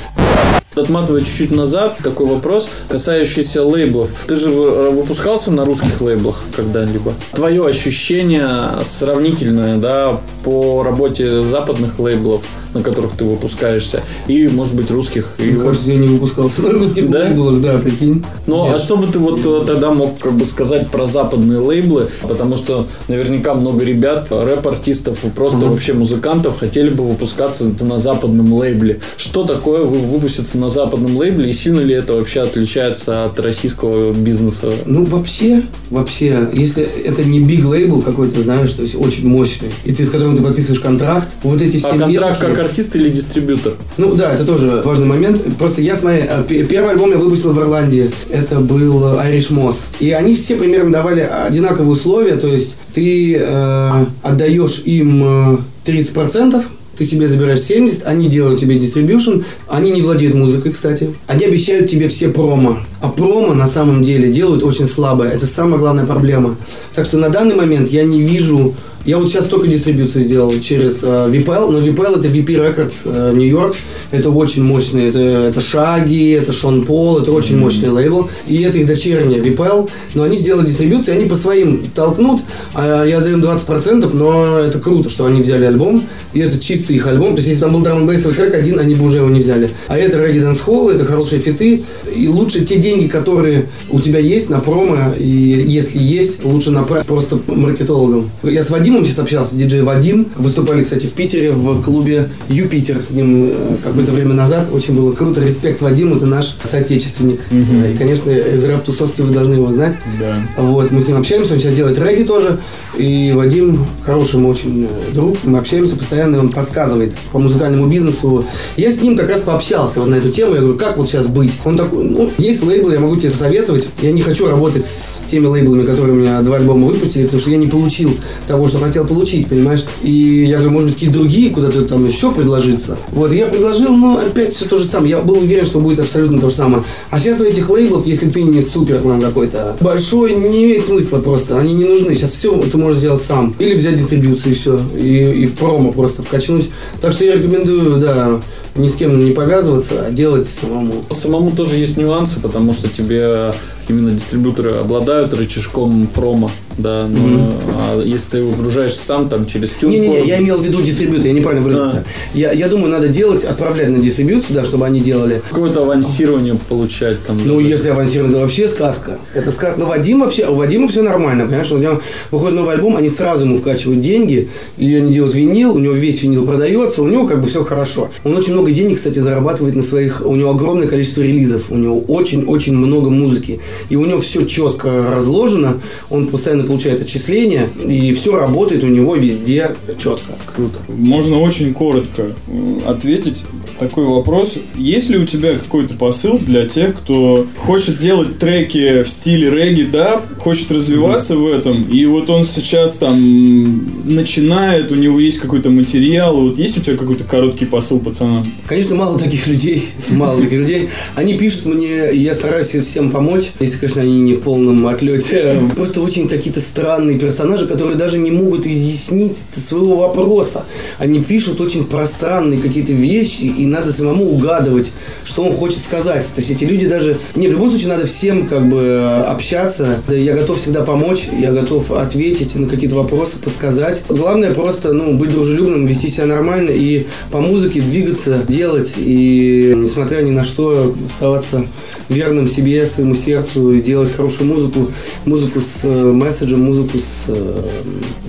Отматывая 0.74 1.20
чуть-чуть 1.20 1.50
назад, 1.50 1.98
такой 2.02 2.24
вопрос, 2.26 2.68
касающийся 2.88 3.62
лейблов. 3.62 4.08
Ты 4.26 4.36
же 4.36 4.48
вы- 4.48 4.90
выпускался 4.90 5.50
на 5.52 5.66
русских 5.66 6.00
лейблах 6.00 6.40
когда-либо? 6.56 7.12
Твое 7.32 7.66
ощущение 7.66 8.70
сравнительное, 8.82 9.76
да, 9.76 10.18
по 10.44 10.82
работе 10.82 11.42
западных 11.44 11.98
лейблов, 11.98 12.42
на 12.72 12.82
которых 12.82 13.12
ты 13.18 13.24
выпускаешься, 13.24 14.02
и, 14.28 14.48
может 14.48 14.74
быть, 14.74 14.90
русских. 14.90 15.34
И 15.38 15.42
Мне 15.42 15.56
вот- 15.58 15.66
кажется, 15.66 15.90
я 15.92 15.98
не 15.98 16.08
выпускался 16.08 16.62
на 16.62 16.70
русских 16.70 17.10
Да? 17.10 17.18
лейблах, 17.24 17.60
да, 17.60 17.78
прикинь. 17.78 18.24
Ну, 18.46 18.64
Нет. 18.64 18.74
а 18.76 18.78
что 18.78 18.96
бы 18.96 19.06
ты 19.08 19.18
вот 19.18 19.40
э, 19.44 19.66
тогда 19.66 19.90
мог 19.92 20.18
как 20.18 20.32
бы 20.32 20.46
сказать 20.46 20.88
про 20.88 21.04
западные 21.04 21.58
лейблы? 21.58 22.08
Потому 22.26 22.56
что 22.56 22.86
наверняка 23.08 23.52
много 23.52 23.84
ребят, 23.84 24.28
рэп-артистов 24.30 25.18
и 25.22 25.28
просто 25.28 25.58
вообще 25.58 25.92
музыкантов 25.92 26.58
хотели 26.60 26.88
бы 26.88 27.04
выпускаться 27.06 27.66
на 27.82 27.98
западном 27.98 28.54
лейбле. 28.54 29.00
Что 29.18 29.44
такое 29.44 29.84
вы- 29.84 29.98
выпуститься 29.98 30.56
на 30.62 30.68
западном 30.68 31.16
лейбле 31.16 31.50
и 31.50 31.52
сильно 31.52 31.80
ли 31.80 31.94
это 31.94 32.14
вообще 32.14 32.40
отличается 32.40 33.24
от 33.24 33.38
российского 33.40 34.12
бизнеса? 34.12 34.72
Ну, 34.86 35.04
вообще, 35.04 35.62
вообще, 35.90 36.48
если 36.52 36.84
это 37.04 37.24
не 37.24 37.40
биг 37.40 37.64
лейбл 37.64 38.00
какой-то, 38.00 38.42
знаешь, 38.42 38.72
то 38.72 38.82
есть 38.82 38.94
очень 38.94 39.26
мощный, 39.26 39.70
и 39.84 39.92
ты 39.92 40.04
с 40.04 40.10
которым 40.10 40.36
ты 40.36 40.42
подписываешь 40.42 40.80
контракт, 40.80 41.28
вот 41.42 41.60
эти 41.60 41.76
все 41.78 41.88
А 41.88 41.98
контракт 41.98 42.40
мелкие- 42.40 42.54
как 42.56 42.58
артист 42.58 42.94
или 42.96 43.08
дистрибьютор? 43.10 43.74
Ну 43.98 44.14
да, 44.14 44.32
это 44.32 44.44
тоже 44.44 44.82
важный 44.84 45.06
момент. 45.06 45.42
Просто 45.58 45.82
я, 45.82 45.96
смотри, 45.96 46.22
э, 46.28 46.64
первый 46.64 46.92
альбом 46.92 47.10
я 47.10 47.18
выпустил 47.18 47.52
в 47.52 47.58
Ирландии. 47.58 48.10
Это 48.30 48.60
был 48.60 49.02
Irish 49.18 49.50
Moss. 49.50 49.76
И 50.00 50.10
они 50.12 50.36
все 50.36 50.54
примерно 50.54 50.92
давали 50.92 51.20
одинаковые 51.20 51.90
условия. 51.92 52.36
То 52.36 52.46
есть 52.46 52.76
ты 52.94 53.36
э, 53.38 54.04
отдаешь 54.22 54.82
им 54.84 55.22
э, 55.24 55.58
30% 55.84 56.62
ты 56.96 57.04
себе 57.04 57.28
забираешь 57.28 57.60
70, 57.60 58.06
они 58.06 58.28
делают 58.28 58.60
тебе 58.60 58.78
дистрибьюшн, 58.78 59.40
они 59.68 59.90
не 59.90 60.02
владеют 60.02 60.34
музыкой, 60.34 60.72
кстати. 60.72 61.14
Они 61.26 61.44
обещают 61.44 61.90
тебе 61.90 62.08
все 62.08 62.28
промо. 62.28 62.78
А 63.00 63.08
промо 63.08 63.54
на 63.54 63.68
самом 63.68 64.02
деле 64.02 64.32
делают 64.32 64.62
очень 64.62 64.86
слабое. 64.86 65.30
Это 65.30 65.46
самая 65.46 65.78
главная 65.78 66.06
проблема. 66.06 66.56
Так 66.94 67.06
что 67.06 67.18
на 67.18 67.30
данный 67.30 67.54
момент 67.54 67.90
я 67.90 68.04
не 68.04 68.20
вижу 68.20 68.74
я 69.04 69.18
вот 69.18 69.28
сейчас 69.28 69.46
только 69.46 69.66
дистрибьюцию 69.66 70.24
сделал 70.24 70.52
через 70.60 71.02
э, 71.02 71.06
VPL, 71.06 71.70
но 71.70 71.80
VPL 71.80 72.20
это 72.20 72.28
VP 72.28 72.46
Records 72.46 72.94
э, 73.04 73.32
Нью-Йорк. 73.34 73.74
Это 74.12 74.30
очень 74.30 74.62
мощный, 74.62 75.08
это, 75.08 75.18
это 75.18 75.60
Шаги, 75.60 76.30
это 76.30 76.52
Шон 76.52 76.84
Пол, 76.84 77.18
это 77.18 77.32
очень 77.32 77.58
мощный 77.58 77.88
лейбл. 77.88 78.30
И 78.46 78.62
это 78.62 78.78
их 78.78 78.86
дочерняя 78.86 79.42
VPL, 79.42 79.90
но 80.14 80.22
они 80.22 80.36
сделали 80.36 80.68
дистрибьюцию, 80.68 81.16
они 81.16 81.26
по 81.26 81.34
своим 81.34 81.90
толкнут, 81.92 82.42
а 82.74 83.04
я 83.04 83.20
даю 83.20 83.38
им 83.38 83.44
20%, 83.44 84.08
но 84.14 84.58
это 84.58 84.78
круто, 84.78 85.10
что 85.10 85.26
они 85.26 85.42
взяли 85.42 85.64
альбом, 85.64 86.06
и 86.32 86.38
это 86.38 86.58
чистый 86.60 86.96
их 86.96 87.06
альбом. 87.08 87.30
То 87.30 87.38
есть, 87.38 87.48
если 87.48 87.62
там 87.62 87.72
был 87.72 87.80
драм 87.80 88.08
н 88.08 88.22
трек 88.22 88.54
один, 88.54 88.78
они 88.78 88.94
бы 88.94 89.04
уже 89.04 89.18
его 89.18 89.28
не 89.28 89.40
взяли. 89.40 89.70
А 89.88 89.98
это 89.98 90.18
Reggae 90.18 90.42
Dance 90.42 90.60
Hall, 90.64 90.94
это 90.94 91.04
хорошие 91.04 91.40
фиты, 91.40 91.80
и 92.14 92.28
лучше 92.28 92.64
те 92.64 92.76
деньги, 92.76 93.08
которые 93.08 93.66
у 93.90 93.98
тебя 93.98 94.20
есть 94.20 94.48
на 94.48 94.60
промо, 94.60 95.12
и 95.18 95.64
если 95.66 95.98
есть, 95.98 96.44
лучше 96.44 96.70
направить 96.70 97.06
просто 97.06 97.38
маркетологам. 97.48 98.30
Я 98.44 98.62
с 98.62 98.70
Вадимом 98.70 98.91
Вадимом 98.92 99.06
сейчас 99.06 99.20
общался, 99.20 99.56
диджей 99.56 99.82
Вадим. 99.82 100.26
Выступали, 100.36 100.82
кстати, 100.82 101.06
в 101.06 101.12
Питере 101.12 101.52
в 101.52 101.82
клубе 101.82 102.28
Юпитер 102.50 103.00
с 103.00 103.10
ним 103.10 103.48
э, 103.50 103.76
какое-то 103.82 104.12
время 104.12 104.34
назад. 104.34 104.68
Очень 104.70 104.94
было 104.94 105.12
круто. 105.12 105.40
Респект 105.40 105.80
Вадиму, 105.80 106.16
это 106.16 106.26
наш 106.26 106.56
соотечественник. 106.62 107.40
Угу. 107.50 107.86
И, 107.90 107.96
конечно, 107.96 108.30
из 108.30 108.62
рэп-тусовки 108.62 109.22
вы 109.22 109.32
должны 109.32 109.54
его 109.54 109.72
знать. 109.72 109.96
Да. 110.20 110.62
Вот, 110.62 110.90
мы 110.90 111.00
с 111.00 111.08
ним 111.08 111.16
общаемся, 111.16 111.54
он 111.54 111.58
сейчас 111.58 111.74
делает 111.74 111.98
регги 111.98 112.24
тоже. 112.24 112.58
И 112.98 113.32
Вадим 113.34 113.78
хороший 114.02 114.40
мой 114.40 114.50
очень 114.50 114.84
э, 114.84 115.14
друг. 115.14 115.38
Мы 115.44 115.58
общаемся 115.58 115.96
постоянно, 115.96 116.38
он 116.38 116.50
подсказывает 116.50 117.14
по 117.32 117.38
музыкальному 117.38 117.86
бизнесу. 117.86 118.44
Я 118.76 118.92
с 118.92 119.00
ним 119.00 119.16
как 119.16 119.30
раз 119.30 119.40
пообщался 119.40 120.00
вот 120.00 120.10
на 120.10 120.16
эту 120.16 120.28
тему. 120.28 120.54
Я 120.54 120.60
говорю, 120.60 120.76
как 120.76 120.98
вот 120.98 121.08
сейчас 121.08 121.28
быть? 121.28 121.52
Он 121.64 121.78
такой, 121.78 122.04
ну, 122.04 122.30
есть 122.36 122.62
лейблы, 122.62 122.92
я 122.92 123.00
могу 123.00 123.16
тебе 123.16 123.30
советовать. 123.30 123.88
Я 124.02 124.12
не 124.12 124.20
хочу 124.20 124.48
работать 124.48 124.84
с 124.84 125.22
теми 125.30 125.46
лейблами, 125.46 125.84
которые 125.84 126.14
у 126.14 126.20
меня 126.20 126.42
два 126.42 126.56
альбома 126.56 126.88
выпустили, 126.88 127.24
потому 127.24 127.40
что 127.40 127.50
я 127.50 127.56
не 127.56 127.68
получил 127.68 128.14
того, 128.46 128.68
что 128.68 128.81
хотел 128.86 129.06
получить, 129.06 129.48
понимаешь? 129.48 129.84
И 130.02 130.44
я 130.44 130.56
говорю, 130.56 130.72
может 130.72 130.88
быть, 130.88 130.94
какие-то 130.96 131.18
другие 131.18 131.50
куда-то 131.50 131.82
там 131.84 132.06
еще 132.06 132.32
предложиться. 132.32 132.96
Вот, 133.10 133.32
я 133.32 133.46
предложил, 133.46 133.96
но 133.96 134.18
опять 134.18 134.54
все 134.54 134.66
то 134.66 134.78
же 134.78 134.84
самое. 134.84 135.10
Я 135.10 135.22
был 135.22 135.38
уверен, 135.38 135.64
что 135.64 135.80
будет 135.80 136.00
абсолютно 136.00 136.40
то 136.40 136.48
же 136.48 136.54
самое. 136.54 136.84
А 137.10 137.18
сейчас 137.18 137.40
у 137.40 137.44
этих 137.44 137.68
лейблов, 137.70 138.06
если 138.06 138.28
ты 138.30 138.42
не 138.42 138.62
супер 138.62 139.00
там 139.00 139.20
какой-то 139.20 139.76
большой, 139.80 140.34
не 140.34 140.64
имеет 140.64 140.86
смысла 140.86 141.18
просто. 141.18 141.58
Они 141.58 141.74
не 141.74 141.84
нужны. 141.84 142.14
Сейчас 142.14 142.32
все 142.32 142.56
ты 142.70 142.76
можешь 142.76 142.98
сделать 142.98 143.22
сам. 143.22 143.54
Или 143.58 143.74
взять 143.74 143.96
дистрибьюцию 143.96 144.52
и 144.52 144.54
все. 144.54 144.80
И, 144.94 145.42
и 145.42 145.46
в 145.46 145.54
промо 145.54 145.92
просто 145.92 146.22
вкачнуть. 146.22 146.70
Так 147.00 147.12
что 147.12 147.24
я 147.24 147.34
рекомендую, 147.34 147.98
да, 147.98 148.40
ни 148.76 148.88
с 148.88 148.94
кем 148.94 149.24
не 149.24 149.32
повязываться, 149.32 150.06
а 150.06 150.10
делать 150.10 150.48
самому. 150.48 151.04
Самому 151.10 151.50
тоже 151.50 151.76
есть 151.76 151.96
нюансы, 151.96 152.40
потому 152.40 152.72
что 152.72 152.88
тебе 152.88 153.52
именно 153.88 154.10
дистрибьюторы 154.10 154.72
обладают 154.72 155.34
рычажком 155.34 156.06
промо, 156.06 156.50
да, 156.78 157.06
но 157.06 157.18
mm-hmm. 157.18 157.74
а 157.76 158.02
если 158.02 158.30
ты 158.30 158.42
выгружаешь 158.42 158.94
сам 158.94 159.28
там 159.28 159.44
через 159.46 159.70
тюнку... 159.70 159.88
Не-не-не, 159.88 160.26
я 160.26 160.38
имел 160.38 160.58
в 160.58 160.64
виду 160.64 160.80
дистрибьютор, 160.80 161.26
я 161.26 161.32
неправильно 161.32 161.64
выразился. 161.64 162.04
А. 162.04 162.38
Я, 162.38 162.52
я 162.52 162.68
думаю, 162.68 162.90
надо 162.90 163.08
делать, 163.08 163.44
отправлять 163.44 163.88
на 163.88 163.98
дистрибьюцию, 163.98 164.54
да, 164.56 164.64
чтобы 164.64 164.86
они 164.86 165.00
делали. 165.00 165.42
Какое-то 165.48 165.82
авансирование 165.82 166.58
получать 166.68 167.22
там. 167.24 167.38
Ну, 167.44 167.60
да, 167.60 167.66
если 167.66 167.90
авансирование, 167.90 168.36
это 168.36 168.42
вообще 168.42 168.68
сказка. 168.68 169.18
Это 169.34 169.50
сказка. 169.50 169.78
Но 169.78 169.86
Вадим 169.86 170.20
вообще, 170.20 170.46
у 170.46 170.54
Вадима 170.54 170.88
все 170.88 171.02
нормально, 171.02 171.46
понимаешь, 171.46 171.70
у 171.72 171.78
него 171.78 172.00
выходит 172.30 172.56
новый 172.56 172.74
альбом, 172.74 172.96
они 172.96 173.08
сразу 173.08 173.44
ему 173.44 173.56
вкачивают 173.56 174.00
деньги, 174.00 174.48
и 174.78 174.94
они 174.94 175.12
делают 175.12 175.34
винил, 175.34 175.74
у 175.74 175.78
него 175.78 175.94
весь 175.94 176.22
винил 176.22 176.46
продается, 176.46 177.02
у 177.02 177.08
него 177.08 177.26
как 177.26 177.40
бы 177.40 177.48
все 177.48 177.64
хорошо. 177.64 178.10
Он 178.24 178.36
очень 178.36 178.52
много 178.52 178.70
денег, 178.70 178.96
кстати, 178.96 179.18
зарабатывает 179.18 179.74
на 179.74 179.82
своих, 179.82 180.22
у 180.24 180.34
него 180.36 180.50
огромное 180.50 180.88
количество 180.88 181.22
релизов, 181.22 181.70
у 181.70 181.76
него 181.76 182.00
очень-очень 182.00 182.74
много 182.74 183.10
музыки 183.10 183.60
и 183.88 183.96
у 183.96 184.04
него 184.04 184.20
все 184.20 184.44
четко 184.44 185.10
разложено, 185.14 185.80
он 186.10 186.28
постоянно 186.28 186.64
получает 186.64 187.00
отчисления, 187.00 187.68
и 187.84 188.12
все 188.12 188.36
работает 188.36 188.84
у 188.84 188.88
него 188.88 189.16
везде 189.16 189.74
четко. 189.98 190.32
Круто. 190.54 190.78
Можно 190.88 191.40
очень 191.40 191.72
коротко 191.74 192.32
э, 192.46 192.78
ответить 192.86 193.44
такой 193.78 194.04
вопрос. 194.04 194.56
Есть 194.76 195.10
ли 195.10 195.18
у 195.18 195.26
тебя 195.26 195.54
какой-то 195.54 195.94
посыл 195.94 196.38
для 196.38 196.68
тех, 196.68 196.96
кто 196.96 197.46
хочет 197.56 197.98
делать 197.98 198.38
треки 198.38 199.02
в 199.02 199.08
стиле 199.08 199.50
регги, 199.50 199.82
да, 199.82 200.20
хочет 200.38 200.70
развиваться 200.70 201.34
mm-hmm. 201.34 201.42
в 201.42 201.46
этом, 201.46 201.82
и 201.84 202.04
вот 202.06 202.30
он 202.30 202.44
сейчас 202.44 202.98
там 202.98 203.82
начинает, 204.04 204.90
у 204.90 204.94
него 204.94 205.18
есть 205.18 205.38
какой-то 205.38 205.70
материал, 205.70 206.36
вот 206.36 206.58
есть 206.58 206.78
у 206.78 206.80
тебя 206.80 206.96
какой-то 206.96 207.24
короткий 207.24 207.64
посыл 207.64 207.98
пацанам? 207.98 208.52
Конечно, 208.66 208.94
мало 208.96 209.18
таких 209.18 209.46
людей, 209.46 209.88
мало 210.10 210.40
таких 210.40 210.60
людей. 210.60 210.88
Они 211.14 211.34
пишут 211.34 211.66
мне, 211.66 212.12
я 212.12 212.34
стараюсь 212.34 212.68
всем 212.68 213.10
помочь, 213.10 213.52
если, 213.62 213.78
конечно, 213.78 214.02
они 214.02 214.20
не 214.20 214.34
в 214.34 214.40
полном 214.40 214.86
отлете. 214.86 215.56
Просто 215.76 216.00
очень 216.00 216.28
какие-то 216.28 216.60
странные 216.60 217.18
персонажи, 217.18 217.66
которые 217.66 217.96
даже 217.96 218.18
не 218.18 218.30
могут 218.30 218.66
изъяснить 218.66 219.38
своего 219.52 219.96
вопроса. 219.96 220.64
Они 220.98 221.22
пишут 221.22 221.60
очень 221.60 221.84
пространные 221.84 222.60
какие-то 222.60 222.92
вещи, 222.92 223.44
и 223.44 223.66
надо 223.66 223.92
самому 223.92 224.30
угадывать, 224.30 224.92
что 225.24 225.44
он 225.44 225.52
хочет 225.52 225.78
сказать. 225.78 226.26
То 226.34 226.40
есть 226.40 226.50
эти 226.50 226.64
люди 226.64 226.86
даже... 226.86 227.18
Не, 227.34 227.48
в 227.48 227.52
любом 227.52 227.70
случае 227.70 227.88
надо 227.88 228.06
всем 228.06 228.46
как 228.46 228.68
бы 228.68 229.24
общаться. 229.26 230.00
Да, 230.08 230.14
я 230.14 230.34
готов 230.34 230.58
всегда 230.58 230.82
помочь, 230.82 231.28
я 231.38 231.52
готов 231.52 231.90
ответить 231.92 232.54
на 232.56 232.68
какие-то 232.68 232.96
вопросы, 232.96 233.38
подсказать. 233.42 234.02
Главное 234.08 234.52
просто, 234.52 234.92
ну, 234.92 235.14
быть 235.14 235.30
дружелюбным, 235.30 235.86
вести 235.86 236.08
себя 236.08 236.26
нормально 236.26 236.70
и 236.70 237.06
по 237.30 237.40
музыке 237.40 237.80
двигаться, 237.80 238.40
делать. 238.48 238.92
И 238.96 239.72
несмотря 239.76 240.22
ни 240.22 240.30
на 240.30 240.44
что, 240.44 240.94
оставаться 241.04 241.66
верным 242.08 242.48
себе, 242.48 242.86
своему 242.86 243.14
сердцу 243.14 243.51
и 243.56 243.80
делать 243.80 244.14
хорошую 244.14 244.48
музыку, 244.48 244.88
музыку 245.24 245.60
с 245.60 245.80
э, 245.84 246.12
месседжем, 246.12 246.60
музыку 246.60 246.98
с 246.98 247.28
э, 247.28 247.62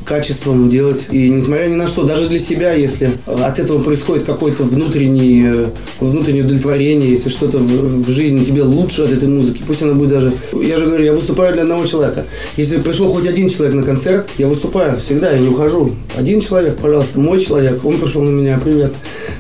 качеством 0.06 0.70
делать. 0.70 1.08
И 1.12 1.30
несмотря 1.30 1.68
ни 1.68 1.76
на 1.76 1.88
что, 1.88 2.04
даже 2.04 2.28
для 2.28 2.40
себя, 2.40 2.74
если 2.74 3.12
от 3.26 3.60
этого 3.60 3.82
происходит 3.82 4.24
какой-то 4.24 4.64
внутренний, 4.64 5.44
э, 5.46 5.66
внутреннее 6.00 6.44
удовлетворение, 6.44 7.10
если 7.10 7.30
что-то 7.30 7.58
в, 7.58 8.04
в 8.04 8.10
жизни 8.10 8.44
тебе 8.44 8.64
лучше 8.64 9.04
от 9.04 9.12
этой 9.12 9.30
музыки, 9.30 9.64
пусть 9.66 9.82
она 9.82 9.94
будет 9.94 10.10
даже... 10.10 10.34
Я 10.54 10.78
же 10.78 10.86
говорю, 10.86 11.04
я 11.04 11.14
выступаю 11.14 11.54
для 11.54 11.64
одного 11.64 11.86
человека. 11.86 12.26
Если 12.58 12.78
пришел 12.78 13.12
хоть 13.12 13.26
один 13.26 13.50
человек 13.50 13.76
на 13.76 13.84
концерт, 13.84 14.30
я 14.38 14.48
выступаю 14.48 14.98
всегда, 14.98 15.32
я 15.32 15.40
не 15.40 15.48
ухожу. 15.48 15.92
Один 16.16 16.42
человек, 16.42 16.78
пожалуйста, 16.78 17.20
мой 17.20 17.40
человек, 17.40 17.84
он 17.86 17.98
пришел 18.00 18.22
на 18.22 18.30
меня, 18.30 18.60
привет. 18.64 18.94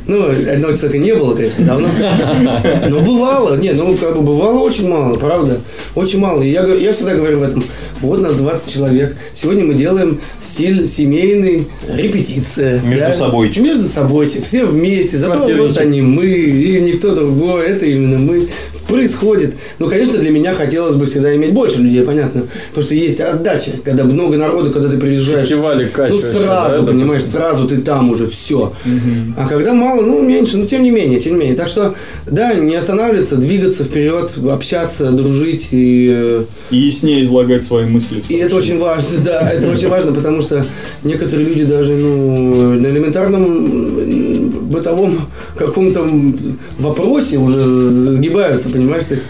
Ну, 0.07 0.25
одного 0.29 0.73
человека 0.75 0.97
не 0.97 1.15
было, 1.15 1.35
конечно, 1.35 1.65
давно. 1.65 1.89
Но 2.89 2.99
бывало, 2.99 3.55
не, 3.57 3.71
ну, 3.73 3.95
как 3.95 4.15
бы 4.15 4.21
бывало 4.21 4.59
очень 4.59 4.89
мало, 4.89 5.17
правда. 5.17 5.59
Очень 5.95 6.19
мало. 6.19 6.41
И 6.41 6.49
я, 6.49 6.65
я 6.65 6.91
всегда 6.91 7.15
говорю 7.15 7.39
в 7.39 7.43
этом, 7.43 7.63
вот 8.01 8.21
нас 8.21 8.33
20 8.33 8.73
человек. 8.73 9.15
Сегодня 9.33 9.65
мы 9.65 9.73
делаем 9.73 10.19
стиль 10.39 10.87
семейный, 10.87 11.67
репетиция. 11.87 12.81
Между 12.81 13.05
да? 13.05 13.13
собой. 13.13 13.51
Между 13.57 13.83
собой. 13.83 14.25
Все 14.25 14.65
вместе. 14.65 15.17
Зато 15.17 15.45
вот 15.55 15.77
они, 15.77 16.01
мы, 16.01 16.25
и 16.25 16.81
никто 16.81 17.13
другой. 17.15 17.67
Это 17.67 17.85
именно 17.85 18.17
мы 18.17 18.47
происходит. 18.87 19.55
Ну, 19.79 19.89
конечно, 19.89 20.19
для 20.19 20.29
меня 20.31 20.53
хотелось 20.53 20.95
бы 20.95 21.05
всегда 21.05 21.35
иметь 21.35 21.53
больше 21.53 21.79
людей, 21.79 22.03
понятно. 22.03 22.43
Потому 22.69 22.85
что 22.85 22.95
есть 22.95 23.19
отдача, 23.19 23.71
когда 23.83 24.03
много 24.03 24.37
народу, 24.37 24.71
когда 24.71 24.89
ты 24.89 24.97
приезжаешь. 24.97 25.47
Фестивали 25.47 25.89
Ну, 25.95 26.21
сразу, 26.21 26.81
да, 26.81 26.91
понимаешь, 26.91 27.23
сразу 27.23 27.67
ты 27.67 27.77
там 27.77 28.11
уже, 28.11 28.27
все. 28.27 28.73
Угу. 28.85 29.33
А 29.37 29.47
когда 29.47 29.73
мало, 29.73 30.01
ну, 30.01 30.21
меньше, 30.21 30.57
но 30.57 30.65
тем 30.65 30.83
не 30.83 30.91
менее, 30.91 31.19
тем 31.19 31.33
не 31.33 31.39
менее. 31.39 31.55
Так 31.55 31.67
что, 31.67 31.95
да, 32.25 32.53
не 32.53 32.75
останавливаться, 32.75 33.37
двигаться 33.37 33.83
вперед, 33.83 34.31
общаться, 34.49 35.11
дружить 35.11 35.69
и... 35.71 36.09
Э, 36.13 36.43
и 36.71 36.77
яснее 36.77 37.23
излагать 37.23 37.63
свои 37.63 37.85
мысли. 37.85 38.23
И 38.29 38.35
это 38.35 38.55
очень 38.55 38.79
важно, 38.79 39.19
да, 39.23 39.49
это 39.49 39.69
очень 39.69 39.89
важно, 39.89 40.13
потому 40.13 40.41
что 40.41 40.65
некоторые 41.03 41.47
люди 41.47 41.63
даже, 41.65 41.93
ну, 41.93 42.73
на 42.79 42.87
элементарном 42.87 44.22
бытовом 44.73 45.17
каком-то 45.57 46.07
вопросе 46.77 47.37
уже 47.37 47.63
сгибаются, 47.63 48.69
понимаешь? 48.69 49.05
То 49.05 49.13
есть 49.15 49.23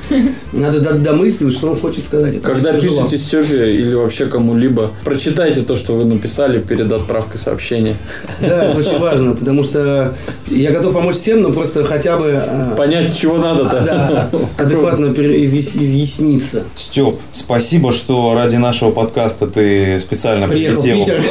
надо 0.51 0.79
домысливать, 0.95 1.53
что 1.53 1.71
он 1.71 1.79
хочет 1.79 2.03
сказать. 2.03 2.35
Это 2.35 2.47
Когда 2.47 2.73
пишете 2.73 3.17
Степе 3.17 3.71
или 3.71 3.93
вообще 3.93 4.25
кому-либо, 4.25 4.91
прочитайте 5.03 5.61
то, 5.61 5.75
что 5.75 5.93
вы 5.93 6.05
написали 6.05 6.59
перед 6.59 6.91
отправкой 6.91 7.39
сообщения. 7.39 7.95
Да, 8.39 8.65
это 8.65 8.77
очень 8.77 8.99
важно, 8.99 9.35
потому 9.35 9.63
что 9.63 10.15
я 10.47 10.71
готов 10.71 10.93
помочь 10.93 11.15
всем, 11.15 11.41
но 11.41 11.51
просто 11.51 11.83
хотя 11.83 12.17
бы... 12.17 12.33
А, 12.35 12.75
Понять, 12.75 13.17
чего 13.17 13.37
надо-то. 13.37 13.81
Да, 13.81 14.29
адекватно 14.57 15.07
изъясниться. 15.07 16.63
Степ, 16.75 17.15
спасибо, 17.31 17.91
что 17.91 18.33
ради 18.33 18.57
нашего 18.57 18.91
подкаста 18.91 19.47
ты 19.47 19.99
специально 19.99 20.47
приехал 20.47 20.81
в 20.81 20.85
Питер. 20.85 21.21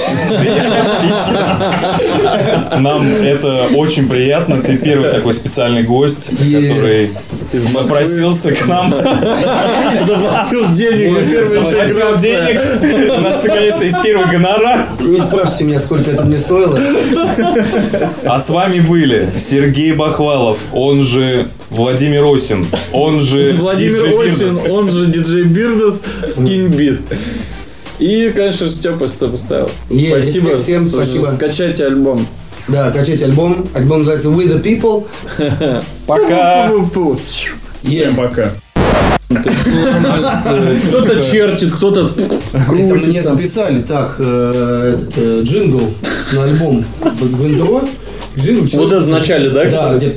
Нам 2.78 3.06
это 3.06 3.66
очень 3.74 4.01
очень 4.02 4.08
приятно. 4.08 4.60
Ты 4.60 4.76
первый 4.76 5.10
такой 5.12 5.34
специальный 5.34 5.82
гость, 5.82 6.30
И- 6.40 6.54
который 6.68 7.10
попросился 7.72 8.52
к 8.52 8.66
нам. 8.66 8.90
Заплатил 10.06 10.72
денег 10.72 11.24
Заплатил 11.24 12.18
денег. 12.18 13.16
У 13.16 13.20
нас 13.20 13.42
наконец-то 13.42 13.84
есть 13.84 14.02
первый 14.02 14.30
гонорар. 14.30 14.86
Не 15.00 15.20
спрашивайте 15.20 15.64
меня, 15.64 15.80
сколько 15.80 16.10
это 16.10 16.24
мне 16.24 16.38
стоило. 16.38 16.78
А 18.24 18.40
с 18.40 18.48
вами 18.48 18.80
были 18.80 19.28
Сергей 19.36 19.92
Бахвалов, 19.92 20.58
он 20.72 21.02
же 21.02 21.48
Владимир 21.70 22.24
Осин, 22.24 22.66
он 22.92 23.20
же 23.20 23.54
Владимир 23.58 24.20
Осин, 24.20 24.72
он 24.72 24.90
же 24.90 25.06
диджей 25.06 25.44
Бирдос, 25.44 26.02
скинбит. 26.28 27.00
И, 27.98 28.32
конечно, 28.34 28.68
Степа 28.68 29.06
что 29.08 29.28
поставил. 29.28 29.70
Е, 29.88 30.10
спасибо. 30.10 30.56
всем, 30.56 30.86
спасибо. 30.88 31.26
Скачайте 31.26 31.86
альбом. 31.86 32.26
Да, 32.68 32.90
качать 32.90 33.22
альбом. 33.22 33.66
Альбом 33.74 33.98
называется 33.98 34.28
We 34.28 34.46
the 34.46 34.62
People. 34.62 35.06
Пока. 36.06 36.70
Всем 37.82 38.14
пока. 38.14 38.52
Кто-то 40.88 41.22
чертит, 41.22 41.72
кто-то 41.72 42.12
Это 42.52 42.72
мне 42.72 43.22
записали 43.22 43.80
так, 43.80 44.16
э, 44.18 44.94
этот 44.94 45.12
э, 45.16 45.40
джингл 45.42 45.90
на 46.32 46.44
альбом 46.44 46.84
в, 47.00 47.46
интро. 47.46 47.82
Джингл, 48.36 48.66
Вот 48.78 48.92
это 48.92 49.00
в 49.00 49.08
начале, 49.08 49.50
да? 49.50 49.68
Да, 49.68 49.96
где 49.96 50.16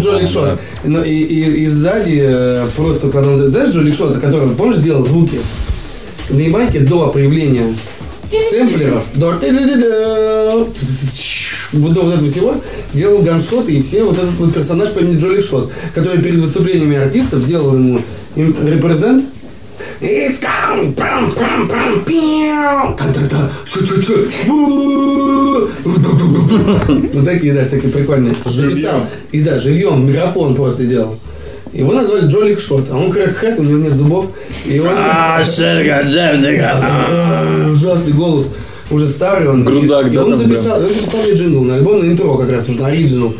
Joe 0.00 0.28
Lickshot. 0.28 0.60
Ну, 0.84 1.02
И, 1.02 1.10
и, 1.10 1.64
и 1.64 1.68
сзади 1.68 2.20
э, 2.22 2.66
просто, 2.76 3.10
когда 3.10 3.30
он, 3.30 3.42
знаешь, 3.50 3.70
Joe 3.70 3.96
Lickshot, 3.96 4.18
который, 4.18 4.48
помнишь, 4.50 4.78
делал 4.78 5.04
звуки 5.04 5.38
на 6.30 6.40
ебаньке 6.40 6.80
до 6.80 7.08
появления 7.08 7.66
сэмплеров, 8.50 9.02
вот 11.72 11.92
вот 11.96 12.14
этого 12.14 12.28
всего 12.28 12.54
делал 12.92 13.22
gunshot 13.22 13.66
ы 13.66 13.72
и 13.72 13.80
все 13.80 14.04
вот 14.04 14.18
этот 14.18 14.34
вот 14.38 14.52
персонаж 14.54 14.90
по 14.90 14.98
имени 15.00 15.18
Joe 15.18 15.40
Lickshot, 15.40 15.72
который 15.94 16.22
перед 16.22 16.40
выступлениями 16.40 16.96
артистов 16.96 17.46
делал 17.46 17.74
ему 17.74 18.02
репрезент 18.36 19.24
It's 20.00 20.40
coming, 20.40 20.92
пам, 20.94 21.32
пам, 21.32 21.68
пам, 21.68 22.00
пиу, 22.04 22.94
та-та-та. 22.96 23.50
Ну 27.14 27.24
такие, 27.24 27.52
да, 27.52 27.64
всякие 27.64 27.90
прикольные. 27.90 28.34
Записал. 28.44 29.06
И 29.30 29.40
да, 29.42 29.58
живьем, 29.58 30.06
микрофон 30.06 30.54
просто 30.54 30.84
делал. 30.86 31.16
Его 31.72 31.92
назвали 31.92 32.26
Джолик 32.26 32.60
Шот, 32.60 32.88
а 32.90 32.96
он 32.96 33.10
крэкхэт, 33.10 33.58
у 33.58 33.62
него 33.62 33.78
нет 33.78 33.94
зубов. 33.94 34.26
И 34.66 34.78
он... 34.78 34.88
А, 34.90 35.42
Ужасный 37.70 38.12
голос. 38.12 38.48
Уже 38.90 39.08
старый 39.08 39.48
он. 39.48 39.64
Грудак, 39.64 40.12
и 40.12 40.16
да, 40.16 40.24
он 40.26 40.38
записал, 40.38 40.80
он 40.82 40.88
записал 40.88 41.22
мне 41.22 41.32
джингл 41.32 41.64
на 41.64 41.76
альбом, 41.76 42.00
на 42.06 42.12
интро 42.12 42.36
как 42.36 42.50
раз, 42.50 42.68
уже 42.68 42.78
на 42.78 42.88
оригинал. 42.88 43.34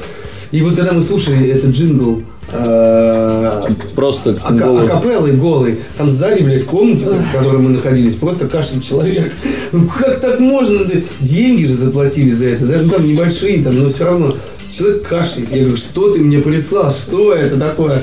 И 0.50 0.62
вот 0.62 0.74
когда 0.74 0.92
мы 0.92 1.02
слушали 1.02 1.46
этот 1.48 1.70
джингл, 1.72 2.22
э, 2.52 3.62
Просто 3.94 4.38
а, 4.42 4.52
голый. 4.52 4.86
акапеллой 4.86 5.32
голый. 5.32 5.76
Там 5.98 6.10
сзади, 6.10 6.42
блядь, 6.42 6.62
в 6.62 6.66
комнате, 6.66 7.06
в 7.06 7.36
которой 7.36 7.58
мы 7.58 7.70
находились, 7.70 8.14
просто 8.14 8.48
кашель 8.48 8.80
человек. 8.80 9.30
Ну 9.72 9.86
как 9.86 10.20
так 10.20 10.40
можно? 10.40 10.80
Деньги 11.20 11.64
же 11.64 11.74
заплатили 11.74 12.32
за 12.32 12.46
это. 12.46 12.66
За 12.66 12.74
это, 12.76 12.84
ну, 12.84 12.90
там 12.90 13.04
небольшие, 13.06 13.62
там, 13.62 13.78
но 13.78 13.88
все 13.90 14.06
равно. 14.06 14.36
Человек 14.72 15.06
кашляет. 15.06 15.52
Я 15.52 15.60
говорю, 15.60 15.76
что 15.76 16.12
ты 16.12 16.20
мне 16.20 16.38
прислал? 16.38 16.90
Что 16.90 17.34
это 17.34 17.60
такое? 17.60 18.00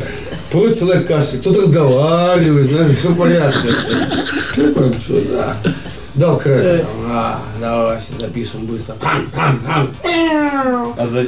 Просто 0.51 0.80
человек 0.82 1.07
кашляет. 1.07 1.41
Кто-то 1.41 1.61
разговаривает, 1.61 2.67
знаешь, 2.67 2.95
все 2.95 3.09
в 3.09 3.17
порядке. 3.17 3.70
Ну, 4.57 4.91
чё, 4.93 5.22
да. 5.32 5.57
Дал 6.15 6.38
крэк. 6.38 6.86
А, 7.09 7.39
давай, 7.59 7.99
сейчас 8.01 8.20
запишем 8.20 8.65
быстро. 8.65 8.93
Пам, 8.99 9.30
пам, 9.34 9.59
пам. 9.65 9.89
А 10.97 11.07
за-. 11.07 11.28